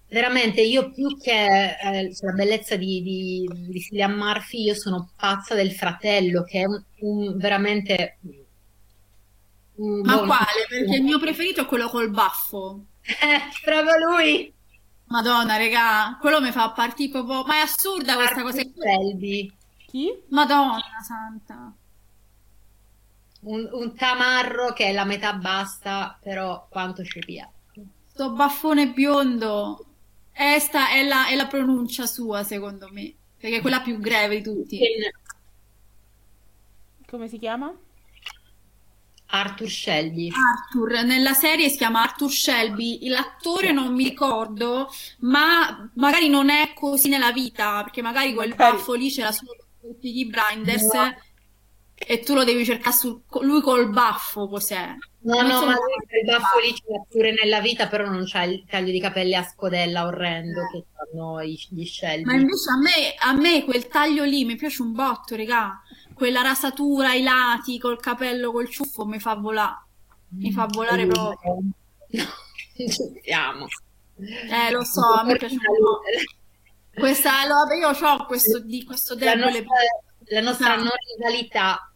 [0.09, 5.55] Veramente, io più che eh, sulla bellezza di, di, di Cillian Murphy, io sono pazza
[5.55, 8.18] del fratello, che è un, un- veramente...
[9.76, 10.66] un Ma buon- quale?
[10.68, 12.85] Perché il mio preferito è quello col baffo.
[13.02, 14.52] Eh, proprio lui!
[15.06, 17.44] Madonna, regà, quello mi fa partire proprio...
[17.44, 18.62] Ma è assurda questa cosa.
[18.62, 19.52] Selby,
[19.95, 20.12] Chi?
[20.31, 21.73] Madonna santa.
[23.43, 27.53] un, un tamarro che è la metà basta, però quanto ci piace.
[28.09, 29.87] Sto baffone biondo.
[30.33, 33.15] Esta è la, è la pronuncia sua, secondo me.
[33.39, 34.81] Perché è quella più greve di tutti.
[37.07, 37.73] Come si chiama?
[39.27, 40.29] Arthur Shelby.
[40.31, 44.89] Arthur, nella serie si chiama Arthur Shelby, l'attore non mi ricordo,
[45.21, 49.64] ma magari non è così nella vita, perché magari quel baffo lì c'era solo su
[50.01, 51.15] Peaky Blinders No.
[51.94, 54.94] e tu lo devi cercare su lui col baffo, cos'è?
[55.20, 58.24] No, Non no, ma lui il baffo lì ce l'ha pure nella vita, però non
[58.27, 62.24] c'ha il taglio di capelli a scodella orrendo che hanno i- gli Shelby.
[62.24, 65.81] Ma invece a me, a me quel taglio lì mi piace un botto, regà.
[66.12, 69.82] Quella rasatura ai lati col capello col ciuffo mi fa volare.
[70.31, 71.59] Mi fa volare proprio.
[72.15, 72.23] No,
[72.77, 73.66] non ci siamo.
[74.16, 76.01] Eh, lo so, a me piace un po'.
[76.95, 79.61] Questa, lo- io ho questo, di, questo La debole.
[79.61, 79.77] nostra,
[80.29, 80.83] la nostra No.
[80.83, 81.89] non rivalità.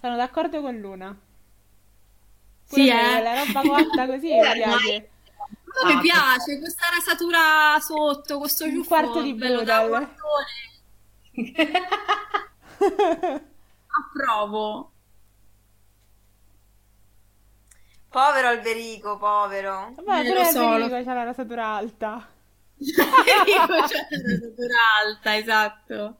[0.00, 1.16] Sono d'accordo con Luna.
[2.64, 3.22] Sì, eh.
[3.22, 5.08] La roba cotta così mi piace.
[5.84, 9.88] Ma mi piace questa rasatura sotto, questo Un ciuffo quarto di bello da Budel.
[9.88, 10.46] guardone.
[13.88, 14.90] Approvo.
[18.08, 19.92] Povero Alberico, povero.
[19.96, 22.28] Vabbè, pure lo so, Federico lo- c'ha la rasatura alta.
[22.78, 24.74] Dico, c'è la rasatura
[25.04, 26.18] alta, esatto.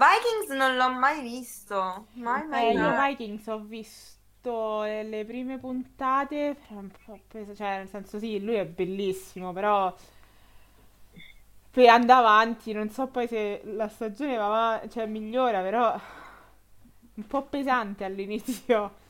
[0.00, 2.08] Vikings non l'ho mai visto.
[2.14, 2.92] Mai, mai, Eh, io.
[2.92, 8.18] Vikings ho visto le, le prime puntate, però è un po' peso- cioè nel senso
[8.18, 9.94] sì, lui è bellissimo, però
[11.70, 15.98] poi anda avanti, non so poi se la stagione va avanti, cioè migliora, però
[17.16, 19.02] un po' pesante all'inizio.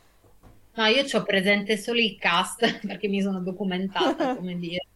[0.77, 4.87] No, io ho presente solo il cast perché mi sono documentata, come dire,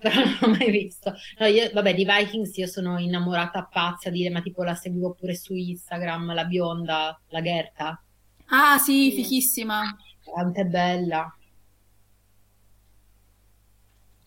[0.00, 1.12] però non l'ho mai visto.
[1.38, 5.12] No, io, vabbè, di Vikings io sono innamorata pazza di lei, ma tipo la seguivo
[5.14, 7.98] pure su Instagram, la bionda, la Gerta,
[8.46, 9.16] Ah, sì, Sì.
[9.22, 9.96] fichissima.
[10.22, 11.34] quanto è bella.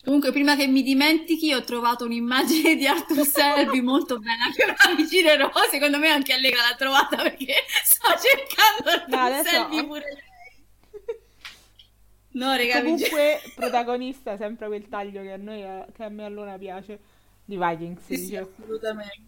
[0.04, 4.94] Comunque, prima che mi dimentichi, ho trovato un'immagine di Arthur Selby molto bella che ora
[4.94, 5.50] vi girerò.
[5.70, 7.54] Secondo me anche Allegra l'ha trovata perché
[7.84, 10.04] sto cercando Arthur No, adesso Selby pure.
[12.38, 15.62] No, raga, Comunque protagonista sempre quel taglio che a noi,
[15.92, 16.98] che a me a Luna piace,
[17.44, 19.22] di Vikings, Sì, sì, assolutamente.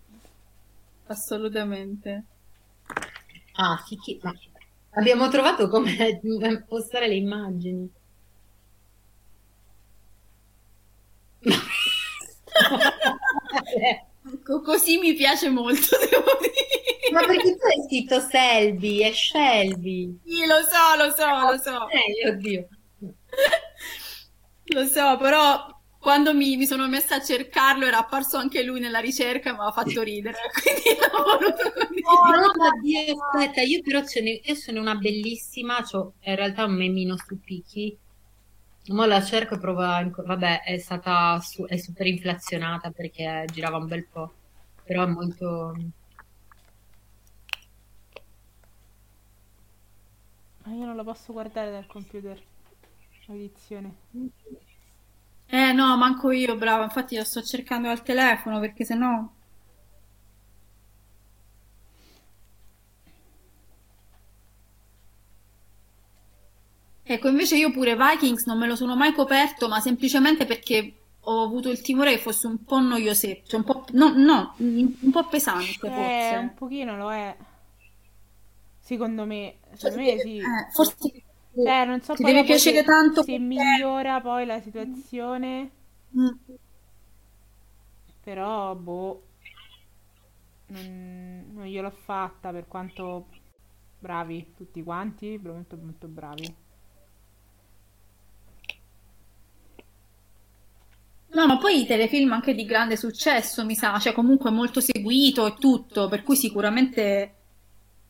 [1.08, 2.24] Assolutamente.
[3.56, 4.32] Ah, sì, chi- ma
[4.94, 6.20] abbiamo trovato come
[6.68, 7.90] postare le immagini.
[14.44, 17.12] Co- Così mi piace molto, devo dire.
[17.12, 20.18] Ma perché tu hai scritto Selby, è Shelby.
[20.24, 21.88] Sì, lo so, lo so, lo so.
[21.88, 22.68] Eh, oddio.
[24.72, 25.66] Lo so, però
[25.98, 29.58] quando mi, mi sono messa a cercarlo era apparso anche lui nella ricerca e mi
[29.60, 32.40] ha fatto ridere, quindi l'ho voluto condividere.
[32.40, 36.74] No, oddio, aspetta, io però ce ne, io ce una bellissima, c'ho in realtà un
[36.74, 37.98] memino su Piki.
[38.88, 40.02] Ma la cerco e provo a...
[40.10, 44.32] Vabbè, è stata su- è super inflazionata perché girava un bel po',
[44.84, 45.76] però è molto...
[50.64, 52.40] Ma io non lo posso guardare dal computer.
[53.30, 53.94] Audizione.
[55.46, 59.28] Eh no, manco io, brava, infatti lo sto cercando al telefono perché sennò...
[67.02, 71.42] Ecco, invece io pure Vikings non me lo sono mai coperto, ma semplicemente perché ho
[71.42, 73.84] avuto il timore che fosse un po' noiosetto, un po'...
[73.92, 76.36] no, no, un po' pesante Eh, forse.
[76.40, 77.36] un pochino lo è.
[78.78, 79.56] Secondo me.
[79.74, 80.36] Secondo me sì.
[80.38, 85.70] eh, forse Eh, non so ti deve piacere tanto se migliora poi la situazione,
[86.16, 86.28] Mm.
[88.22, 89.22] però boh,
[90.68, 93.26] non, non gliel'ho fatta per quanto
[93.98, 96.54] bravi tutti quanti, molto molto bravi.
[101.32, 105.46] No, ma poi i telefilm anche di grande successo, mi sa, cioè comunque molto seguito
[105.46, 107.39] e tutto, per cui sicuramente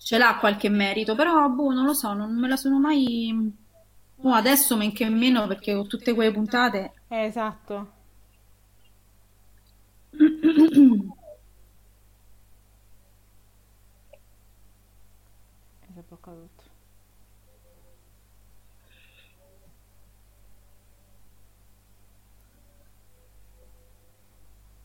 [0.03, 3.33] ce l'ha qualche merito, però boh, non lo so, non me la sono mai...
[4.17, 6.93] Boh, adesso men che meno perché ho tutte quelle puntate.
[7.11, 7.93] Eh, esatto.
[15.93, 16.65] Si è bloccato tutto.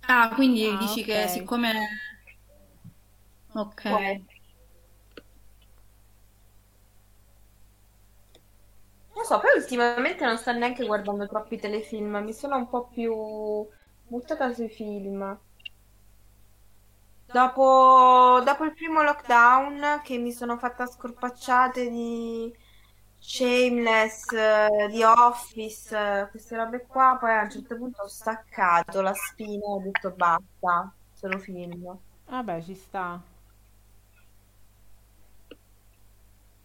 [0.07, 1.03] Ah, quindi Ah, dici ok.
[1.03, 1.73] che siccome...
[3.55, 3.85] Ok.
[9.27, 13.67] Non so, poi ultimamente non sto neanche guardando troppi telefilm, mi sono un po' più
[14.03, 15.37] buttata sui film.
[17.27, 22.55] Dopo, dopo il primo lockdown che mi sono fatta scorpacciate di
[23.19, 29.01] Shameless, eh, di Office, eh, queste robe qua, poi a un certo punto ho staccato
[29.01, 31.99] la spina e ho detto basta, solo film.
[32.27, 33.19] Vabbè, ci sta.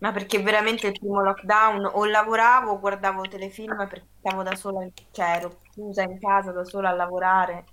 [0.01, 4.87] Ma perché veramente il primo lockdown o lavoravo o guardavo telefilm perché stavo da sola,
[5.11, 7.65] cioè ero chiusa in casa da sola a lavorare,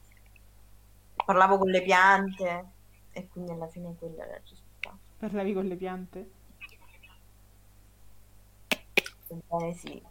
[1.26, 2.72] parlavo con le piante
[3.12, 4.99] e quindi alla fine quello era il risultato.
[5.20, 6.32] Parlavi con le piante?
[9.30, 10.02] Ebbene sì.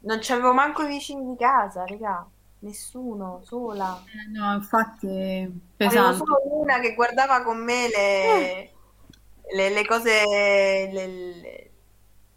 [0.00, 2.26] Non c'avevo manco i vicini di casa, raga,
[2.60, 4.02] nessuno, sola.
[4.04, 5.50] Eh, No, infatti è
[5.84, 6.16] Avevo pesante.
[6.16, 8.75] solo una che guardava con me le,
[9.54, 10.22] le, le cose,
[10.92, 11.70] le, le-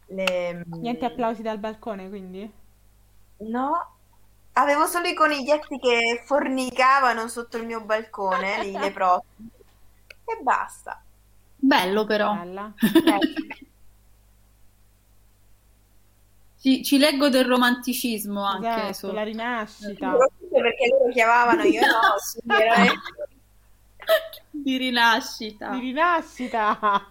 [0.08, 2.52] le- Niente applausi dal balcone, quindi?
[3.38, 3.96] No,
[4.54, 9.50] avevo solo i coniglietti che fornicavano sotto il mio balcone, lì, le prossime,
[10.26, 11.02] e basta.
[11.56, 12.34] Bello però.
[12.36, 12.74] Bella.
[16.62, 19.12] Ci, ci leggo del romanticismo anche Esatto, su...
[19.14, 20.12] la rinascita.
[20.52, 23.28] perché loro chiamavano, io no, veramente-
[24.52, 25.70] di rinascita.
[25.70, 27.10] Di rinascita!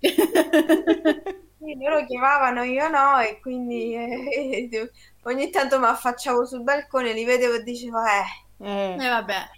[1.58, 4.90] sì, loro chiamavano, io no, e quindi eh,
[5.22, 8.24] ogni tanto mi affacciavo sul balcone, li vedevo e dicevo, eh,
[8.60, 9.48] Eh, Eh, vabbè.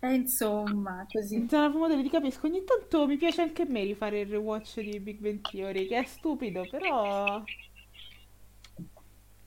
[0.00, 1.36] E insomma, così.
[1.36, 4.80] In zona fumatori ti capisco, ogni tanto mi piace anche a me rifare il rewatch
[4.80, 7.42] di Big Bang Theory, che è stupido, però...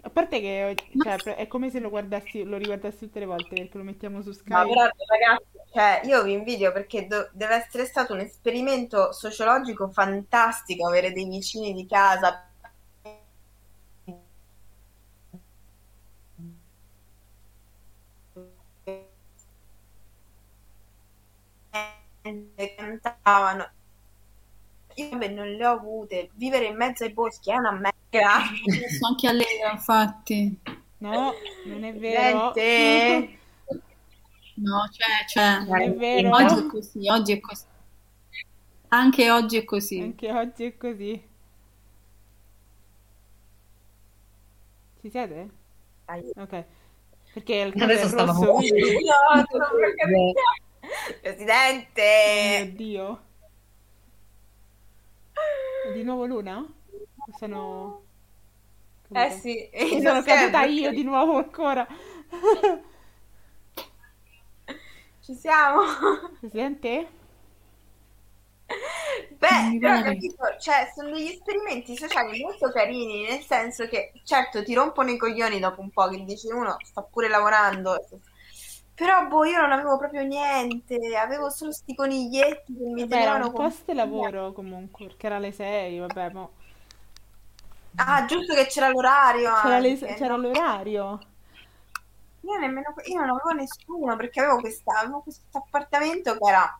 [0.04, 3.56] A parte che Ma cioè, è come se lo guardassi, lo riguardassi tutte le volte
[3.56, 4.68] perché lo mettiamo su Ma Sky.
[4.68, 10.88] però ragazzi, cioè, io vi invidio perché do- deve essere stato un esperimento sociologico fantastico
[10.88, 12.48] avere dei vicini di casa
[22.56, 23.70] che cantavano.
[24.96, 26.30] Io non le ho avute.
[26.36, 28.44] Vivere in mezzo ai boschi è una merda.
[28.68, 30.60] adesso anche a lei, infatti.
[31.00, 31.34] No,
[31.66, 32.52] non è vero.
[32.54, 33.40] Gente,
[34.56, 35.60] No, c'è, c'è.
[35.66, 36.36] Non è Oggi vero.
[36.38, 37.66] è così, oggi è così.
[38.90, 40.00] Anche oggi è così.
[40.02, 41.30] Anche oggi è così.
[45.02, 45.50] Ci siete?
[46.06, 46.30] Dai.
[46.36, 46.66] Ok.
[47.34, 48.82] Perché il Adesso stavamo rosso, quindi...
[51.22, 53.22] Presidente, Oh mio Dio.
[55.82, 56.66] È di nuovo Luna?
[57.38, 58.04] Sono...
[59.14, 59.30] eh caduta?
[59.30, 61.88] sì, non sono caduta io di nuovo ancora?
[65.22, 65.82] Ci siamo.
[66.40, 67.08] Presidente?
[69.38, 74.64] Beh, Mi però capito, cioè, sono degli esperimenti sociali molto carini, nel senso che, certo,
[74.64, 77.96] ti rompono i coglioni dopo un po', che dici, uno sta pure lavorando,
[79.02, 83.34] però, boh, io non avevo proprio niente, avevo solo sti coniglietti che mi Vabbè, era
[83.34, 86.52] tenevano un post lavoro comunque, perché era alle 6, vabbè, mo...
[87.96, 90.38] Ah, giusto che c'era l'orario C'era, le- anche, c'era no?
[90.38, 91.20] l'orario.
[92.44, 96.80] Io nemmeno, io non avevo nessuno perché avevo questa, avevo questo appartamento che era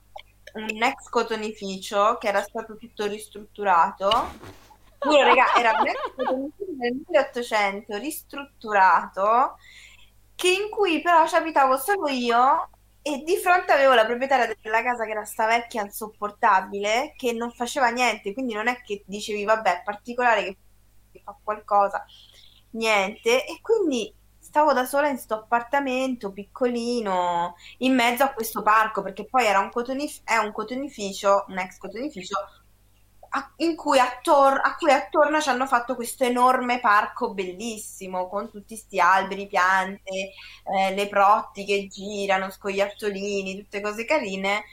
[0.54, 4.10] un ex cotonificio che era stato tutto ristrutturato.
[5.00, 9.58] Giuro, raga, era un ex cotonificio del 1800 ristrutturato
[10.42, 12.72] che in cui però ci abitavo solo io
[13.04, 17.52] e di fronte avevo la proprietaria della casa che era sta vecchia insopportabile che non
[17.52, 20.58] faceva niente, quindi non è che dicevi vabbè, particolare
[21.12, 22.04] che fa qualcosa,
[22.72, 29.04] niente, e quindi stavo da sola in sto appartamento piccolino in mezzo a questo parco,
[29.04, 32.36] perché poi era un cotonif- è un cotonificio, un ex cotonificio
[33.34, 38.50] a, in cui attor- a cui attorno ci hanno fatto questo enorme parco bellissimo con
[38.50, 40.32] tutti sti alberi, piante,
[40.78, 44.64] eh, le protti che girano, scoiattolini, tutte cose carine.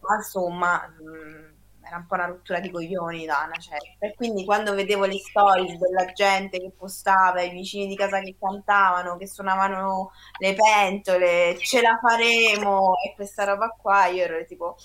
[0.00, 4.06] Ma insomma, mh, era un po' una rottura di coglioni da una certa.
[4.06, 8.36] E quindi quando vedevo le stories della gente che postava, i vicini di casa che
[8.38, 14.76] cantavano, che suonavano le pentole, ce la faremo e questa roba qua, io ero tipo.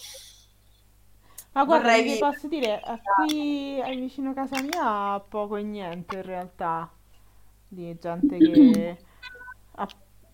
[1.55, 2.19] Ma guarda, Vorrei vivere.
[2.31, 6.89] posso dire, a qui vicino a casa mia poco e niente in realtà
[7.69, 8.97] di gente che
[9.75, 9.87] a-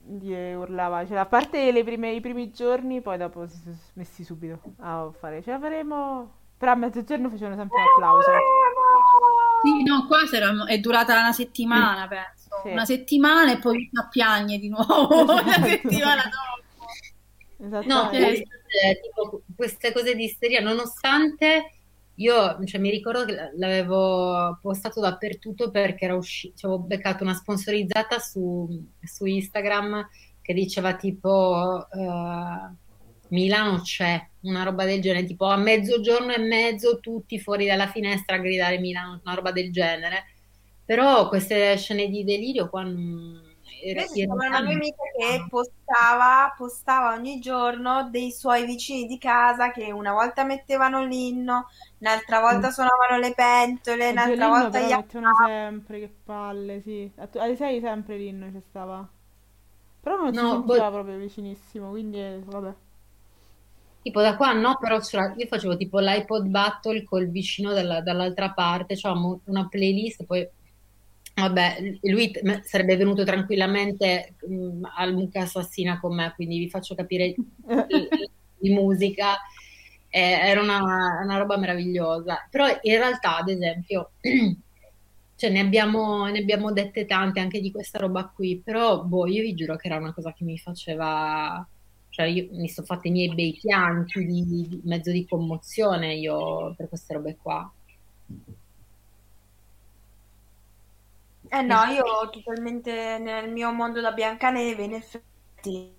[0.04, 4.24] di- urlava, cioè, a parte le prime- i primi giorni, poi dopo si sono messi
[4.24, 8.32] subito a fare, ce la faremo, però a mezzogiorno facevano sempre un applauso.
[9.64, 10.20] Sì, no, qua
[10.68, 12.50] è durata una settimana, penso.
[12.64, 12.70] Sì.
[12.72, 15.68] Una settimana e poi a piagne di nuovo una Esatto.
[15.68, 16.60] settimana dopo.
[17.58, 18.28] No, Esattamente.
[18.42, 18.48] Eh,
[19.02, 21.72] tipo, queste cose di isteria, nonostante
[22.16, 27.34] io, cioè, mi ricordo che l'avevo postato dappertutto perché era uscito, cioè, avevo beccato una
[27.34, 28.68] sponsorizzata su,
[29.02, 30.08] su Instagram
[30.42, 32.76] che diceva tipo eh,
[33.30, 38.36] Milano c'è, una roba del genere, tipo a mezzogiorno e mezzo tutti fuori dalla finestra
[38.36, 40.26] a gridare Milano, una roba del genere.
[40.86, 43.51] Però queste scene di delirio qua non...
[43.82, 49.72] c'era realtà una mia amica che postava, postava ogni giorno dei suoi vicini di casa
[49.72, 51.68] che una volta mettevano l'inno,
[52.00, 57.12] un'altra volta suonavano le pentole, Oddio, un'altra l'inno volta gli mettevano sempre, che palle, sì.
[57.36, 59.08] Alle 6 sempre l'inno c'è stava.
[60.02, 62.74] Però non si No, sentiva boh, proprio vicinissimo, quindi eh, vabbè.
[64.04, 64.96] Tipo da qua no, però
[65.38, 70.48] io facevo tipo l'iPod Battle col vicino dalla- dall'altra parte, c'avevamo una playlist, poi
[71.48, 72.32] vabbè, lui
[72.64, 77.34] sarebbe venuto tranquillamente mh, al Mucca Assassina con me, quindi vi faccio capire
[78.58, 79.36] di, musica,
[80.10, 84.12] Eh, era una, una roba meravigliosa, però in realtà ad esempio,
[85.36, 89.42] cioè ne abbiamo, ne abbiamo dette tante anche di questa roba qui, però boh, io
[89.42, 91.66] vi giuro che era una cosa che mi faceva...
[92.10, 96.74] Cioè, io mi sono fatte i miei bei pianti di, di mezzo di commozione io
[96.76, 97.72] per queste robe qua.
[101.52, 105.96] Eh no, io totalmente nel mio mondo da Biancaneve, in effetti,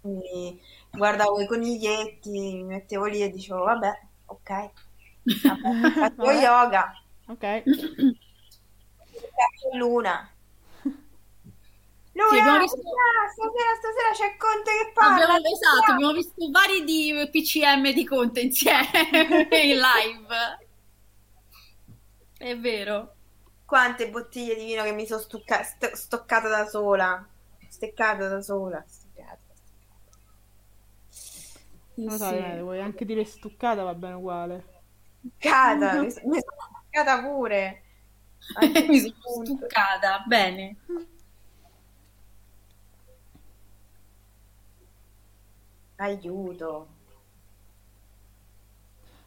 [0.00, 0.60] quindi
[0.90, 3.92] guardavo i coniglietti, mi mettevo lì e dicevo, vabbè,
[4.26, 4.70] ok,
[5.42, 5.60] vabbè,
[5.96, 6.92] faccio Vabbè, yoga,
[7.26, 7.44] ok.
[9.74, 10.30] luna.
[12.12, 12.80] Luna, Sì, abbiamo visto-
[13.34, 15.24] stasera, stasera c'è Conte che parla.
[15.24, 18.88] Abbiamo, esatto, abbiamo visto vari di PCM di Conte insieme
[19.50, 20.58] in live.
[22.38, 23.14] È vero.
[23.70, 27.24] Quante bottiglie di vino che mi sono stucca- st- stoccata da sola.
[27.68, 28.84] Steccata da sola.
[28.86, 29.38] Steccata.
[31.94, 32.34] Non lo so, Sì.
[32.36, 34.64] eh, vuoi anche dire stuccata, va bene uguale.
[35.38, 37.82] Steccata, mi, so- mi sono stuccata pure.
[38.88, 39.54] Mi sono appunto.
[39.56, 40.24] stuccata.
[40.26, 40.76] Bene.
[46.04, 46.70] Aiuto.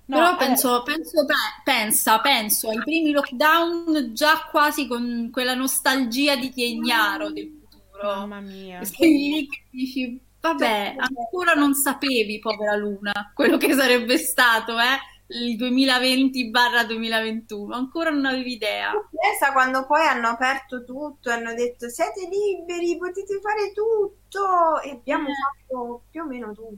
[0.05, 5.53] No, Però eh, penso, penso, pe- pensa, penso ai primi lockdown già quasi con quella
[5.55, 8.13] nostalgia di che ignaro del futuro.
[8.27, 8.83] Mamma mia.
[8.99, 14.99] Sei lì che dici, vabbè, ancora non sapevi, povera Luna, quello che sarebbe stato, eh,
[15.27, 18.91] il 2020-2021, ancora non avevi idea.
[19.09, 25.29] Pensa quando poi hanno aperto tutto hanno detto siete liberi, potete fare tutto e abbiamo
[25.29, 25.33] Eh.
[25.33, 26.77] fatto più o meno tutto.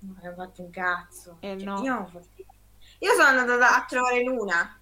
[0.00, 1.36] Non abbiamo fatto un cazzo.
[1.40, 1.82] Eh, Cioè, no.
[1.82, 2.28] io, fatto-
[3.00, 4.78] io sono andata da- a trovare Luna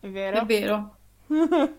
[0.00, 0.44] È È vero?
[0.44, 0.96] vero.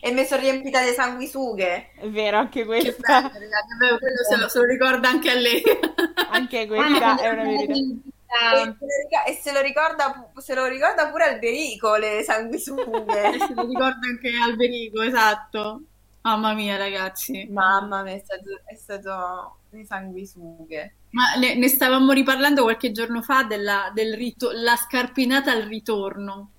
[0.00, 1.90] e mi sono riempita di sanguisughe.
[1.94, 3.22] È vero, anche Che questa.
[3.22, 3.38] bello,
[3.78, 5.62] vero, quello se lo, se lo ricorda anche a lei.
[6.30, 7.72] Anche Mamma, questa è una verità.
[7.72, 7.96] E
[8.30, 12.22] Ah, se lo rica- e se lo ricorda, se lo ricorda pure Alberico le E
[12.22, 13.38] sanguisughe.
[13.38, 15.80] se lo ricorda anche Alberico, esatto.
[16.22, 17.48] Mamma mia, ragazzi.
[17.50, 20.94] Mamma mia, è stato, è stato le sanguisughe.
[21.10, 26.52] Ma ne, ne stavamo riparlando qualche giorno fa della del rito- la scarpinata al ritorno.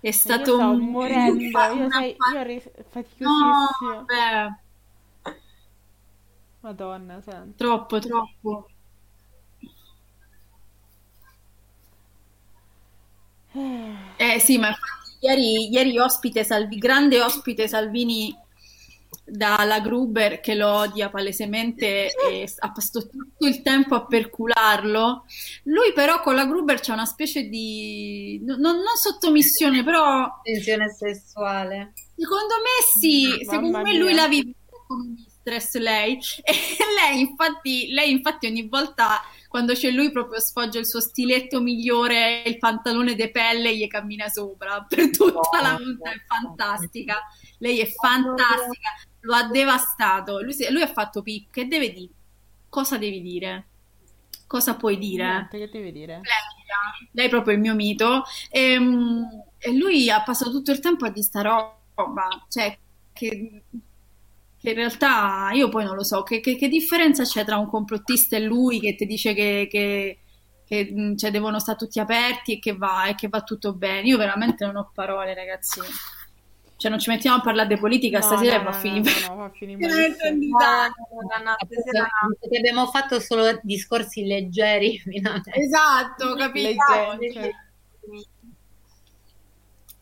[0.00, 1.98] È Io stato sto un- morendo, io, sai, io una-
[2.42, 3.94] ri- No, faticosissimo.
[4.06, 4.48] vabbè,
[6.62, 7.56] Madonna, senti.
[7.56, 8.66] troppo, troppo.
[14.16, 18.36] Eh sì, ma infatti ieri, ieri ospite Salvi, grande ospite Salvini
[19.24, 25.24] dalla Gruber che lo odia palesemente e ha passato tutto il tempo a percularlo.
[25.64, 31.92] Lui però con la Gruber c'è una specie di, non, non sottomissione, però tensione sessuale.
[32.14, 33.98] secondo me sì, Mamma secondo me mia.
[33.98, 34.52] lui la vive
[34.86, 36.54] come mistress lei e
[36.94, 42.42] lei infatti, lei infatti ogni volta quando c'è lui proprio sfoggia il suo stiletto migliore,
[42.44, 47.18] il pantalone de pelle e gli cammina sopra per tutta la punta, è fantastica.
[47.58, 48.90] Lei è fantastica,
[49.20, 50.40] lo ha devastato.
[50.42, 52.12] Lui, si- lui ha fatto picche, che deve dire?
[52.68, 53.66] Cosa devi dire?
[54.46, 55.24] Cosa puoi dire?
[55.24, 56.14] Niente, che devi dire?
[56.20, 57.08] splendida.
[57.12, 58.24] Lei è proprio il mio mito.
[58.50, 62.76] Ehm, E, lui ha passato tutto il tempo a di sta roba, cioè
[63.14, 63.62] che,
[64.60, 68.36] in realtà io poi non lo so, che, che- che differenza c'è tra un complottista
[68.36, 69.68] e lui che ti dice che,
[70.66, 74.08] che- cioè, devono stare tutti aperti e che va, e che va tutto bene.
[74.08, 75.80] Io veramente non ho parole, ragazzi.
[76.84, 78.78] Cioè non ci mettiamo a parlare di politica No, stasera no, e va no, a
[78.78, 79.10] finire.
[79.26, 79.44] no, va
[81.34, 81.54] a no.
[82.38, 85.02] Perché abbiamo fatto solo discorsi leggeri.
[85.50, 86.68] Esatto, capito?
[87.18, 87.50] Leggeri, cioè.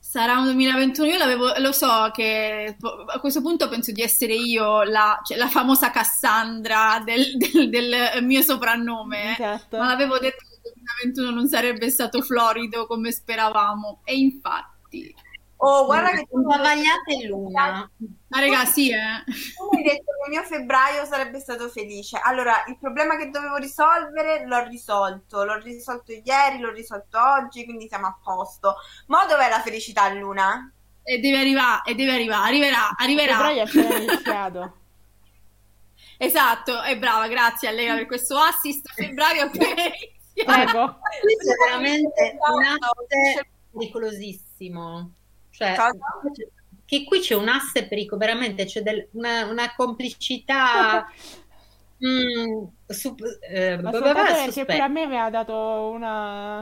[0.01, 2.77] Sarà un 2021, io l'avevo, lo so che
[3.07, 8.25] a questo punto penso di essere io la, cioè, la famosa Cassandra del, del- del
[8.25, 9.33] mio soprannome, eh.
[9.35, 9.79] Esatto.
[9.79, 10.73] ma l'avevo detto che il
[11.05, 15.15] 2021 non sarebbe stato florido come speravamo, e infatti.
[15.65, 17.89] Oh, guarda che tu Un bavagliate e luna.
[18.29, 19.23] Ma raga, sì, eh.
[19.25, 22.19] tu mi hai detto che il mio febbraio sarebbe stato felice.
[22.21, 25.45] Allora, il problema che dovevo risolvere l'ho risolto.
[25.45, 28.75] L'ho risolto ieri, l'ho risolto oggi, quindi siamo a posto.
[29.07, 30.73] Ma dov'è la felicità, Luna?
[31.05, 33.37] E deve arrivare, e deve arrivare, arriverà, arriverà.
[33.37, 34.77] Febbraio è appena iniziato.
[36.19, 38.93] Esatto, è brava, grazie a Lega per questo assist.
[38.95, 39.83] Febbraio è appena
[40.35, 40.45] iniziato.
[40.45, 40.99] Prego.
[41.21, 45.11] Questo è veramente un asse pericolosissimo.
[45.53, 45.77] Cioè,
[46.85, 51.07] che qui c'è un asse pericolo, veramente c'è del- una, una complicità
[52.05, 56.59] mm, sup- eh, pure a me mi ha dato una-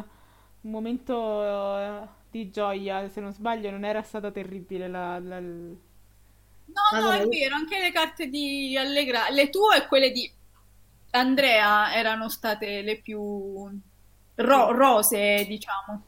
[0.62, 5.78] un momento eh, di gioia, se non sbaglio non era stata terribile la, la- No,
[6.92, 10.30] no, Allora, è io- vero, anche le carte di Allegra, le tue e quelle di
[11.10, 13.20] Andrea erano state le più
[14.36, 16.02] ro- rose, diciamo.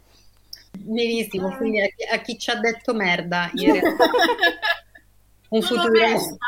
[0.78, 4.10] Benissimo, quindi a chi, a chi ci ha detto merda in realtà.
[5.50, 5.90] Un futuro.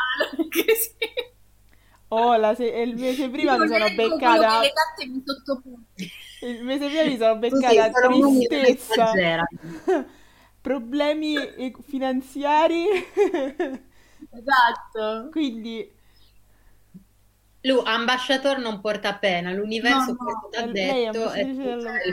[2.09, 4.61] Oh, la se- il mese prima mi sono beccata
[6.41, 9.11] il mese prima mi sono beccata che tristezza,
[10.61, 12.85] problemi eh, finanziari,
[14.29, 15.29] Esatto.
[15.31, 15.91] quindi
[17.61, 21.29] Lu, ambasciatore non porta pena, l'universo No, no, questo ha lei è detto.
[21.31, 21.55] sei-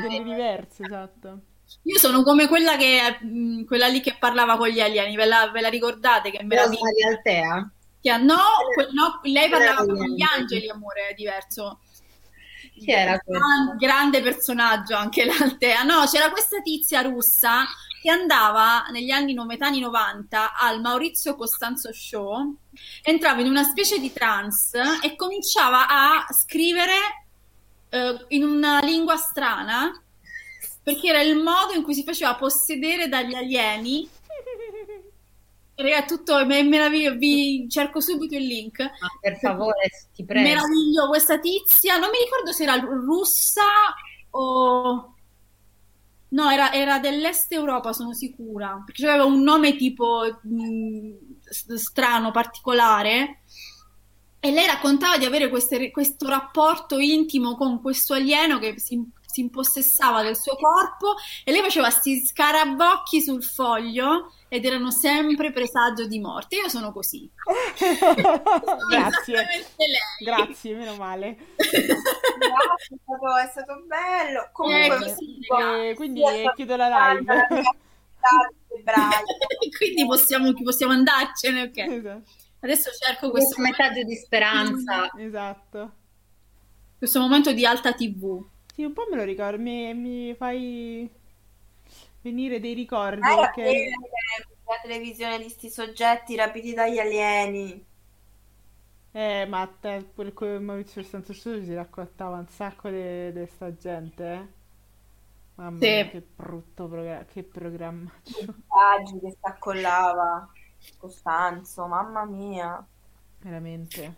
[0.01, 1.41] dell'universo, esatto.
[1.85, 5.51] Io sono come quella, che, mh, quella lì che parlava con gli alieni, ve la,
[5.51, 6.31] ve la ricordate?
[6.31, 6.81] Che meraviglia.
[6.81, 7.71] Rosaria Altea?
[8.01, 8.37] Che- No,
[8.75, 11.81] que- no, lei parlava con gli angeli, amore, è diverso.
[12.75, 13.45] Chi era questo?
[13.45, 15.83] Gran- grande personaggio anche l'Altea.
[15.83, 17.65] No, c'era questa tizia russa
[18.01, 22.57] che andava negli anni metà anni 90 al Maurizio Costanzo Show,
[23.03, 26.95] entrava in una specie di trance e cominciava a scrivere
[27.91, 29.93] eh, in una lingua strana
[30.83, 34.09] perché era il modo in cui si faceva possedere dagli alieni.
[35.75, 38.79] Raga, tutto è meraviglioso, vi cerco subito il link.
[38.81, 40.47] Ma per favore, ti prego.
[40.47, 43.63] Meraviglio questa tizia, non mi ricordo se era russa
[44.31, 45.15] o...
[46.29, 53.43] No, era, era dell'est Europa, sono sicura, perché aveva un nome tipo mh, strano, particolare.
[54.41, 58.99] E lei raccontava di avere queste- questo rapporto intimo con questo alieno che si,
[59.33, 61.15] si impossessava del suo corpo
[61.45, 66.57] e lei faceva questi scarabocchi sul foglio ed erano sempre presagio di morte.
[66.57, 67.29] Io sono così.
[68.91, 69.47] Grazie.
[70.23, 71.37] Grazie, meno male.
[71.57, 74.51] Grazie, è stato, è stato bello.
[74.53, 77.35] Comunque, Ecco, sì, Eh, quindi eh, chiudo la live.
[78.83, 79.15] Bravi.
[79.77, 81.77] Quindi possiamo, possiamo andarcene, ok.
[81.79, 82.31] Esatto.
[82.61, 85.11] Adesso cerco questo, Questo messaggio di speranza.
[85.19, 85.93] Esatto.
[86.99, 88.45] questo momento di alta TV.
[88.73, 91.09] Sì, un po' me lo ricordo, mi, mi fai
[92.23, 97.85] venire dei ricordi era perché bene la televisione di sti soggetti rapiti dagli alieni.
[99.15, 100.05] eh, ma te
[100.35, 104.47] con Maurizio Studio si raccontava un sacco di sta gente, eh.
[105.57, 105.89] Mamma Sì.
[105.89, 108.11] mia, che brutto progra- che programma.
[108.67, 110.49] Paggi che si accollava.
[110.97, 112.85] Costanzo, mamma mia.
[113.45, 114.15] Veramente.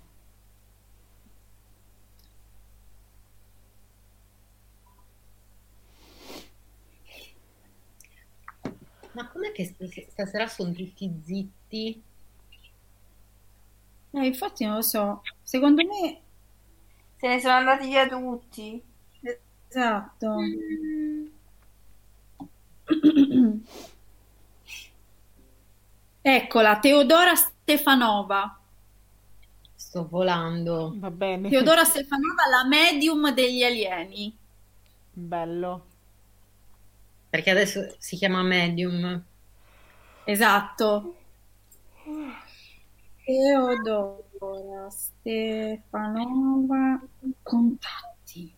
[9.14, 12.02] Ma com'è che stas- stasera sono tutti zitti?
[14.12, 15.22] Eh, infatti non lo so.
[15.42, 16.20] Secondo me...
[17.16, 18.80] Se ne sono andati via tutti.
[19.68, 20.36] Esatto.
[26.22, 28.58] Eccola, Teodora Stefanova.
[29.76, 30.94] Sto volando.
[30.96, 31.48] Va bene.
[31.48, 34.36] Teodora Stefanova, la medium degli alieni.
[35.14, 35.86] Bello.
[37.34, 39.20] Perché adesso si chiama Medium.
[40.22, 41.16] Esatto.
[43.24, 45.42] Teodora Stefanova,
[47.42, 48.54] contatti.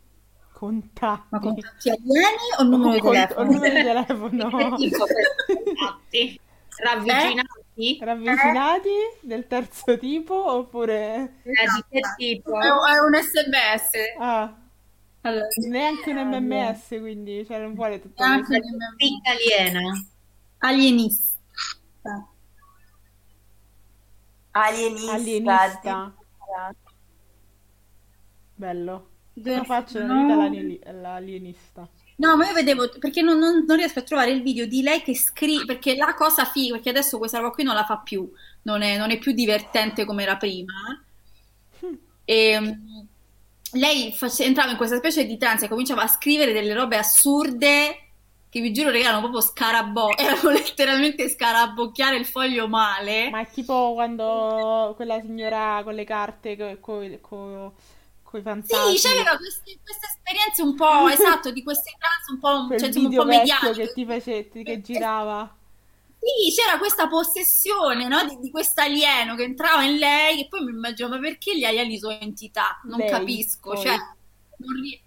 [0.53, 1.27] Contatti.
[1.31, 3.41] Ma contatti alieni o numero di Con- telefono?
[3.41, 4.51] o numero di telefono.
[4.53, 6.39] Per contatti?
[6.77, 7.99] Ravvicinati?
[7.99, 8.91] Ravvicinati
[9.23, 11.37] del terzo tipo oppure...
[11.45, 12.61] Eh, di che tipo?
[12.61, 13.91] È è un sms.
[14.19, 14.55] Ah,
[15.27, 18.95] Allora, neanche un MMS, quindi cioè non vuole tutto neanche un MMS.
[18.97, 20.07] Fica aliena.
[20.59, 22.29] alienista.
[24.53, 25.13] Alienista.
[25.13, 26.15] Alienista.
[28.55, 29.09] Bello.
[29.35, 30.23] Cosa faccio nella no.
[30.23, 31.89] vita l'alieni- l'alienista?
[32.19, 35.03] No, ma io vedevo, perché non, non- non riesco a trovare il video di lei
[35.03, 38.31] che scrive, perché la cosa figa, perché adesso questa roba qui non la fa più,
[38.63, 40.73] non è, non è più divertente come era prima.
[42.29, 43.07] E, mm,
[43.73, 48.01] lei face- entrava in questa specie di trance e cominciava a scrivere delle robe assurde
[48.49, 53.29] che vi giuro, regà, erano proprio scarabò, erano letteralmente scarabocchiare il foglio male.
[53.29, 57.19] Ma è tipo quando quella signora con le carte, con i
[58.43, 62.81] fantasmi, Sì, c'aveva queste, queste esperienze un po', esatto, di queste trance un po', quel
[62.81, 63.87] cioè, un po' mediatiche.
[63.89, 65.55] che ti fece, che girava.
[66.27, 70.65] Sì, c'era questa possessione, no, di, di questo alieno che entrava in lei e poi
[70.65, 72.81] mi immagino, ma perché gli alieni sono entità?
[72.85, 73.77] Non Lei, capisco, poi.
[73.77, 73.95] cioè,
[74.57, 75.01] non ri-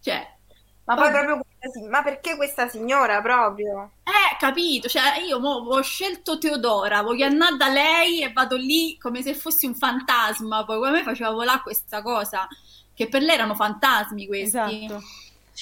[0.00, 0.36] cioè,
[0.84, 1.40] Ma poi proprio
[1.88, 3.90] Ma perché questa signora proprio?
[4.02, 8.98] eh, capito, cioè, io mo ho scelto Teodora, voglio andare da lei e vado lì
[8.98, 12.46] come se fossi un fantasma, poi a me faceva volare questa cosa,
[12.92, 14.84] che per lei erano fantasmi questi.
[14.84, 15.00] Esatto.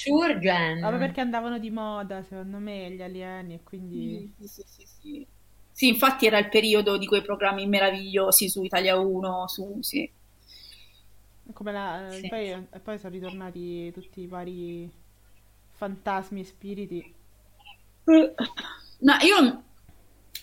[0.03, 0.79] Churgen.
[0.79, 4.33] Vabbè, perché andavano di moda, secondo me, gli alieni, e quindi...
[4.39, 5.27] Sì, sì, sì, sì.
[5.71, 10.09] Sì, infatti era il periodo di quei programmi meravigliosi su Italia 1, su, sì.
[11.53, 12.07] Come la...
[12.11, 12.27] Sì.
[12.27, 14.91] Poi, e poi sono ritornati tutti i vari
[15.71, 17.13] fantasmi e spiriti.
[18.03, 19.63] No, io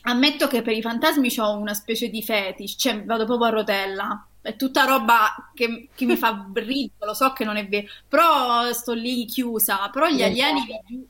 [0.03, 4.27] ammetto che per i fantasmi ho una specie di fetish, cioè vado proprio a rotella.
[4.47, 8.73] È tutta roba che, che mi fa ridere, lo so che non è vero, però
[8.73, 9.89] sto lì chiusa.
[9.91, 11.07] Però gli alieni, vi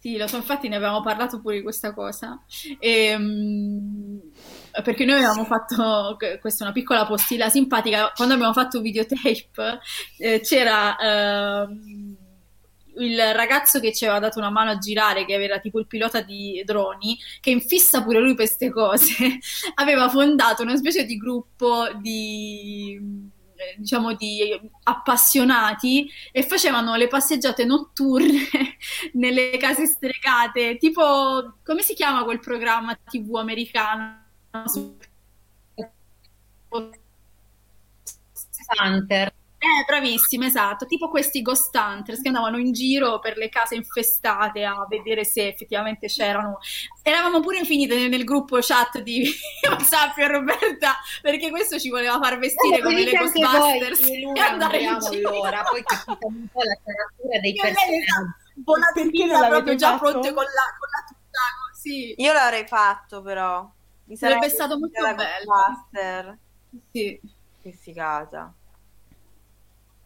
[0.00, 2.40] sì, lo so, infatti ne avevamo parlato pure di questa cosa.
[2.78, 4.20] Ehm,
[4.84, 9.80] perché noi avevamo fatto, questa è una piccola postilla simpatica, quando abbiamo fatto videotape
[10.18, 12.16] eh, c'era ehm,
[12.98, 16.20] il ragazzo che ci aveva dato una mano a girare, che era tipo il pilota
[16.20, 19.38] di droni, che infissa pure lui per queste cose,
[19.76, 23.36] aveva fondato una specie di gruppo di
[23.76, 24.40] diciamo di
[24.84, 28.46] appassionati e facevano le passeggiate notturne
[29.14, 34.26] nelle case stregate, tipo come si chiama quel programma TV americano?
[38.80, 39.32] Hunter.
[39.60, 44.62] Eh, bravissima, esatto, tipo questi ghost hunters che andavano in giro per le case infestate
[44.64, 46.58] a vedere se effettivamente c'erano.
[47.02, 49.28] Eravamo pure infinite nel, nel gruppo chat di
[49.68, 54.20] WhatsApp e Roberta perché questo ci voleva far vestire Eh, come le Ghostbusters voi, e
[54.20, 55.28] Luna, andare in giro.
[55.28, 58.32] allora, poi capite un po' la caratura dei lei personaggi.
[58.94, 60.10] Perché non l'avete proprio già fatto?
[60.10, 61.40] pronte con la, con la tuta,
[61.74, 62.14] sì.
[62.16, 63.68] Io l'avrei fatto però.
[64.04, 66.38] Mi Sarebbe stato molto bello.
[66.92, 67.20] Sì.
[67.60, 68.52] Che figata.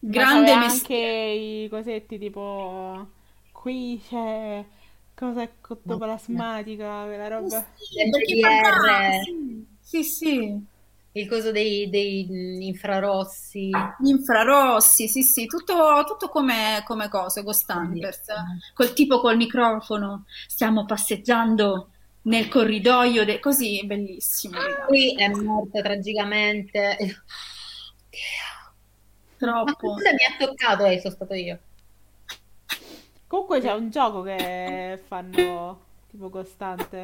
[0.05, 1.05] Grande mestiere.
[1.05, 3.07] anche i cosetti tipo
[3.51, 4.65] qui c'è
[5.15, 7.65] cosa ectoplasmatica, quella roba.
[7.77, 8.35] Sì, perché
[9.23, 10.71] sì, sì, sì.
[11.15, 13.69] Il coso dei, dei mh, infrarossi.
[13.69, 18.21] Gli infrarossi, sì, sì, tutto, tutto come, come cose, Ghost Hunters,
[18.73, 21.89] col tipo col microfono, stiamo passeggiando
[22.23, 26.97] nel corridoio, de- così, bellissimo, ragazzi, Qui è morto tragicamente.
[26.99, 28.52] Ma
[29.51, 29.93] troppo.
[29.93, 30.85] cosa mi ha toccato?
[30.85, 31.59] Eh, sono stato io.
[33.27, 37.03] Comunque c'è un gioco che fanno tipo costante.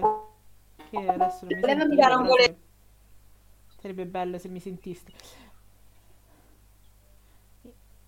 [0.90, 2.57] Che adesso non mi dare un però vole-
[3.80, 5.11] sarebbe- bello se mi sentiste.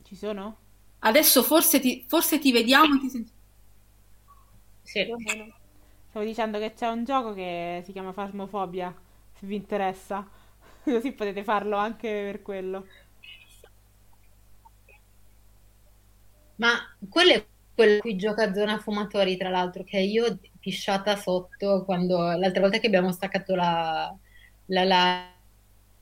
[0.04, 0.58] Ci sono?
[1.00, 3.40] Adesso forse ti, forse ti vediamo e ti sentiamo.
[4.84, 5.08] Sì.
[6.10, 8.94] Stavo dicendo che c'è un gioco che si chiama Phasmophobia,
[9.34, 10.28] se vi interessa.
[10.84, 12.86] Così potete farlo anche per quello.
[16.62, 16.78] Ma
[17.10, 21.84] quello è quello a cui gioca a Zona Fumatori, tra l'altro, che io pisciata sotto
[21.86, 24.16] quando l'altra volta che abbiamo staccato la,
[24.68, 24.84] la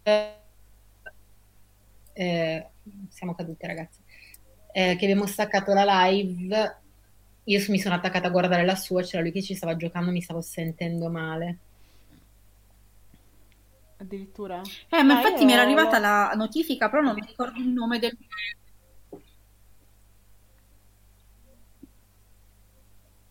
[0.04, 0.36] live,
[2.14, 2.68] eh,
[3.10, 4.00] siamo cadute ragazzi,
[4.74, 6.78] Eh, che abbiamo staccato la live,
[7.46, 10.22] io mi sono attaccata a guardare la sua, c'era lui che ci stava giocando, mi
[10.22, 11.58] stavo sentendo male.
[13.98, 14.62] Addirittura.
[14.90, 17.68] Eh, ma Ah, infatti io mi era arrivata la notifica, però non mi ricordo il
[17.68, 18.18] nome del...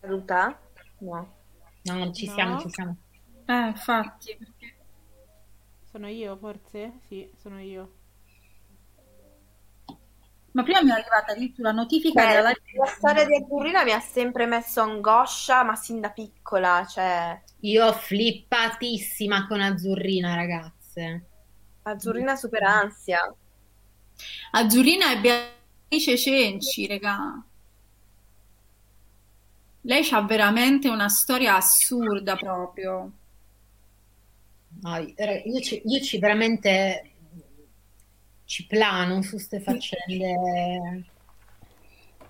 [0.01, 0.59] Caduta?
[1.01, 1.27] No.
[1.83, 2.33] No, non ci No.
[2.33, 2.95] siamo, ci siamo.
[3.45, 4.77] Eh, infatti, perché...
[5.83, 6.99] Sono io, forse?
[7.07, 7.97] Sì, sono io.
[10.51, 12.49] Ma prima mi è arrivata addirittura la notifica Beh, della...
[12.49, 17.93] la storia di Azzurrina mi ha sempre messo angoscia, ma sin da piccola, cioè Io
[17.93, 21.27] flippatissima con Azzurrina, ragazze.
[21.83, 23.35] Azzurrina super ansia.
[24.51, 27.43] Azzurrina e Beatrice Cenci, regà.
[29.89, 33.11] Lei ha veramente una storia assurda proprio.
[34.81, 37.13] No, io ci, io ci veramente
[38.45, 41.05] ci plano su queste faccende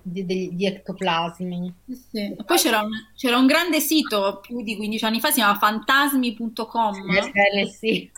[0.01, 1.73] di, di- di ectoplasmi.
[1.85, 2.35] Sì, sì.
[2.45, 6.95] Poi c'era un, c'era un grande sito più di 15 anni fa, si chiama fantasmi.com.
[7.11, 8.09] Eh, sì.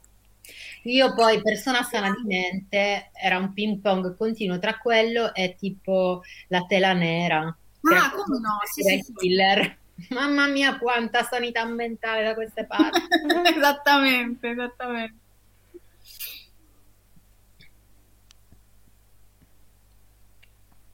[0.84, 6.22] Io poi, persona sana di mente, era un ping pong continuo tra quello e tipo
[6.49, 7.55] la tela nera.
[7.84, 8.60] Ah, come no?
[8.72, 9.14] Sì, sì, sì.
[9.14, 9.78] killer.
[10.10, 12.99] Mamma mia, quanta sanità mentale da queste parti.
[13.56, 15.20] Esattamente, esattamente.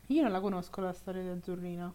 [0.09, 1.93] Io non la conosco la storia di Azzurrina.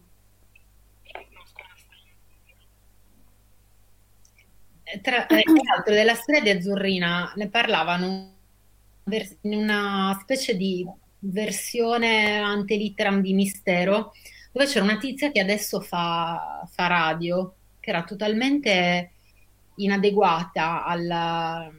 [5.01, 8.35] Tra, eh, tra l'altro della storia di Azzurrina ne parlavano
[9.43, 10.87] in una specie di
[11.21, 14.13] versione ante litteram di Mistero,
[14.53, 19.11] dove c'era una tizia che adesso fa, fa radio, che era totalmente
[19.77, 21.71] inadeguata alla-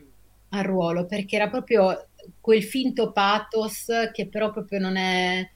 [0.50, 2.08] al ruolo, perché era proprio
[2.40, 5.48] quel finto pathos che però proprio non è,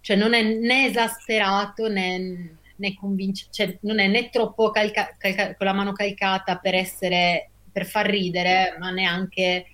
[0.00, 5.54] cioè non è né esasperato né, né convincente, cioè non è né troppo calca- calca-
[5.56, 9.66] con la mano calcata per essere, per far ridere, ma neanche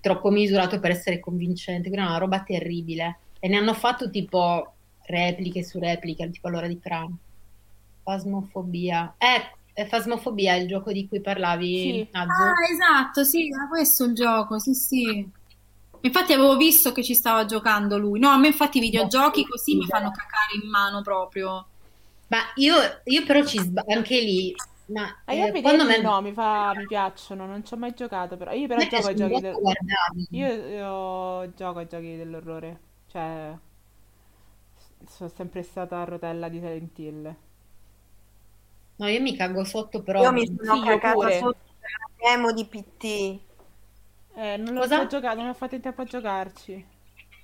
[0.00, 3.18] troppo misurato per essere convincente, quindi è una roba terribile.
[3.38, 4.73] E ne hanno fatto tipo
[5.06, 7.18] repliche su repliche, tipo all'ora di pranzo.
[8.02, 9.14] Fasmofobia.
[9.18, 12.08] Eh, è Fasmofobia il gioco di cui parlavi, Sì.
[12.12, 12.42] Nazzo?
[12.42, 15.28] Ah, esatto, sì, era questo il gioco, sì, sì.
[16.00, 18.18] Infatti avevo visto che ci stava giocando lui.
[18.18, 21.66] No, a me infatti i videogiochi così mi fanno cacare in mano proprio.
[22.28, 22.74] Ma io,
[23.04, 24.54] io però ci sbaglio anche lì.
[24.86, 27.94] Ma Ah, io eh, quando me no, mi fa, mi piacciono, non ci ho mai
[27.94, 28.52] giocato però.
[28.52, 29.56] Io però gioco ai giochi del...
[30.30, 32.80] Io, io gioco ai giochi dell'orrore.
[33.06, 33.56] Cioè...
[35.08, 37.36] sono sempre stata a rotella di Silent Hill.
[38.98, 40.22] No, io mi cago sotto, però...
[40.22, 41.30] Io mi sono Sì, cagata pure.
[41.30, 43.40] sotto per la demo di PT.
[44.36, 45.00] Eh, non l'ho Cosa?
[45.06, 46.86] giocato, non ho fatto in tempo a giocarci.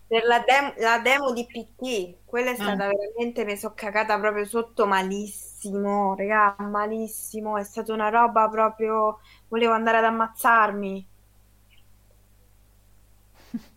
[0.06, 2.76] Per la, dem- la demo di PT, quella è Ah.
[2.76, 9.20] stata veramente, mi sono cagata proprio sotto malissimo, regà, malissimo, è stata una roba proprio,
[9.48, 11.08] volevo andare ad ammazzarmi.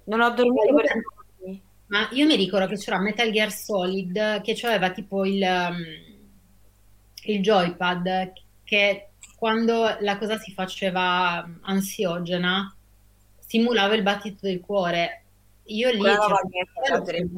[0.05, 0.87] Non ho dormito per.
[1.93, 5.77] Ma io mi ricordo che c'era Metal Gear Solid che aveva tipo il, um,
[7.25, 8.33] il joypad
[8.63, 12.75] che quando la cosa si faceva ansiogena
[13.37, 15.23] simulava il battito del cuore.
[15.65, 17.29] Io lì cioè, perché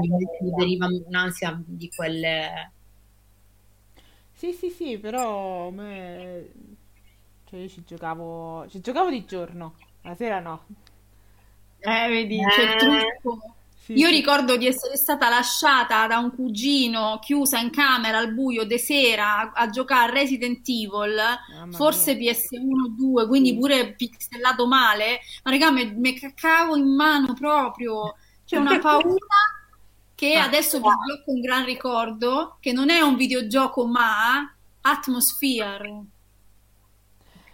[0.00, 2.72] mi, veniva un'ansia di quelle...
[4.32, 6.48] Sì, sì, sì, però me...
[7.50, 8.66] Cioè io ci giocavo...
[8.70, 10.64] Ci giocavo di giorno, la sera no.
[11.80, 12.76] Eh, vedi, c'è il Eh.
[13.20, 13.54] trucco.
[13.84, 14.10] Sì, Io sì.
[14.10, 19.38] ricordo di essere stata lasciata da un cugino chiusa in camera al buio de sera
[19.38, 21.16] a, a giocare a Resident Evil,
[21.46, 22.16] Mamma forse mia.
[22.16, 23.58] PS1 o 2, quindi Sì.
[23.58, 25.20] pure pixelato male.
[25.44, 28.16] Ma raga, mi caccavo in mano proprio.
[28.44, 29.16] C'è una paura
[30.14, 30.44] che Ah.
[30.44, 34.52] adesso vi sblocco un gran ricordo, che non è un videogioco ma
[34.82, 36.04] Atmosphere.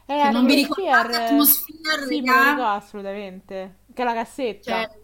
[0.07, 2.55] Eh, non vi ricordate Atmosphere, Sì, me lo raga?
[2.55, 3.77] ricordo assolutamente.
[3.94, 4.86] Che è la cassetta.
[4.86, 4.99] Cioè,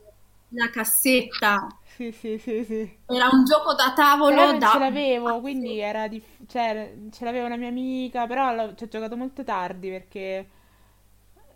[0.50, 1.66] la cassetta.
[1.82, 2.98] Sì, sì, sì, sì.
[3.06, 4.70] Era un gioco da tavolo Però non da...
[4.72, 9.16] ce l'avevo, quindi era diff- cioè, ce l'aveva una mia amica, però ci ho giocato
[9.16, 10.46] molto tardi perché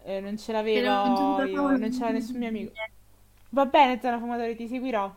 [0.05, 2.73] eh, non ce l'avevo io, non c'era nessun mio amico.
[3.51, 5.13] Va bene, Zona Fumatori, ti seguirò.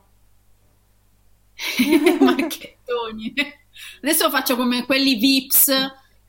[2.19, 3.33] marchettoni.
[4.01, 5.71] Adesso faccio come quelli Vips.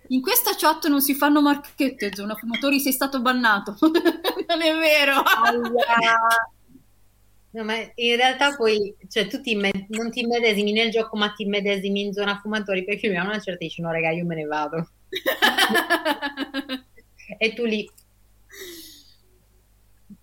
[0.08, 3.76] In questa chat non si fanno marchette, zona fumatori, sei stato bannato.
[3.80, 5.14] non è vero.
[5.22, 6.18] Aia.
[7.54, 11.30] No, ma in realtà poi, cioè, tu ti immed- non ti immedesimi nel gioco, ma
[11.30, 14.34] ti immedesimi in zona fumatori, perché mi hanno una certa dici, no, raga, io me
[14.34, 14.88] ne vado.
[17.38, 17.88] E tu lì,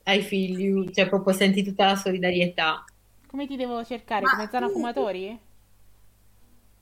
[0.05, 2.83] I feel you, cioè proprio senti tutta la solidarietà.
[3.27, 4.23] Come ti devo cercare?
[4.23, 5.39] Ma Come Zona tu- Fumatori?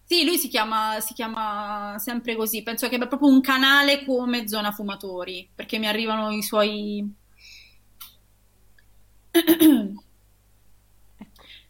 [0.04, 2.64] Sì, lui si chiama, si chiama sempre così.
[2.64, 7.08] Penso che abbia proprio un canale come Zona Fumatori, perché mi arrivano i suoi...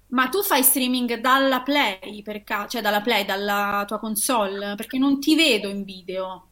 [0.10, 4.98] Ma tu fai streaming dalla Play, per ca- cioè dalla Play, dalla tua console, perché
[4.98, 6.48] non ti vedo in video.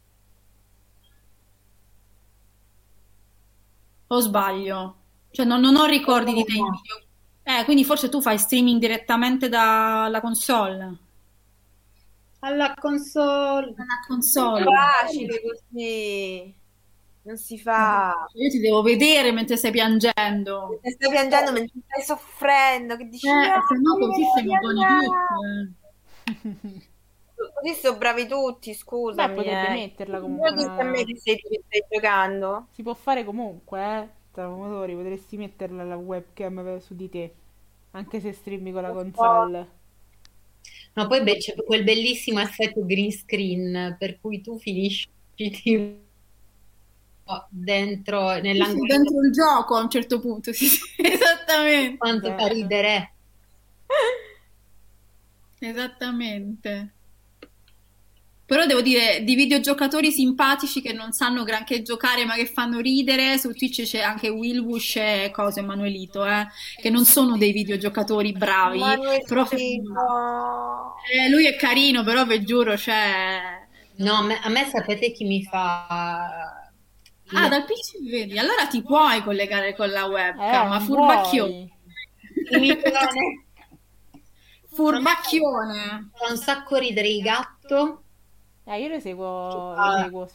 [4.08, 4.96] O sbaglio?
[5.30, 7.06] Cioè non, non ho ricordi di te in video.
[7.42, 10.98] Eh, quindi forse tu fai streaming direttamente dalla console.
[12.40, 13.74] Alla console.
[13.74, 14.64] Dalla È console.
[14.64, 16.54] facile così.
[17.28, 18.12] Non si fa.
[18.34, 20.80] Io ti devo vedere mentre stai piangendo.
[20.82, 24.84] Ti stai piangendo mentre stai soffrendo, che dici, Eh, "Ah, se no così siamo buoni
[24.84, 25.06] piangere".
[26.24, 26.88] tutti.
[27.54, 29.34] Così sono bravi tutti, Beh, scusami.
[29.34, 29.70] potrebbe eh.
[29.70, 30.50] metterla comunque.
[30.52, 32.68] Non a me che sei tu che stai giocando.
[32.70, 34.08] Si può fare comunque, eh.
[34.32, 37.34] Zona Fumatori, potresti metterla la webcam su di te,
[37.92, 39.68] anche se streami con la console.
[40.94, 46.06] No, poi be- c'è quel bellissimo effetto green screen per cui tu finisci tipo
[47.48, 51.96] dentro Sì, nell'angolo dentro il gioco a un certo punto, sì, sì, esattamente.
[51.96, 53.12] quanto fa ridere.
[55.60, 56.92] Esattamente.
[58.48, 63.36] Però devo dire, di videogiocatori simpatici che non sanno granché giocare ma che fanno ridere,
[63.36, 66.46] su Twitch c'è anche Willwush e cosa, Emanuelito, eh,
[66.80, 68.80] che non sono dei videogiocatori bravi,
[69.26, 69.46] però.
[71.12, 73.66] Eh, lui è carino, però vi giuro, cioè...
[73.96, 76.57] No, a me, a me sapete chi mi fa
[77.34, 81.68] Ah, dal PC vedi, allora ti puoi collegare con la Eh, webcam, ma non furbacchione,
[84.70, 86.10] furbacchione.
[86.14, 88.02] fa un sacco ridere il gatto
[88.64, 89.96] Eh, io le seguo, Ah.
[89.96, 90.28] le seguo,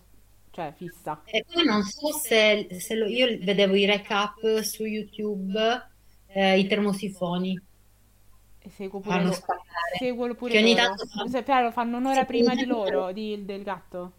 [0.52, 1.22] cioè, fissa.
[1.26, 5.90] e poi non so se, se lo- io vedevo i recap su YouTube,
[6.28, 7.60] eh, i termosifoni
[8.66, 9.98] E seguo pure fanno spaccare.
[10.00, 10.86] Seguo pure Che ogni loro.
[10.88, 14.12] tanto fanno- Se- però lo fanno un'ora prima di loro, di- del gatto.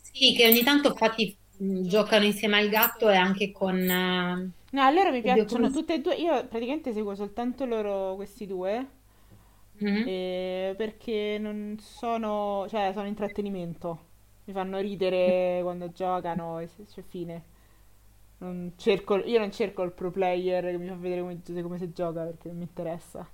[0.00, 1.41] Sì, che ogni tanto infatti mh,
[1.86, 3.76] giocano insieme al gatto e anche con...
[3.78, 6.14] eh, No, a loro mi Oddio, piacciono come si- tutte e due.
[6.16, 8.86] Io praticamente seguo soltanto loro, questi due,
[9.80, 10.04] mhm.
[10.04, 14.10] eh, perché non sono, cioè, sono intrattenimento.
[14.44, 17.44] Mi fanno ridere quando giocano e se- c'è fine.
[18.38, 21.92] Non cerco, io non cerco il pro player che mi fa vedere come, come si
[21.92, 23.28] gioca perché non mi interessa.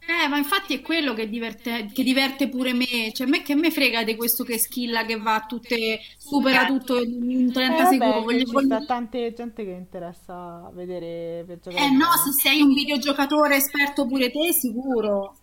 [0.00, 3.12] Eh, ma infatti è quello che diverte, che diverte pure me.
[3.12, 6.98] Cioè, me che me frega di questo che skilla che va a tutte, supera tutto
[7.02, 8.24] in 30 Eh, vabbè, secondi.
[8.24, 12.62] Voglio, ci voglio- sta tante gente che interessa vedere per giocare Eh no, se sei
[12.62, 15.36] un videogiocatore esperto pure te, sicuro.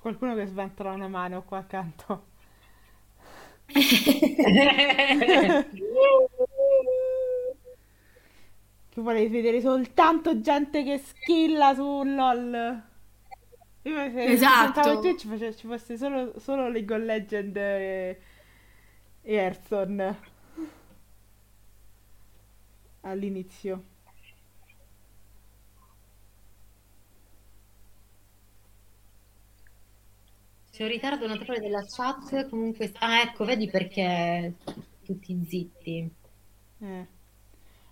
[0.00, 2.26] qualcuno che sventola una mano qua accanto.
[8.96, 12.82] Che volevi vedere soltanto gente che skilla su LOL.
[13.82, 14.72] Io se Esatto.
[14.80, 18.20] sentavo Twitch face- ci fosse solo, solo League of Legends e,
[19.20, 20.18] e Hearthstone
[23.02, 23.84] all'inizio.
[30.70, 32.90] C'è un ritardo notevole della chat, comunque...
[33.00, 34.54] Ah, ecco, vedi perché
[35.04, 36.10] tutti zitti.
[36.78, 37.15] Eh.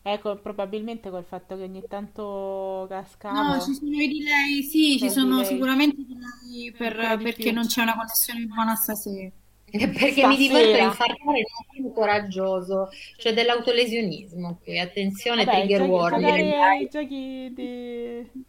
[0.07, 2.87] Ecco, probabilmente col fatto che ogni tanto
[3.29, 6.97] No, cascavo, ci sono i delay, sì, ci il sono delay sicuramente i delay per-
[6.99, 7.53] ancora di perché più.
[7.53, 9.31] non c'è una connessione buona stasera.
[9.75, 10.85] Perché mi diverto a Stasera.
[10.85, 16.03] infartare il mattino coraggioso, cioè dell'autolesionismo qui, attenzione, Vabbè, trigger giochi- warning.
[16.05, 18.45] giocare ai giochi di...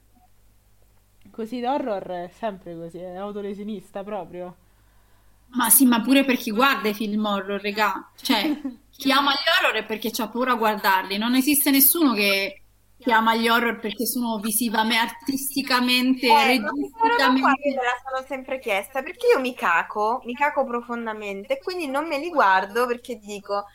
[1.30, 4.56] così d'horror è sempre così, è autolesionista proprio.
[5.56, 8.11] Ma sì, ma pure per chi guarda i film horror, regà.
[8.22, 8.61] Cioè,
[8.97, 11.17] chi ama gli horror è perché ha paura a guardarli.
[11.17, 12.63] Non esiste nessuno che,
[12.97, 17.69] che ama gli horror perché sono visivamente, artisticamente, Eh, registicamente.
[17.77, 22.17] me la sono sempre chiesta perché io mi caco, mi caco profondamente quindi non me
[22.17, 23.65] li guardo perché dico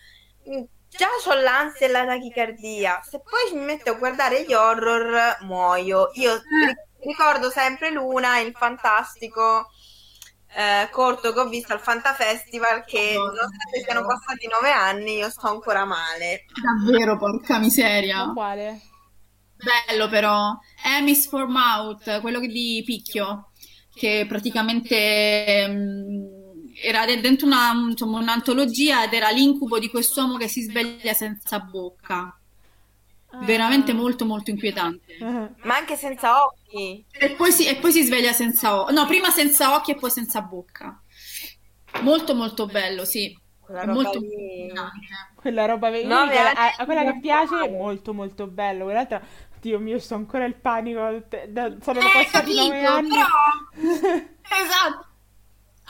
[0.48, 5.38] "Mm, già ho l'ansia e la tachicardia, se poi mi metto a guardare gli horror
[5.42, 6.10] muoio.
[6.14, 6.76] Io ri-
[7.06, 9.68] ricordo sempre Luna, il fantastico
[10.54, 15.30] eh, corto che ho visto al Fanta Festival che nonostante siano passati nove anni io
[15.30, 16.44] sto ancora male.
[16.60, 18.24] Davvero, porca miseria.
[18.24, 18.80] Uguale.
[19.56, 20.58] Bello però.
[20.84, 23.50] Emis for Mouth, quello di Picchio,
[23.94, 26.40] che praticamente mm,
[26.82, 31.60] era de- dentro una, insomma, un'antologia ed era l'incubo di quest'uomo che si sveglia senza
[31.60, 32.39] bocca.
[33.44, 33.94] Veramente Ah.
[33.94, 35.16] molto molto inquietante.
[35.62, 37.04] Ma anche senza occhi.
[37.10, 38.92] E poi si, e poi si sveglia senza occhi.
[38.92, 41.00] No, prima senza occhi e poi senza bocca.
[42.02, 43.36] Molto molto bello, sì.
[43.60, 44.72] Quella roba molto lì.
[45.36, 48.84] Quella roba ve- Nove quella- a, a quella che piace è molto molto bello.
[48.84, 49.22] Quell'altra,
[49.60, 51.22] Dio mio, sto ancora il panico.
[51.48, 53.08] da- sono Eh, passati capito, anni.
[53.10, 53.26] però...
[54.62, 55.06] Esatto.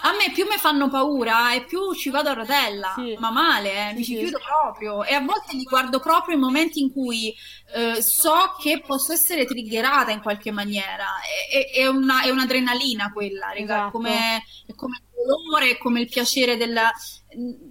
[0.02, 3.16] A me più mi fanno paura e più ci vado a rotella, Sì.
[3.18, 4.18] ma male, eh, Sì, mi ci sì.
[4.20, 5.04] chiudo proprio.
[5.04, 7.34] E a volte li guardo proprio in momenti in cui
[7.74, 11.06] eh, so che posso essere triggerata in qualche maniera.
[11.50, 13.90] È, è- una- è un'adrenalina quella, raga, Esatto.
[13.92, 14.42] come,
[14.74, 16.90] come il dolore, come il piacere della...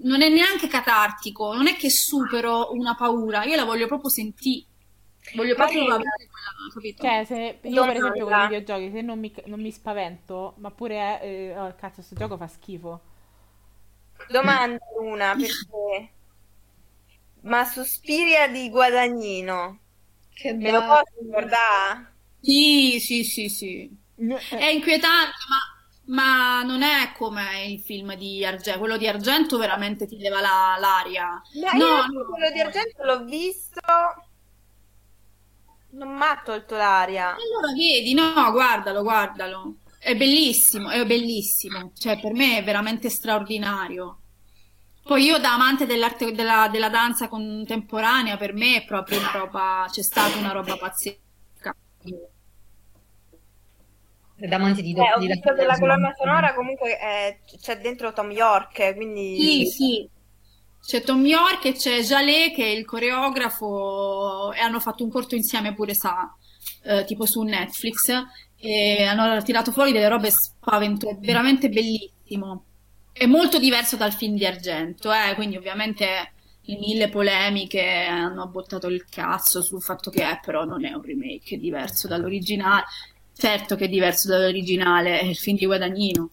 [0.03, 4.65] Non è neanche catartico, non è che supero una paura, io la voglio proprio sentire.
[5.35, 6.27] Voglio proprio avere
[6.73, 7.11] capito?
[7.11, 10.69] Cioè, se, io per esempio con i videogiochi, se non mi, non mi spavento, ma
[10.71, 13.01] pure, eh, oh, cazzo, sto gioco fa schifo.
[14.29, 16.13] Domanda una perché
[17.41, 19.81] ma Suspiria di Guadagnino
[20.33, 20.85] Che me lo bello.
[20.85, 22.13] posso ricordare?
[22.41, 23.97] Sì, sì, sì, sì.
[24.55, 25.33] È Eh, inquietante,
[26.05, 28.79] ma, ma non è come il film di Argento.
[28.79, 31.41] Quello di Argento veramente ti leva la- l'aria.
[31.53, 32.23] No, No, io no.
[32.27, 33.79] quello di Argento l'ho visto
[35.91, 39.75] non mi ha tolto l'aria Allora vedi, no, guardalo, guardalo.
[39.99, 41.91] È bellissimo, è bellissimo.
[41.95, 44.19] Cioè, per me è veramente straordinario.
[45.03, 49.87] Poi io da amante dell'arte della, della danza contemporanea, per me è proprio una roba,
[49.89, 51.73] c'è stata una roba pazzesca.
[54.49, 58.11] Da amanti di, Eh, ho di visto che la colonna sonora comunque è- c'è dentro
[58.13, 60.09] Tom York quindi Sì, sì.
[60.85, 65.35] C'è Tom York e c'è Jalé che è il coreografo e hanno fatto un corto
[65.35, 66.35] insieme pure sa,
[66.83, 68.11] eh, tipo su Netflix
[68.57, 72.65] e hanno tirato fuori delle robe spaventose, veramente bellissimo.
[73.11, 78.87] È molto diverso dal film di Argento, eh, quindi ovviamente le mille polemiche hanno bottato
[78.87, 82.85] il cazzo sul fatto che è, però non è un remake, è diverso dall'originale.
[83.35, 86.29] Certo che è diverso dall'originale, è il film di Guadagnino.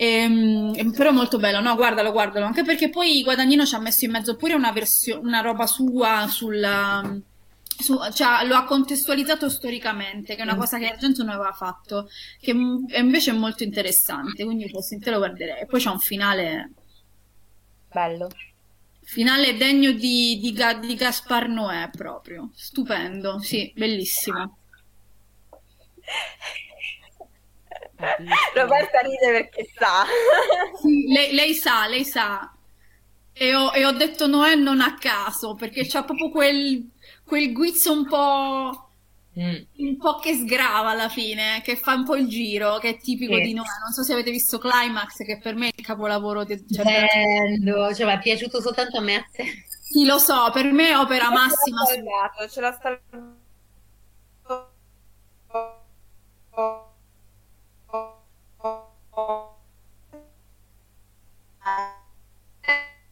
[0.00, 1.74] Ehm, però è molto bello, no?
[1.74, 5.40] Guardalo, guardalo, anche perché poi Guadagnino ci ha messo in mezzo pure una versione, una
[5.40, 6.64] roba sua sul,
[7.80, 12.08] su- cioè, lo ha contestualizzato storicamente, che è una cosa che Argento non aveva fatto,
[12.40, 12.52] che
[12.88, 15.62] e invece è molto interessante, quindi forse te lo guarderei.
[15.62, 16.70] E poi c'è un finale,
[17.92, 18.28] bello
[19.02, 24.58] finale degno di, di, di Gaspar Noè proprio, stupendo, sì, bellissimo.
[28.54, 30.04] Roberta ride perché sa
[30.80, 32.52] Sì, lei, lei sa, lei sa.
[33.32, 36.88] E ho, e ho detto Noè non a caso, perché c'ha proprio quel,
[37.24, 38.82] quel guizzo un po',
[39.38, 39.54] Mm.
[39.76, 43.36] un po' che sgrava alla fine, che fa un po' il giro, che è tipico
[43.36, 43.42] Sì.
[43.42, 43.66] di Noè.
[43.84, 46.60] Non so se avete visto Climax, che per me è il capolavoro di...
[46.68, 49.44] cioè, Bello, cioè, mi è piaciuto soltanto a me a te.
[49.80, 51.84] Sì, lo so, per me è opera massima.
[51.84, 53.36] ce l'ha salvato ce l'ha salvato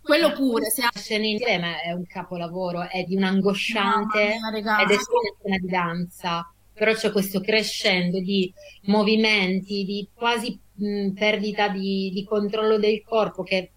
[0.06, 5.36] quello pure se scena insieme è un capolavoro è di un angosciante ed è solo
[5.42, 6.50] una di danza.
[6.72, 8.52] Però c'è questo crescendo di
[8.82, 13.70] movimenti di quasi mh, perdita di, di, controllo del corpo che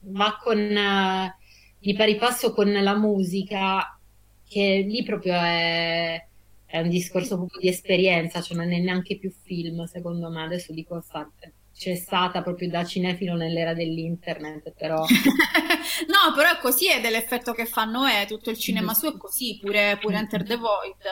[0.00, 1.42] va con uh,
[1.78, 3.98] di pari passo con la musica
[4.48, 6.26] che lì proprio è,
[6.64, 10.44] è un discorso proprio di esperienza cioè non è neanche più film secondo me.
[10.44, 15.04] Adesso dico a fatte c'è stata proprio da cinefilo nell'era dell'internet, però...
[16.08, 18.94] No, però è così ed è l'effetto che fanno è tutto il cinema Mm.
[18.94, 21.04] su è così, pure, pure Enter the Void.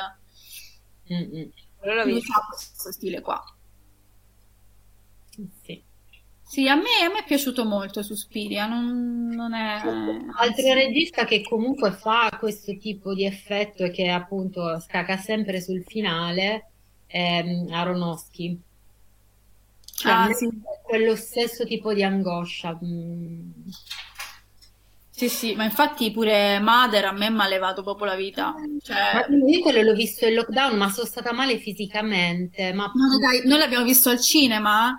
[1.13, 1.49] Mm, mm.
[1.83, 2.33] L'ho Lui visto.
[2.33, 3.43] ha questo stile qua.
[5.63, 5.83] Sì.
[6.47, 9.81] Sì, a me, a me è piaciuto molto Suspiria, non, non è...
[10.37, 15.83] Altro regista che comunque fa questo tipo di effetto e che appunto scacca sempre sul
[15.85, 16.71] finale
[17.07, 18.61] è mm, Aronofsky.
[20.05, 20.49] Cioè, Ah, sì.
[20.83, 22.79] quello stesso tipo di angoscia.
[22.85, 23.51] mm.
[25.17, 28.53] Sì, sì, ma infatti pure Mother a me mi ha levato proprio la vita.
[28.83, 32.73] Cioè, io quello l'ho visto in lockdown, ma sono stata male fisicamente.
[32.73, 34.99] Ma no, dai, noi l'abbiamo visto al cinema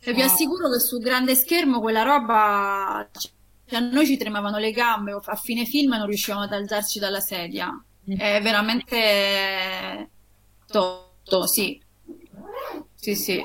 [0.00, 0.24] e vi Ah.
[0.24, 3.08] assicuro che sul grande schermo quella roba...
[3.16, 3.30] cioè,
[3.78, 7.70] a noi ci tremavano le gambe, a fine film non riuscivamo ad alzarci dalla sedia.
[8.10, 8.16] Mm.
[8.18, 10.10] È veramente
[10.66, 11.80] totto, sì.
[12.96, 13.40] Sì, sì.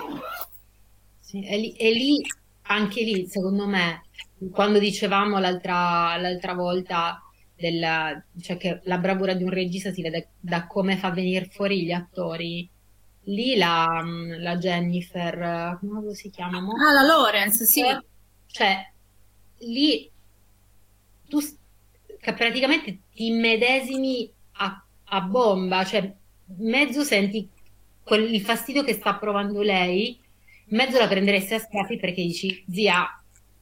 [1.27, 2.21] Sì, e lì, e lì,
[2.67, 4.05] anche lì, secondo me,
[4.49, 7.21] quando dicevamo l'altra l'altra volta
[7.53, 11.83] della, cioè che la bravura di un regista si vede da come fa venire fuori
[11.83, 12.69] gli attori,
[13.23, 14.01] lì la,
[14.39, 16.61] la Jennifer, come si chiama?
[16.61, 16.71] mo?
[16.77, 17.83] Ah, la Lawrence, sì.
[18.45, 18.89] Cioè,
[19.57, 20.09] lì
[21.27, 21.39] tu
[22.21, 26.09] che praticamente ti immedesimi a, a bomba, cioè
[26.59, 27.49] mezzo senti
[28.01, 30.17] quel, il fastidio che sta provando lei,
[30.69, 33.05] mezzo la prenderesti a schiaffi perché dici, zia,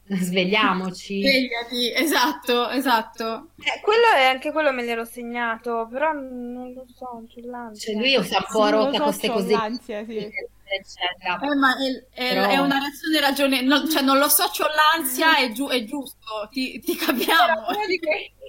[0.07, 1.21] svegliamoci.
[1.25, 3.49] Svegliati, esatto, esatto.
[3.57, 7.93] Eh, quello è anche quello me l'ero segnato, però non lo so, c'è l'ansia.
[7.93, 10.17] Cioè, lui usa un po' rotta so, queste cose, l'ansia, sì.
[10.17, 11.39] eccetera.
[11.41, 15.37] Eh, ma è, è- Però- è una reazione ragionevole, cioè non lo so, c'ho l'ansia,
[15.37, 17.65] è, giu- è giusto, ti, ti capiamo.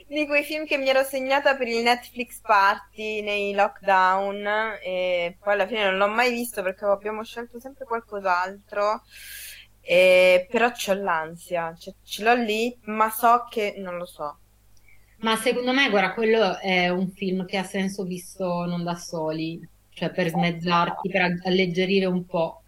[0.08, 4.46] Di quei, film che mi ero segnata per il Netflix party nei lockdown
[4.82, 9.02] e poi alla fine non l'ho mai visto perché abbiamo scelto sempre qualcos'altro.
[9.80, 14.40] E- però c'ho l'ansia, cioè, ce l'ho lì, ma so che non lo so.
[15.18, 19.66] Ma secondo me, guarda, quello è un film che ha senso visto non da soli,
[19.90, 22.62] cioè per smezzarti, per alleggerire un po',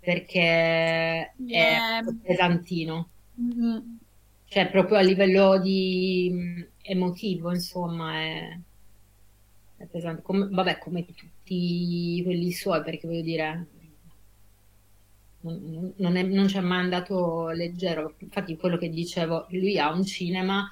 [0.00, 3.78] perché è Eh, pesantino, mm,
[4.46, 8.58] cioè proprio a livello di emotivo, insomma, è,
[9.76, 10.22] è pesante.
[10.22, 13.66] Come- vabbè, come tutti quelli suoi, perché voglio dire,
[15.42, 18.14] non, è- non ci è mai andato leggero.
[18.18, 20.68] Infatti, quello che dicevo, lui ha un cinema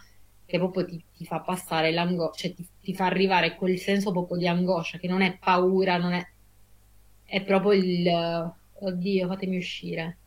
[0.46, 4.38] che proprio ti, ti fa passare l'angoscia, cioè ti, ti fa arrivare quel senso proprio
[4.38, 6.26] di angoscia, che non è paura, non è,
[7.24, 10.18] è proprio il, oddio, fatemi uscire.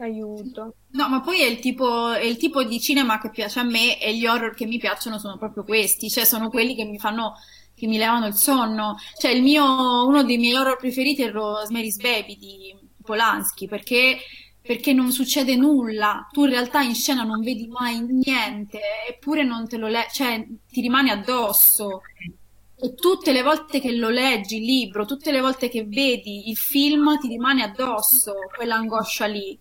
[0.00, 0.74] Aiuto.
[0.92, 4.00] No, ma poi è il tipo, è il tipo di cinema che piace a me
[4.00, 7.34] e gli horror che mi piacciono sono proprio questi, cioè sono quelli che mi fanno,
[7.74, 8.96] che mi levano il sonno.
[9.18, 14.18] Cioè il mio, uno dei miei horror preferiti è Rosemary's Baby di Polanski, perché,
[14.62, 19.68] perché non succede nulla, tu in realtà in scena non vedi mai niente, eppure non
[19.68, 22.00] te lo le- cioè ti rimane addosso.
[22.82, 26.56] E tutte le volte che lo leggi il libro, tutte le volte che vedi il
[26.56, 29.58] film, ti rimane addosso quell'angoscia lì.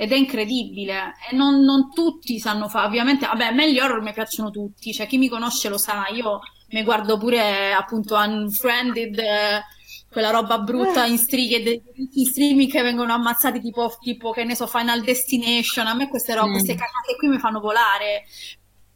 [0.00, 1.14] Ed è incredibile.
[1.28, 2.86] E non, non tutti sanno fare.
[2.86, 4.92] Ovviamente, vabbè, a me gli horror mi piacciono tutti.
[4.92, 6.06] Cioè, chi mi conosce lo sa.
[6.14, 6.38] Io
[6.68, 9.62] mi guardo pure, appunto, Unfriended, eh,
[10.10, 11.82] quella roba brutta in strighe, de-
[12.14, 15.86] in streaming che vengono ammazzati, tipo, tipo, che ne so, Final Destination.
[15.88, 16.52] A me queste robe, Mm.
[16.52, 18.24] queste cagate qui mi fanno volare.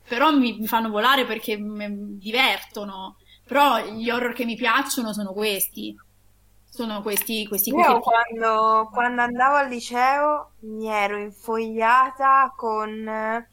[0.09, 3.17] Però mi, mi fanno volare perché mi divertono.
[3.45, 5.95] Però gli horror che mi piacciono sono questi.
[6.73, 13.49] Sono questi, questi Io che- quando, quando andavo al liceo mi ero infogliata con eh,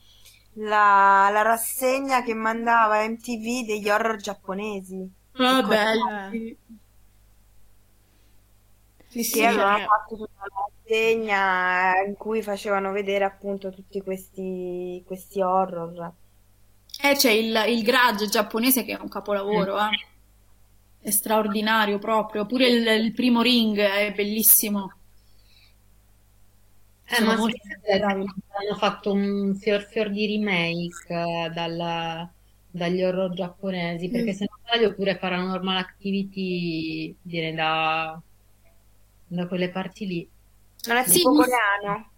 [0.54, 5.10] la, la rassegna che mandava MTV degli horror giapponesi.
[5.40, 6.58] Ah, Ecco, belli.
[9.08, 9.86] Sì, sì, avevano eh.
[9.86, 16.14] fatto tutta una rassegna in cui facevano vedere appunto tutti questi, questi horror.
[17.02, 19.90] Eh, c'è il, il Grudge giapponese che è un capolavoro, eh.
[21.02, 22.46] È straordinario proprio.
[22.46, 24.92] Pure il, il primo Ring è bellissimo.
[27.12, 27.58] Eh, ma molto
[28.60, 32.30] hanno fatto un fior fior di remake eh, dal-
[32.72, 34.34] dagli horror giapponesi, perché Mm.
[34.34, 38.22] se non sbaglio pure Paranormal Activity viene da,
[39.28, 40.30] da quelle parti lì.
[40.88, 42.12] Non è Sì, coreano?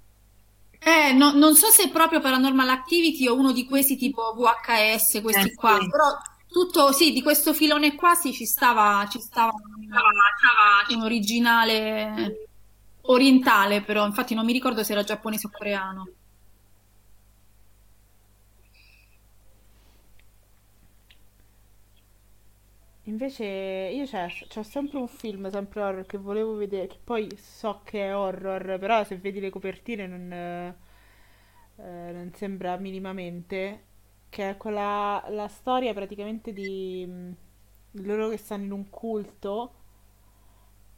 [0.83, 5.21] Eh, no- non so se è proprio Paranormal Activity o uno di questi tipo VHS,
[5.21, 5.87] questi Eh, qua, sì.
[5.89, 6.05] però
[6.51, 9.51] tutto, sì, di questo filone qua sì, ci stava, ci stava
[10.89, 12.47] un, originale
[13.03, 16.07] orientale, però infatti non mi ricordo se era giapponese o coreano.
[23.05, 27.81] Invece io c'è, c'ho sempre un film, sempre horror, che volevo vedere, che poi so
[27.83, 30.75] che è horror, però se vedi le copertine non, eh,
[31.77, 33.85] non sembra minimamente,
[34.31, 37.35] che è quella, la storia praticamente di mh,
[38.03, 39.73] loro che stanno in un culto,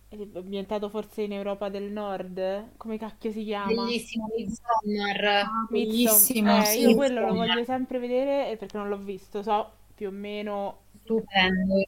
[0.07, 3.83] è ambientato forse in Europa del Nord, come cacchio si chiama?
[3.85, 5.49] Bellissimo Midsommar.
[5.69, 5.71] Midsommar.
[5.71, 10.07] Bellissimo, Eh, io quello lo voglio sempre vedere eh, perché non l'ho visto, so più
[10.07, 11.83] o meno Stupendo.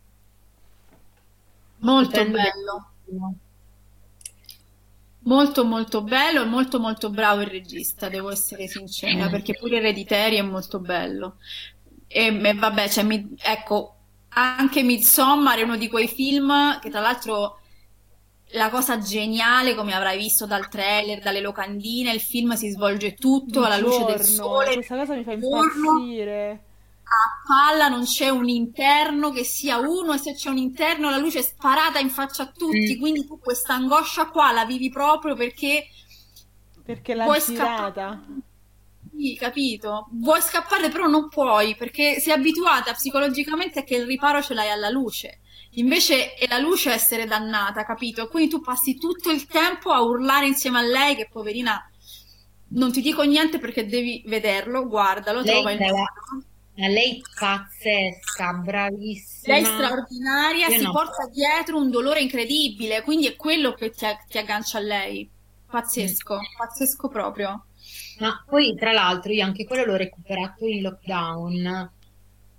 [1.79, 3.35] Molto bello, bellissimo.
[5.25, 10.37] Molto molto bello e molto molto bravo il regista, devo essere sincera, perché pure Hereditary
[10.37, 11.37] è molto bello.
[12.07, 13.95] E, e vabbè, cioè, mi- ecco,
[14.29, 17.59] anche Midsommar è uno di quei film che tra l'altro
[18.51, 23.63] la cosa geniale, come avrai visto dal trailer, dalle locandine, il film si svolge tutto
[23.63, 26.63] alla luce del sole, Questa cosa mi fa impazzire.
[27.07, 31.17] A palla non c'è un interno che sia uno e se c'è un interno la
[31.17, 32.99] luce è sparata in faccia a tutti, Mm.
[32.99, 35.87] quindi tu questa angoscia qua la vivi proprio perché
[36.83, 38.21] Perché l'ha vuoi girata.
[38.21, 38.41] scappare.
[39.11, 40.07] Sì, capito?
[40.11, 44.89] Vuoi scappare però non puoi perché sei abituata psicologicamente che il riparo ce l'hai alla
[44.89, 45.39] luce.
[45.77, 48.27] Invece è la luce a essere dannata, capito?
[48.27, 51.81] Quindi tu passi tutto il tempo a urlare insieme a lei che poverina
[52.69, 56.43] non ti dico niente perché devi vederlo, guardalo, Lei, trova il modo.
[56.77, 58.53] Ma lei pazzesca,
[59.43, 59.65] Lei bravissima.
[59.65, 60.91] straordinaria, Io si no.
[60.91, 65.31] porta dietro un dolore incredibile, quindi è quello che ti, ti aggancia a lei.
[65.69, 67.65] Pazzesco, pazzesco proprio.
[68.19, 71.91] Ma poi, tra l'altro, io anche quello l'ho recuperato in lockdown.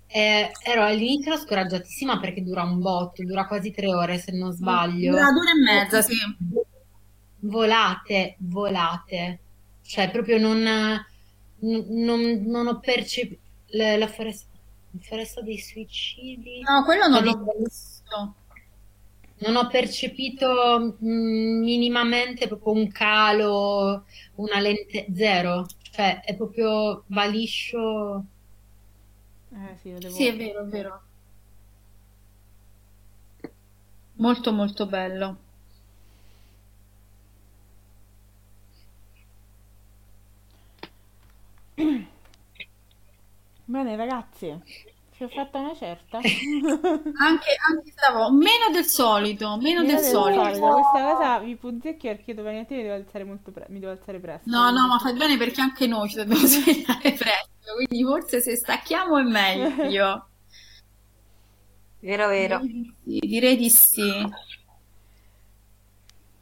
[0.07, 5.11] Eh, ero all'inizio scoraggiatissima perché dura un botto, dura quasi tre ore se non sbaglio.
[5.11, 6.15] Dura due e mezza, sì.
[7.39, 9.39] Volate, volate.
[9.83, 14.47] Cioè, proprio non, non, non- non ho percepito la, la foresta,
[14.99, 16.61] foresta dei suicidi.
[16.61, 18.35] No, quello non l'ho visto.
[19.39, 25.65] Non ho percepito mm, minimamente proprio un calo, una lente zero.
[25.91, 28.25] Cioè, è proprio va liscio.
[29.51, 30.13] Eh sì, devo...
[30.13, 31.01] Sì, è vero, è vero.
[34.15, 35.37] Molto, molto bello.
[43.67, 44.61] Bene, ragazzi,
[45.11, 46.17] ci ho fatta una certa.
[47.19, 50.43] Anche, anche stavo meno del solito, meno Meno del del solito.
[50.43, 50.71] solito.
[50.73, 54.19] Questa cosa mi punzecchia perché domani mattina mi devo alzare molto pre- mi devo alzare
[54.19, 54.49] presto.
[54.49, 58.55] No, no, ma fai bene perché anche noi ci dobbiamo svegliare presto, quindi forse se
[58.55, 60.29] stacchiamo è meglio.
[61.99, 62.59] Vero, vero.
[62.59, 64.31] Direi di sì, direi di sì.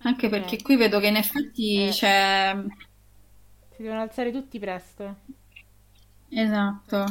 [0.04, 0.62] Anche perché Eh.
[0.62, 1.90] qui vedo che in effetti Eh.
[1.92, 2.56] c'è...
[3.76, 5.16] Si devono alzare tutti presto.
[6.30, 7.06] Esatto,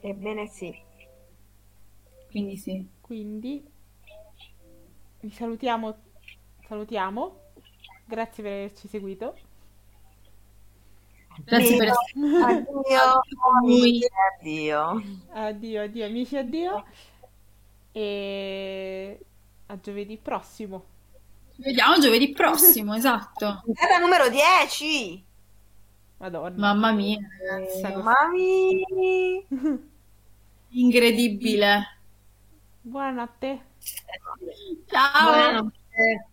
[0.00, 0.74] Ebbene sì.
[2.30, 2.86] quindi sì.
[3.00, 3.64] Quindi
[5.20, 5.96] vi salutiamo,
[6.66, 7.40] salutiamo.
[8.04, 9.36] Grazie per averci seguito.
[11.44, 14.06] Grazie per Addio, addio, amici,
[14.38, 15.02] addio.
[15.32, 16.84] Addio, addio amici, addio.
[17.92, 19.18] E
[19.66, 20.84] a giovedì prossimo.
[21.54, 23.60] Ci vediamo giovedì prossimo, esatto.
[23.64, 25.24] Puntata numero 10.
[26.18, 26.56] Madonna.
[26.56, 28.84] Mamma mia, Eh, ragazza, Mami.
[30.70, 31.86] incredibile.
[32.82, 33.60] Buonanotte.
[34.86, 35.32] Ciao!
[35.32, 36.26] Buonanotte.